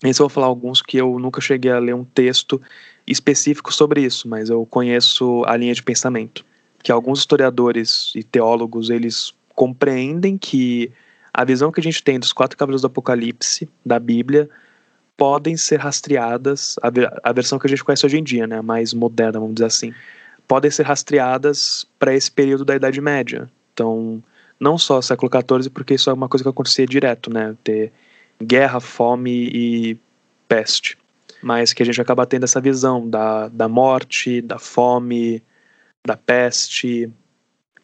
esse 0.02 0.20
eu 0.20 0.24
vou 0.24 0.30
falar 0.30 0.46
alguns 0.46 0.80
que 0.80 0.96
eu 0.96 1.18
nunca 1.18 1.40
cheguei 1.40 1.70
a 1.70 1.78
ler 1.78 1.94
um 1.94 2.04
texto 2.04 2.60
específico 3.06 3.72
sobre 3.72 4.02
isso, 4.02 4.28
mas 4.28 4.48
eu 4.48 4.64
conheço 4.64 5.44
a 5.46 5.56
linha 5.56 5.74
de 5.74 5.82
pensamento, 5.82 6.44
que 6.82 6.90
alguns 6.90 7.20
historiadores 7.20 8.12
e 8.14 8.22
teólogos, 8.22 8.88
eles 8.88 9.34
compreendem 9.54 10.38
que 10.38 10.90
a 11.34 11.44
visão 11.44 11.70
que 11.70 11.80
a 11.80 11.82
gente 11.82 12.02
tem 12.02 12.18
dos 12.18 12.32
quatro 12.32 12.56
cavaleiros 12.56 12.82
do 12.82 12.86
Apocalipse, 12.86 13.68
da 13.84 13.98
Bíblia, 13.98 14.48
podem 15.16 15.54
ser 15.54 15.78
rastreadas, 15.78 16.76
a, 16.82 16.88
a 17.28 17.32
versão 17.32 17.58
que 17.58 17.66
a 17.66 17.70
gente 17.70 17.84
conhece 17.84 18.06
hoje 18.06 18.18
em 18.18 18.24
dia, 18.24 18.46
né, 18.46 18.62
mais 18.62 18.94
moderna, 18.94 19.38
vamos 19.38 19.56
dizer 19.56 19.66
assim, 19.66 19.92
podem 20.48 20.70
ser 20.70 20.84
rastreadas 20.84 21.86
para 21.98 22.14
esse 22.14 22.30
período 22.30 22.64
da 22.64 22.74
Idade 22.74 23.00
Média. 23.02 23.50
Então, 23.74 24.22
não 24.60 24.76
só 24.76 25.00
século 25.00 25.30
XIV, 25.32 25.70
porque 25.70 25.94
isso 25.94 26.10
é 26.10 26.12
uma 26.12 26.28
coisa 26.28 26.44
que 26.44 26.50
acontecia 26.50 26.86
direto, 26.86 27.32
né, 27.32 27.56
ter 27.64 27.92
guerra, 28.42 28.80
fome 28.80 29.50
e 29.52 29.98
peste. 30.46 30.96
Mas 31.42 31.72
que 31.72 31.82
a 31.82 31.86
gente 31.86 32.00
acaba 32.00 32.26
tendo 32.26 32.44
essa 32.44 32.60
visão 32.60 33.08
da, 33.08 33.48
da 33.48 33.66
morte, 33.66 34.42
da 34.42 34.58
fome, 34.58 35.42
da 36.06 36.16
peste. 36.16 37.10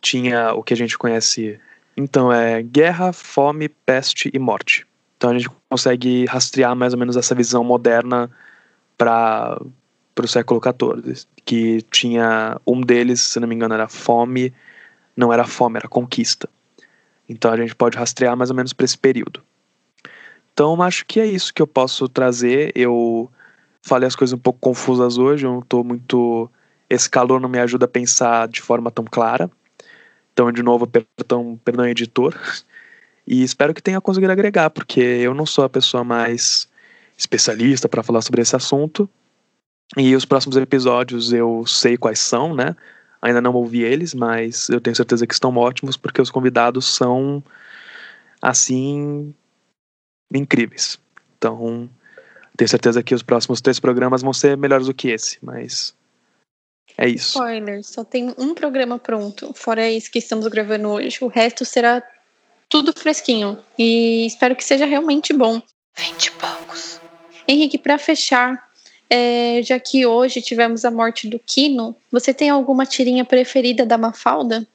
Tinha 0.01 0.53
o 0.53 0.63
que 0.63 0.75
a 0.75 0.77
gente 0.77 0.99
conhece 0.99 1.59
então 1.97 2.31
é 2.31 2.63
guerra, 2.63 3.13
fome, 3.13 3.69
peste 3.69 4.31
e 4.33 4.39
morte. 4.39 4.87
Então 5.17 5.31
a 5.31 5.33
gente 5.33 5.49
consegue 5.69 6.27
rastrear 6.27 6.77
mais 6.77 6.93
ou 6.93 6.99
menos 6.99 7.17
essa 7.17 7.35
visão 7.35 7.65
moderna 7.65 8.31
para 8.99 9.59
o 10.23 10.29
século 10.29 10.61
XIV, 10.61 11.27
que 11.45 11.81
tinha 11.91 12.61
um 12.67 12.83
deles, 12.83 13.23
se 13.23 13.41
não 13.41 13.49
me 13.49 13.55
engano, 13.55 13.73
era 13.73 13.89
fome, 13.89 14.53
não 15.17 15.33
era 15.33 15.45
fome, 15.45 15.79
era 15.79 15.89
conquista. 15.89 16.49
Então 17.29 17.53
a 17.53 17.57
gente 17.57 17.75
pode 17.75 17.99
rastrear 17.99 18.37
mais 18.37 18.51
ou 18.51 18.57
menos 18.57 18.73
para 18.73 18.85
esse 18.85 18.97
período. 18.97 19.43
Então 20.53 20.81
acho 20.83 21.05
que 21.05 21.21
é 21.21 21.27
isso 21.27 21.53
que 21.53 21.61
eu 21.61 21.67
posso 21.67 22.09
trazer. 22.09 22.73
Eu 22.75 23.31
falei 23.83 24.07
as 24.07 24.17
coisas 24.17 24.33
um 24.33 24.39
pouco 24.39 24.59
confusas 24.59 25.19
hoje, 25.19 25.47
eu 25.47 25.53
não 25.53 25.61
estou 25.61 25.85
muito. 25.85 26.51
Esse 26.89 27.11
calor 27.11 27.41
não 27.41 27.49
me 27.49 27.59
ajuda 27.59 27.85
a 27.85 27.89
pensar 27.89 28.49
de 28.49 28.63
forma 28.63 28.91
tão 28.91 29.05
clara. 29.05 29.51
Então, 30.33 30.53
de 30.53 30.63
novo, 30.63 30.87
perdão, 30.87 31.59
perdão 31.65 31.87
editor. 31.87 32.39
E 33.27 33.43
espero 33.43 33.75
que 33.75 33.83
tenha 33.83 34.01
conseguido 34.01 34.33
agregar, 34.33 34.71
porque 34.71 35.01
eu 35.01 35.35
não 35.35 35.45
sou 35.45 35.65
a 35.65 35.69
pessoa 35.69 36.05
mais 36.05 36.69
especialista 37.17 37.89
para 37.89 38.03
falar 38.03 38.21
sobre 38.21 38.43
esse 38.43 38.55
assunto. 38.55 39.09
E 39.97 40.15
os 40.15 40.25
próximos 40.25 40.57
episódios 40.57 41.33
eu 41.33 41.65
sei 41.67 41.97
quais 41.97 42.19
são, 42.19 42.55
né? 42.55 42.77
Ainda 43.21 43.41
não 43.41 43.55
ouvi 43.55 43.83
eles, 43.83 44.15
mas 44.15 44.69
eu 44.69 44.81
tenho 44.81 44.95
certeza 44.95 45.27
que 45.27 45.35
estão 45.35 45.57
ótimos, 45.57 45.97
porque 45.97 46.21
os 46.21 46.31
convidados 46.31 46.87
são, 46.87 47.43
assim, 48.41 49.35
incríveis. 50.33 50.99
Então, 51.37 51.89
tenho 52.57 52.69
certeza 52.69 53.03
que 53.03 53.15
os 53.15 53.23
próximos 53.23 53.61
três 53.61 53.81
programas 53.81 54.23
vão 54.23 54.33
ser 54.33 54.57
melhores 54.57 54.87
do 54.87 54.95
que 54.95 55.09
esse, 55.09 55.39
mas 55.43 55.95
é 56.97 57.09
isso. 57.09 57.39
Spoiler, 57.39 57.85
só 57.85 58.05
tem 58.05 58.35
um 58.39 58.55
programa 58.55 58.99
pronto, 58.99 59.53
fora 59.55 59.89
esse 59.89 60.11
que 60.11 60.19
estamos 60.19 60.47
gravando 60.49 60.89
hoje. 60.89 61.19
O 61.21 61.29
resto 61.29 61.65
será 61.65 62.03
tudo 62.69 62.93
fresquinho. 62.99 63.59
E 63.79 64.27
espero 64.27 64.57
que 64.57 64.65
seja 64.65 64.87
realmente 64.87 65.33
bom. 65.33 65.61
Vinte 65.97 66.33
poucos. 66.33 67.01
Henrique, 67.47 67.79
para 67.79 67.99
fechar, 67.99 68.66
é, 69.09 69.61
já 69.63 69.79
que 69.79 70.07
hoje 70.07 70.41
tivemos 70.43 70.85
a 70.85 70.91
morte 70.91 71.29
do 71.29 71.39
Kino, 71.39 71.95
você 72.11 72.33
tem 72.35 72.51
alguma 72.51 72.85
tirinha 72.85 73.25
preferida 73.25 73.87
da 73.87 73.97
Mafalda? 73.99 74.67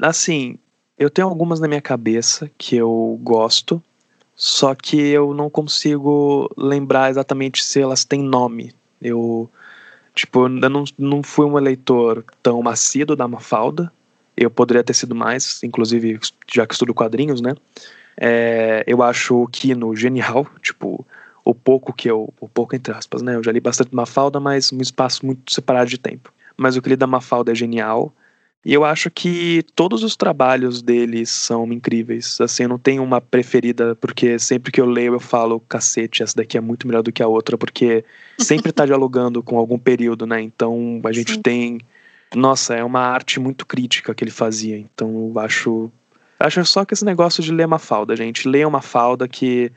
Assim, 0.00 0.58
eu 0.98 1.10
tenho 1.10 1.28
algumas 1.28 1.60
na 1.60 1.68
minha 1.68 1.80
cabeça 1.80 2.50
que 2.56 2.76
eu 2.76 3.18
gosto, 3.22 3.82
só 4.34 4.74
que 4.74 4.96
eu 4.96 5.32
não 5.34 5.48
consigo 5.48 6.50
lembrar 6.56 7.10
exatamente 7.10 7.62
se 7.64 7.80
elas 7.80 8.04
têm 8.04 8.22
nome. 8.22 8.74
Eu 9.00 9.50
Tipo, 10.16 10.46
eu 10.46 10.48
não, 10.48 10.84
não 10.98 11.22
fui 11.22 11.44
um 11.44 11.58
eleitor 11.58 12.24
tão 12.42 12.62
macio 12.62 13.04
da 13.14 13.28
Mafalda. 13.28 13.92
Eu 14.34 14.50
poderia 14.50 14.82
ter 14.82 14.94
sido 14.94 15.14
mais, 15.14 15.62
inclusive, 15.62 16.18
já 16.50 16.66
que 16.66 16.72
estudo 16.72 16.94
quadrinhos, 16.94 17.42
né? 17.42 17.54
É, 18.16 18.82
eu 18.86 19.02
acho 19.02 19.42
o 19.42 19.46
Kino 19.46 19.94
genial, 19.94 20.46
tipo, 20.62 21.06
o 21.46 21.54
pouco 21.54 21.92
que 21.92 22.10
eu. 22.10 22.34
O 22.40 22.48
pouco 22.48 22.74
entre 22.74 22.92
aspas, 22.92 23.22
né? 23.22 23.36
Eu 23.36 23.42
já 23.42 23.52
li 23.52 23.60
bastante 23.60 23.94
Mafalda, 23.94 24.40
mas 24.40 24.72
um 24.72 24.82
espaço 24.82 25.24
muito 25.24 25.52
separado 25.52 25.88
de 25.88 25.96
tempo. 25.96 26.32
Mas 26.56 26.76
o 26.76 26.82
que 26.82 26.88
li 26.88 26.96
da 26.96 27.06
Mafalda 27.06 27.52
é 27.52 27.54
genial. 27.54 28.12
E 28.64 28.74
eu 28.74 28.84
acho 28.84 29.08
que 29.12 29.64
todos 29.76 30.02
os 30.02 30.16
trabalhos 30.16 30.82
deles 30.82 31.30
são 31.30 31.72
incríveis. 31.72 32.40
Assim, 32.40 32.64
eu 32.64 32.68
não 32.68 32.80
tenho 32.80 33.00
uma 33.00 33.20
preferida, 33.20 33.94
porque 33.94 34.40
sempre 34.40 34.72
que 34.72 34.80
eu 34.80 34.86
leio 34.86 35.14
eu 35.14 35.20
falo, 35.20 35.60
cacete, 35.60 36.24
essa 36.24 36.34
daqui 36.34 36.58
é 36.58 36.60
muito 36.60 36.84
melhor 36.84 37.04
do 37.04 37.12
que 37.12 37.22
a 37.22 37.28
outra, 37.28 37.56
porque 37.56 38.04
sempre 38.36 38.72
tá 38.72 38.84
dialogando 38.84 39.40
com 39.40 39.56
algum 39.56 39.78
período, 39.78 40.26
né? 40.26 40.42
Então 40.42 41.00
a 41.04 41.12
gente 41.12 41.34
Sim. 41.34 41.42
tem. 41.42 41.80
Nossa, 42.34 42.74
é 42.74 42.82
uma 42.82 43.00
arte 43.00 43.38
muito 43.38 43.64
crítica 43.64 44.12
que 44.12 44.24
ele 44.24 44.32
fazia. 44.32 44.76
Então 44.76 45.30
eu 45.32 45.38
acho. 45.38 45.92
Acho 46.40 46.64
só 46.64 46.84
que 46.84 46.92
esse 46.92 47.04
negócio 47.04 47.42
de 47.42 47.52
ler 47.52 47.66
uma 47.66 47.78
falda, 47.78 48.16
gente. 48.16 48.48
Leia 48.48 48.66
uma 48.66 48.82
falda 48.82 49.28
que 49.28 49.70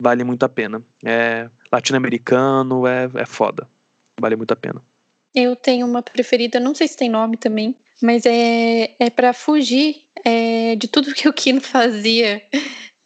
vale 0.00 0.24
muito 0.24 0.44
a 0.44 0.48
pena. 0.48 0.82
É 1.04 1.48
latino-americano, 1.70 2.86
é, 2.86 3.08
é 3.14 3.26
foda. 3.26 3.68
Vale 4.18 4.36
muito 4.36 4.52
a 4.52 4.56
pena. 4.56 4.82
Eu 5.34 5.54
tenho 5.54 5.86
uma 5.86 6.02
preferida, 6.02 6.58
não 6.58 6.74
sei 6.74 6.88
se 6.88 6.96
tem 6.96 7.08
nome 7.08 7.36
também, 7.36 7.76
mas 8.02 8.26
é, 8.26 8.94
é 8.98 9.10
para 9.10 9.32
fugir 9.32 10.08
é, 10.24 10.74
de 10.74 10.88
tudo 10.88 11.14
que 11.14 11.28
o 11.28 11.32
Kino 11.32 11.60
fazia 11.60 12.42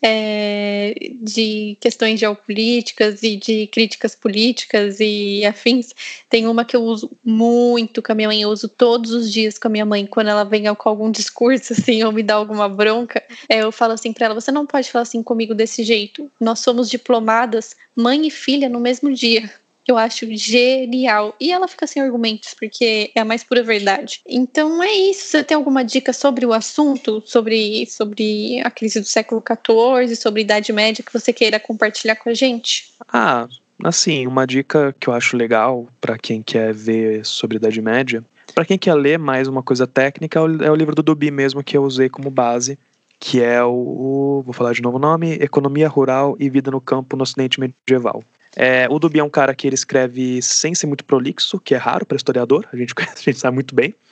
é, 0.07 0.95
de 1.23 1.79
questões 1.81 2.21
geopolíticas 2.21 3.23
e 3.23 3.37
de 3.37 3.67
críticas 3.69 4.15
políticas 4.15 5.01
e 5.01 5.47
afins. 5.47 5.95
Tem 6.29 6.47
uma 6.47 6.63
que 6.63 6.77
eu 6.77 6.83
uso 6.83 7.11
muito 7.25 8.03
com 8.03 8.13
a 8.13 8.15
minha 8.15 8.29
mãe, 8.29 8.43
eu 8.43 8.51
uso 8.51 8.69
todos 8.69 9.13
os 9.13 9.33
dias 9.33 9.59
com 9.59 9.67
a 9.69 9.71
minha 9.71 9.87
mãe, 9.87 10.05
quando 10.05 10.29
ela 10.29 10.45
vem 10.45 10.65
com 10.75 10.89
algum 10.91 11.11
discurso 11.11 11.73
assim 11.75 12.05
ou 12.05 12.13
me 12.13 12.23
dá 12.23 12.35
alguma 12.35 12.69
bronca, 12.69 13.23
é, 13.49 13.63
eu 13.63 13.73
falo 13.73 13.95
assim 13.95 14.13
para 14.13 14.27
ela: 14.27 14.35
você 14.35 14.53
não 14.53 14.67
pode 14.67 14.91
falar 14.91 15.05
assim 15.05 15.23
comigo 15.23 15.55
desse 15.55 15.83
jeito. 15.83 16.31
Nós 16.39 16.61
somos 16.61 16.91
diplomadas, 16.91 17.75
mãe 17.97 18.27
e 18.27 18.31
filha 18.31 18.69
no 18.69 18.81
mesmo 18.81 19.11
dia 19.11 19.51
eu 19.87 19.99
acho 19.99 20.27
genial. 20.35 21.35
E 21.41 21.53
ela 21.53 21.69
fica 21.69 21.87
sem 21.87 22.03
argumentos, 22.03 22.55
porque 22.55 23.11
é 23.15 23.21
a 23.21 23.25
mais 23.25 23.45
pura 23.45 23.63
verdade. 23.63 24.21
Então 24.27 24.83
é 24.83 24.93
isso. 24.93 25.27
Você 25.29 25.45
tem 25.45 25.57
alguma 25.57 25.85
dica 25.85 26.13
sobre 26.13 26.47
o 26.47 26.53
assunto, 26.53 27.23
sobre, 27.27 27.87
sobre 27.87 28.61
a 28.63 28.71
crise 28.71 29.01
do 29.01 29.07
século 29.07 29.43
XIV, 29.43 30.17
sobre 30.17 30.41
a 30.41 30.45
Idade 30.45 30.73
Média 30.73 31.05
que 31.05 31.13
você 31.13 31.33
queira 31.33 31.61
compartilhar 31.61 32.17
com 32.17 32.31
a 32.31 32.35
gente? 32.35 32.93
Ah, 33.13 33.49
assim, 33.83 34.27
uma 34.27 34.47
dica 34.47 34.95
que 34.99 35.09
eu 35.09 35.15
acho 35.15 35.37
legal 35.37 35.89
para 36.01 36.19
quem 36.19 36.43
quer 36.43 36.73
ver 36.73 37.25
sobre 37.25 37.57
a 37.57 37.59
Idade 37.59 37.81
Média. 37.81 38.25
Para 38.55 38.65
quem 38.65 38.79
quer 38.79 38.95
ler 38.95 39.19
mais 39.19 39.49
uma 39.49 39.63
coisa 39.63 39.87
técnica, 39.87 40.39
é 40.39 40.71
o 40.71 40.75
livro 40.75 40.95
do 40.95 41.03
Duby 41.03 41.31
mesmo 41.31 41.63
que 41.63 41.77
eu 41.77 41.83
usei 41.83 42.09
como 42.09 42.31
base, 42.31 42.79
que 43.19 43.43
é 43.43 43.65
o, 43.65 44.43
vou 44.45 44.53
falar 44.53 44.73
de 44.73 44.83
novo 44.83 44.97
o 44.97 45.01
nome, 45.01 45.33
Economia 45.35 45.89
Rural 45.89 46.37
e 46.39 46.49
Vida 46.49 46.71
no 46.71 46.81
Campo 46.81 47.17
no 47.17 47.23
Ocidente 47.23 47.59
Medieval. 47.59 48.23
É, 48.57 48.87
o 48.89 48.99
Duby 48.99 49.19
é 49.19 49.25
um 49.25 49.31
cara 49.31 49.55
que 49.55 49.67
ele 49.67 49.75
escreve 49.75 50.41
sem 50.41 50.75
ser 50.75 50.87
muito 50.87 51.05
prolixo, 51.05 51.59
que 51.59 51.75
é 51.75 51.79
raro 51.79 52.07
para 52.07 52.17
historiador, 52.17 52.67
a 52.73 52.77
gente, 52.77 52.95
a 52.99 53.21
gente 53.21 53.39
sabe 53.39 53.55
muito 53.55 53.75
bem. 53.75 53.95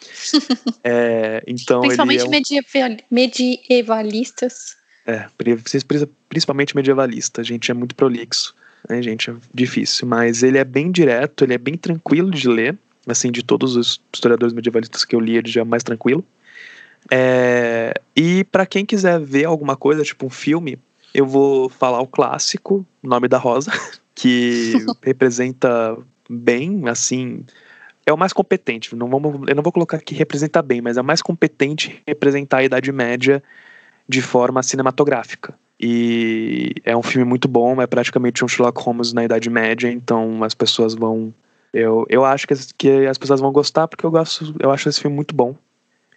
É, 0.85 1.45
então 1.47 1.81
Principalmente 1.81 2.23
é 2.23 2.25
um... 2.25 2.31
medievalistas. 3.11 4.77
É, 5.07 5.27
principalmente 6.29 6.75
medievalista, 6.75 7.41
a 7.41 7.45
gente 7.45 7.71
é 7.71 7.75
muito 7.75 7.95
prolixo, 7.95 8.53
né, 8.89 9.01
gente? 9.01 9.31
É 9.31 9.35
difícil, 9.55 10.09
mas 10.09 10.43
ele 10.43 10.59
é 10.59 10.65
bem 10.65 10.91
direto, 10.91 11.45
ele 11.45 11.55
é 11.55 11.59
bem 11.59 11.77
tranquilo 11.77 12.33
de 12.33 12.49
ler, 12.49 12.77
assim, 13.07 13.31
de 13.31 13.45
todos 13.45 13.77
os 13.77 14.01
historiadores 14.13 14.53
medievalistas 14.53 15.05
que 15.05 15.15
eu 15.15 15.21
li, 15.21 15.37
ele 15.37 15.49
já 15.49 15.61
é 15.61 15.65
mais 15.65 15.85
tranquilo. 15.85 16.25
É, 17.11 17.95
e 18.17 18.45
para 18.45 18.67
quem 18.67 18.85
quiser 18.85 19.21
ver 19.21 19.45
alguma 19.45 19.77
coisa, 19.77 20.03
tipo 20.03 20.27
um 20.27 20.31
filme, 20.31 20.79
eu 21.15 21.27
vou 21.27 21.69
falar 21.69 22.01
o 22.01 22.07
clássico, 22.07 22.85
Nome 23.03 23.29
da 23.29 23.39
Rosa, 23.39 23.71
que 24.15 24.73
representa 25.03 25.97
bem, 26.29 26.89
assim, 26.89 27.45
é 28.07 28.13
o 28.13 28.19
mais 28.19 28.33
competente. 28.33 28.95
Não 28.95 29.09
vamos, 29.09 29.49
eu 29.49 29.55
não 29.55 29.63
vou 29.63 29.73
colocar 29.73 29.99
que 29.99 30.15
representa 30.15 30.63
bem, 30.63 30.81
mas 30.81 30.97
é 30.97 31.01
o 31.01 31.05
mais 31.05 31.23
competente 31.23 32.03
representar 32.07 32.59
a 32.59 32.65
Idade 32.65 32.91
Média 32.93 33.43
de 34.09 34.21
forma 34.21 34.63
cinematográfica. 34.63 35.55
E 35.81 36.75
é 36.85 36.97
um 36.97 37.03
filme 37.03 37.25
muito 37.25 37.49
bom, 37.49 37.81
é 37.83 37.87
praticamente 37.87 38.45
um 38.45 38.49
Sherlock 38.49 38.81
Holmes 38.81 39.13
na 39.13 39.25
Idade 39.25 39.51
Média, 39.51 39.91
então 39.91 40.45
as 40.45 40.55
pessoas 40.55 40.95
vão. 40.95 41.35
Eu, 41.73 42.07
eu 42.09 42.25
acho 42.25 42.47
que 42.47 42.53
as, 42.53 42.71
que 42.71 43.07
as 43.07 43.19
pessoas 43.19 43.41
vão 43.41 43.51
gostar 43.51 43.89
porque 43.89 44.05
eu 44.05 44.11
gosto, 44.11 44.55
eu 44.61 44.71
acho 44.71 44.89
esse 44.89 45.01
filme 45.01 45.17
muito 45.17 45.35
bom. 45.35 45.57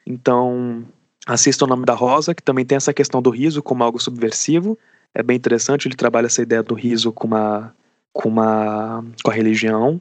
Então, 0.05 0.85
assista 1.25 1.65
O 1.65 1.67
Nome 1.67 1.85
da 1.85 1.93
Rosa, 1.93 2.35
que 2.35 2.43
também 2.43 2.65
tem 2.65 2.75
essa 2.75 2.93
questão 2.93 3.21
do 3.21 3.31
riso 3.31 3.63
como 3.63 3.83
algo 3.83 3.99
subversivo. 3.99 4.77
É 5.13 5.23
bem 5.23 5.37
interessante, 5.37 5.87
ele 5.87 5.95
trabalha 5.95 6.27
essa 6.27 6.41
ideia 6.41 6.61
do 6.61 6.75
riso 6.75 7.11
com 7.11 7.25
uma 7.25 7.73
com 8.15 8.29
uma 8.29 9.03
com 9.21 9.29
a 9.29 9.33
religião. 9.33 9.99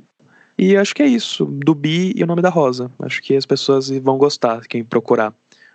E 0.56 0.76
acho 0.76 0.94
que 0.94 1.02
é 1.02 1.06
isso, 1.06 1.44
do 1.44 1.74
Bi 1.74 2.12
e 2.14 2.22
o 2.22 2.26
nome 2.28 2.40
da 2.40 2.48
Rosa. 2.48 2.88
Acho 3.00 3.20
que 3.20 3.36
as 3.36 3.44
pessoas 3.44 3.90
vão 3.90 4.16
gostar, 4.16 4.64
quem 4.68 4.84
procurar. 4.84 5.34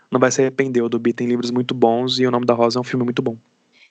Não 0.09 0.19
vai 0.19 0.31
se 0.31 0.41
arrepender, 0.41 0.81
o 0.81 0.87
do 0.87 0.97
Bi 0.97 1.11
tem 1.11 1.27
livros 1.27 1.51
muito 1.51 1.75
bons 1.75 2.17
e 2.17 2.25
o 2.25 2.31
nome 2.31 2.45
da 2.45 2.53
Rosa 2.53 2.79
é 2.79 2.81
um 2.81 2.83
filme 2.83 3.03
muito 3.03 3.21
bom. 3.21 3.37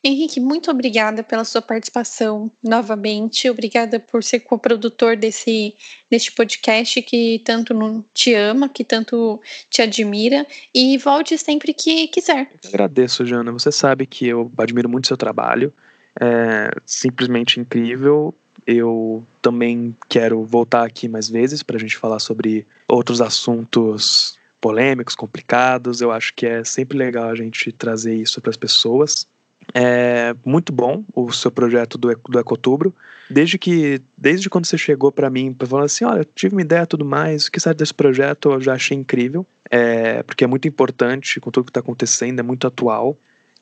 Henrique, 0.03 0.40
muito 0.40 0.70
obrigada 0.70 1.22
pela 1.22 1.44
sua 1.44 1.61
participação 1.61 2.51
novamente. 2.62 3.51
Obrigada 3.51 4.01
por 4.01 4.24
ser 4.24 4.40
co-produtor 4.40 5.16
desse, 5.16 5.74
deste 6.11 6.32
podcast 6.32 7.03
que 7.03 7.42
tanto 7.44 8.05
te 8.14 8.32
ama, 8.32 8.68
que 8.68 8.84
tanto 8.84 9.42
te 9.68 9.82
admira. 9.82 10.46
E 10.74 10.96
volte 10.96 11.36
sempre 11.36 11.74
que 11.74 12.09
quiser. 12.09 12.49
Eu 12.62 12.70
agradeço, 12.70 13.26
Jana. 13.26 13.53
Você 13.53 13.72
sabe 13.72 14.07
que 14.07 14.26
eu 14.26 14.51
admiro 14.57 14.88
muito 14.88 15.09
seu 15.09 15.16
trabalho 15.16 15.72
é 16.21 16.71
simplesmente 16.85 17.61
incrível. 17.61 18.35
Eu 18.66 19.25
também 19.41 19.97
quero 20.09 20.45
voltar 20.45 20.85
aqui 20.85 21.09
mais 21.09 21.29
vezes 21.29 21.62
para 21.62 21.77
a 21.77 21.81
gente 21.81 21.97
falar 21.97 22.19
sobre 22.19 22.66
outros 22.89 23.21
assuntos 23.21 24.39
polêmicos, 24.61 25.14
complicados. 25.14 26.01
Eu 26.01 26.11
acho 26.11 26.35
que 26.35 26.47
é 26.47 26.64
sempre 26.64 26.99
legal 26.99 27.31
a 27.31 27.35
gente 27.35 27.73
trazer 27.73 28.14
isso 28.14 28.41
para 28.41 28.51
as 28.51 28.57
pessoas. 28.57 29.27
É 29.75 30.35
muito 30.45 30.73
bom 30.73 31.05
o 31.14 31.31
seu 31.33 31.51
projeto 31.51 31.99
do, 31.99 32.14
do 32.29 32.39
Ecotubro. 32.39 32.95
Desde 33.31 33.59
que, 33.59 34.01
desde 34.16 34.49
quando 34.49 34.66
você 34.66 34.79
chegou 34.79 35.12
para 35.12 35.29
mim, 35.29 35.55
falando 35.66 35.85
assim, 35.85 36.05
olha, 36.05 36.27
tive 36.35 36.55
uma 36.55 36.62
ideia 36.62 36.87
tudo 36.87 37.05
mais, 37.05 37.47
o 37.47 37.53
que 37.53 37.61
sabe 37.61 37.77
desse 37.77 37.93
projeto, 37.93 38.53
eu 38.53 38.61
já 38.61 38.75
achei 38.75 38.97
incrível, 38.97 39.47
é, 39.71 40.23
porque 40.23 40.45
é 40.45 40.47
muito 40.47 40.66
importante 40.66 41.39
com 41.39 41.51
tudo 41.51 41.64
que 41.64 41.71
está 41.71 41.81
acontecendo, 41.81 42.41
é 42.41 42.43
muito 42.43 42.66
atual. 42.66 43.16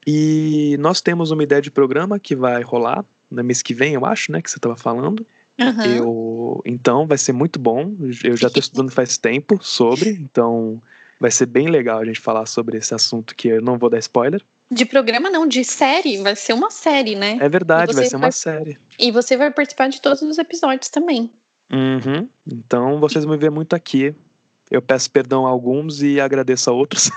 E 0.06 0.76
nós 0.78 1.00
temos 1.00 1.30
uma 1.30 1.42
ideia 1.42 1.60
de 1.60 1.70
programa 1.70 2.18
que 2.18 2.36
vai 2.36 2.62
rolar 2.62 3.04
no 3.30 3.42
mês 3.42 3.60
que 3.60 3.74
vem, 3.74 3.94
eu 3.94 4.06
acho, 4.06 4.30
né? 4.30 4.40
Que 4.40 4.50
você 4.50 4.58
estava 4.58 4.76
falando. 4.76 5.26
Uhum. 5.58 5.84
Eu, 5.84 6.62
então 6.64 7.06
vai 7.06 7.18
ser 7.18 7.32
muito 7.32 7.58
bom. 7.58 7.92
Eu 8.22 8.36
já 8.36 8.46
estou 8.48 8.60
estudando 8.60 8.90
faz 8.90 9.18
tempo 9.18 9.58
sobre, 9.60 10.10
então 10.10 10.80
vai 11.18 11.30
ser 11.30 11.46
bem 11.46 11.68
legal 11.68 11.98
a 11.98 12.04
gente 12.04 12.20
falar 12.20 12.46
sobre 12.46 12.76
esse 12.78 12.94
assunto 12.94 13.34
que 13.34 13.48
eu 13.48 13.62
não 13.62 13.78
vou 13.78 13.90
dar 13.90 13.98
spoiler. 13.98 14.42
De 14.70 14.84
programa 14.84 15.30
não, 15.30 15.46
de 15.46 15.64
série, 15.64 16.18
vai 16.18 16.34
ser 16.36 16.52
uma 16.52 16.70
série, 16.70 17.14
né? 17.14 17.38
É 17.40 17.48
verdade, 17.48 17.94
vai 17.94 18.04
ser 18.04 18.18
vai... 18.18 18.26
uma 18.28 18.32
série. 18.32 18.78
E 18.98 19.10
você 19.10 19.36
vai 19.36 19.50
participar 19.50 19.88
de 19.88 20.00
todos 20.00 20.22
os 20.22 20.38
episódios 20.38 20.88
também. 20.88 21.30
Uhum. 21.70 22.28
Então 22.46 23.00
vocês 23.00 23.24
vão 23.24 23.34
me 23.34 23.40
ver 23.40 23.50
muito 23.50 23.74
aqui. 23.74 24.14
Eu 24.70 24.82
peço 24.82 25.10
perdão 25.10 25.46
a 25.46 25.50
alguns 25.50 26.02
e 26.02 26.20
agradeço 26.20 26.68
a 26.68 26.72
outros. 26.72 27.10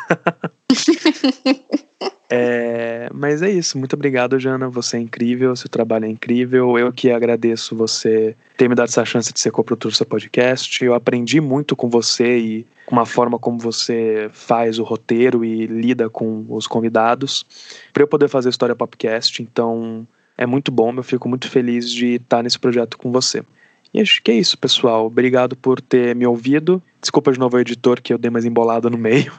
É, 2.31 3.09
mas 3.11 3.41
é 3.41 3.49
isso, 3.49 3.77
muito 3.77 3.93
obrigado, 3.93 4.39
Jana. 4.39 4.69
Você 4.69 4.97
é 4.97 4.99
incrível, 4.99 5.55
seu 5.55 5.67
trabalho 5.67 6.05
é 6.05 6.09
incrível. 6.09 6.77
Eu 6.77 6.93
que 6.93 7.09
agradeço 7.09 7.75
você 7.75 8.35
ter 8.55 8.69
me 8.69 8.75
dado 8.75 8.87
essa 8.87 9.03
chance 9.03 9.33
de 9.33 9.39
ser 9.39 9.51
coprodutor 9.51 9.91
do 9.91 9.97
seu 9.97 10.05
podcast. 10.05 10.83
Eu 10.83 10.93
aprendi 10.93 11.41
muito 11.41 11.75
com 11.75 11.89
você 11.89 12.37
e 12.37 12.67
com 12.85 12.99
a 12.99 13.05
forma 13.05 13.39
como 13.39 13.57
você 13.57 14.29
faz 14.31 14.77
o 14.77 14.83
roteiro 14.83 15.43
e 15.43 15.65
lida 15.65 16.09
com 16.09 16.45
os 16.49 16.67
convidados 16.67 17.45
para 17.91 18.03
eu 18.03 18.07
poder 18.07 18.27
fazer 18.27 18.49
História 18.49 18.75
Popcast. 18.75 19.41
Então 19.41 20.07
é 20.37 20.45
muito 20.45 20.71
bom, 20.71 20.93
eu 20.95 21.03
fico 21.03 21.27
muito 21.27 21.49
feliz 21.49 21.91
de 21.91 22.15
estar 22.15 22.43
nesse 22.43 22.59
projeto 22.59 22.97
com 22.97 23.11
você. 23.11 23.43
E 23.91 23.99
acho 23.99 24.21
que 24.21 24.29
é 24.29 24.35
isso, 24.35 24.55
pessoal. 24.55 25.07
Obrigado 25.07 25.55
por 25.55 25.81
ter 25.81 26.15
me 26.15 26.27
ouvido. 26.27 26.81
Desculpa 27.01 27.31
de 27.31 27.39
novo 27.39 27.57
o 27.57 27.59
editor 27.59 27.99
que 28.01 28.13
eu 28.13 28.19
dei 28.19 28.29
mais 28.29 28.45
embolada 28.45 28.87
no 28.87 28.97
meio. 28.97 29.33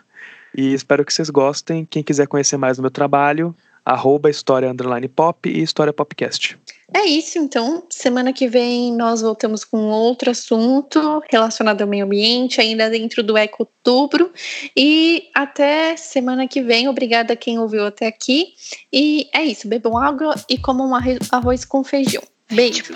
E 0.56 0.72
espero 0.72 1.04
que 1.04 1.12
vocês 1.12 1.30
gostem. 1.30 1.86
Quem 1.88 2.02
quiser 2.02 2.26
conhecer 2.26 2.56
mais 2.56 2.76
do 2.76 2.82
meu 2.82 2.90
trabalho, 2.90 3.54
arroba 3.84 4.30
História 4.30 4.70
Underline 4.70 5.08
Pop 5.08 5.48
e 5.48 5.62
História 5.62 5.92
Popcast. 5.92 6.58
É 6.92 7.04
isso, 7.04 7.38
então. 7.38 7.84
Semana 7.88 8.32
que 8.32 8.48
vem 8.48 8.92
nós 8.92 9.22
voltamos 9.22 9.64
com 9.64 9.78
outro 9.90 10.30
assunto 10.30 11.22
relacionado 11.30 11.82
ao 11.82 11.88
meio 11.88 12.04
ambiente, 12.04 12.60
ainda 12.60 12.90
dentro 12.90 13.22
do 13.22 13.36
Eco 13.36 13.62
Outubro. 13.62 14.30
E 14.76 15.28
até 15.34 15.96
semana 15.96 16.48
que 16.48 16.60
vem. 16.60 16.88
Obrigada 16.88 17.34
a 17.34 17.36
quem 17.36 17.58
ouviu 17.58 17.86
até 17.86 18.08
aqui. 18.08 18.54
E 18.92 19.28
é 19.32 19.44
isso. 19.44 19.68
Bebam 19.68 19.96
água 19.96 20.34
e 20.48 20.58
comam 20.58 20.90
um 20.90 20.94
arroz 21.30 21.64
com 21.64 21.84
feijão. 21.84 22.22
Beijos. 22.50 22.90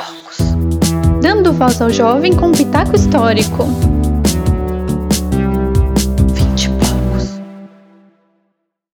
Dando 1.22 1.52
voz 1.52 1.80
ao 1.80 1.90
jovem 1.90 2.34
com 2.34 2.50
pitaco 2.50 2.96
histórico. 2.96 3.93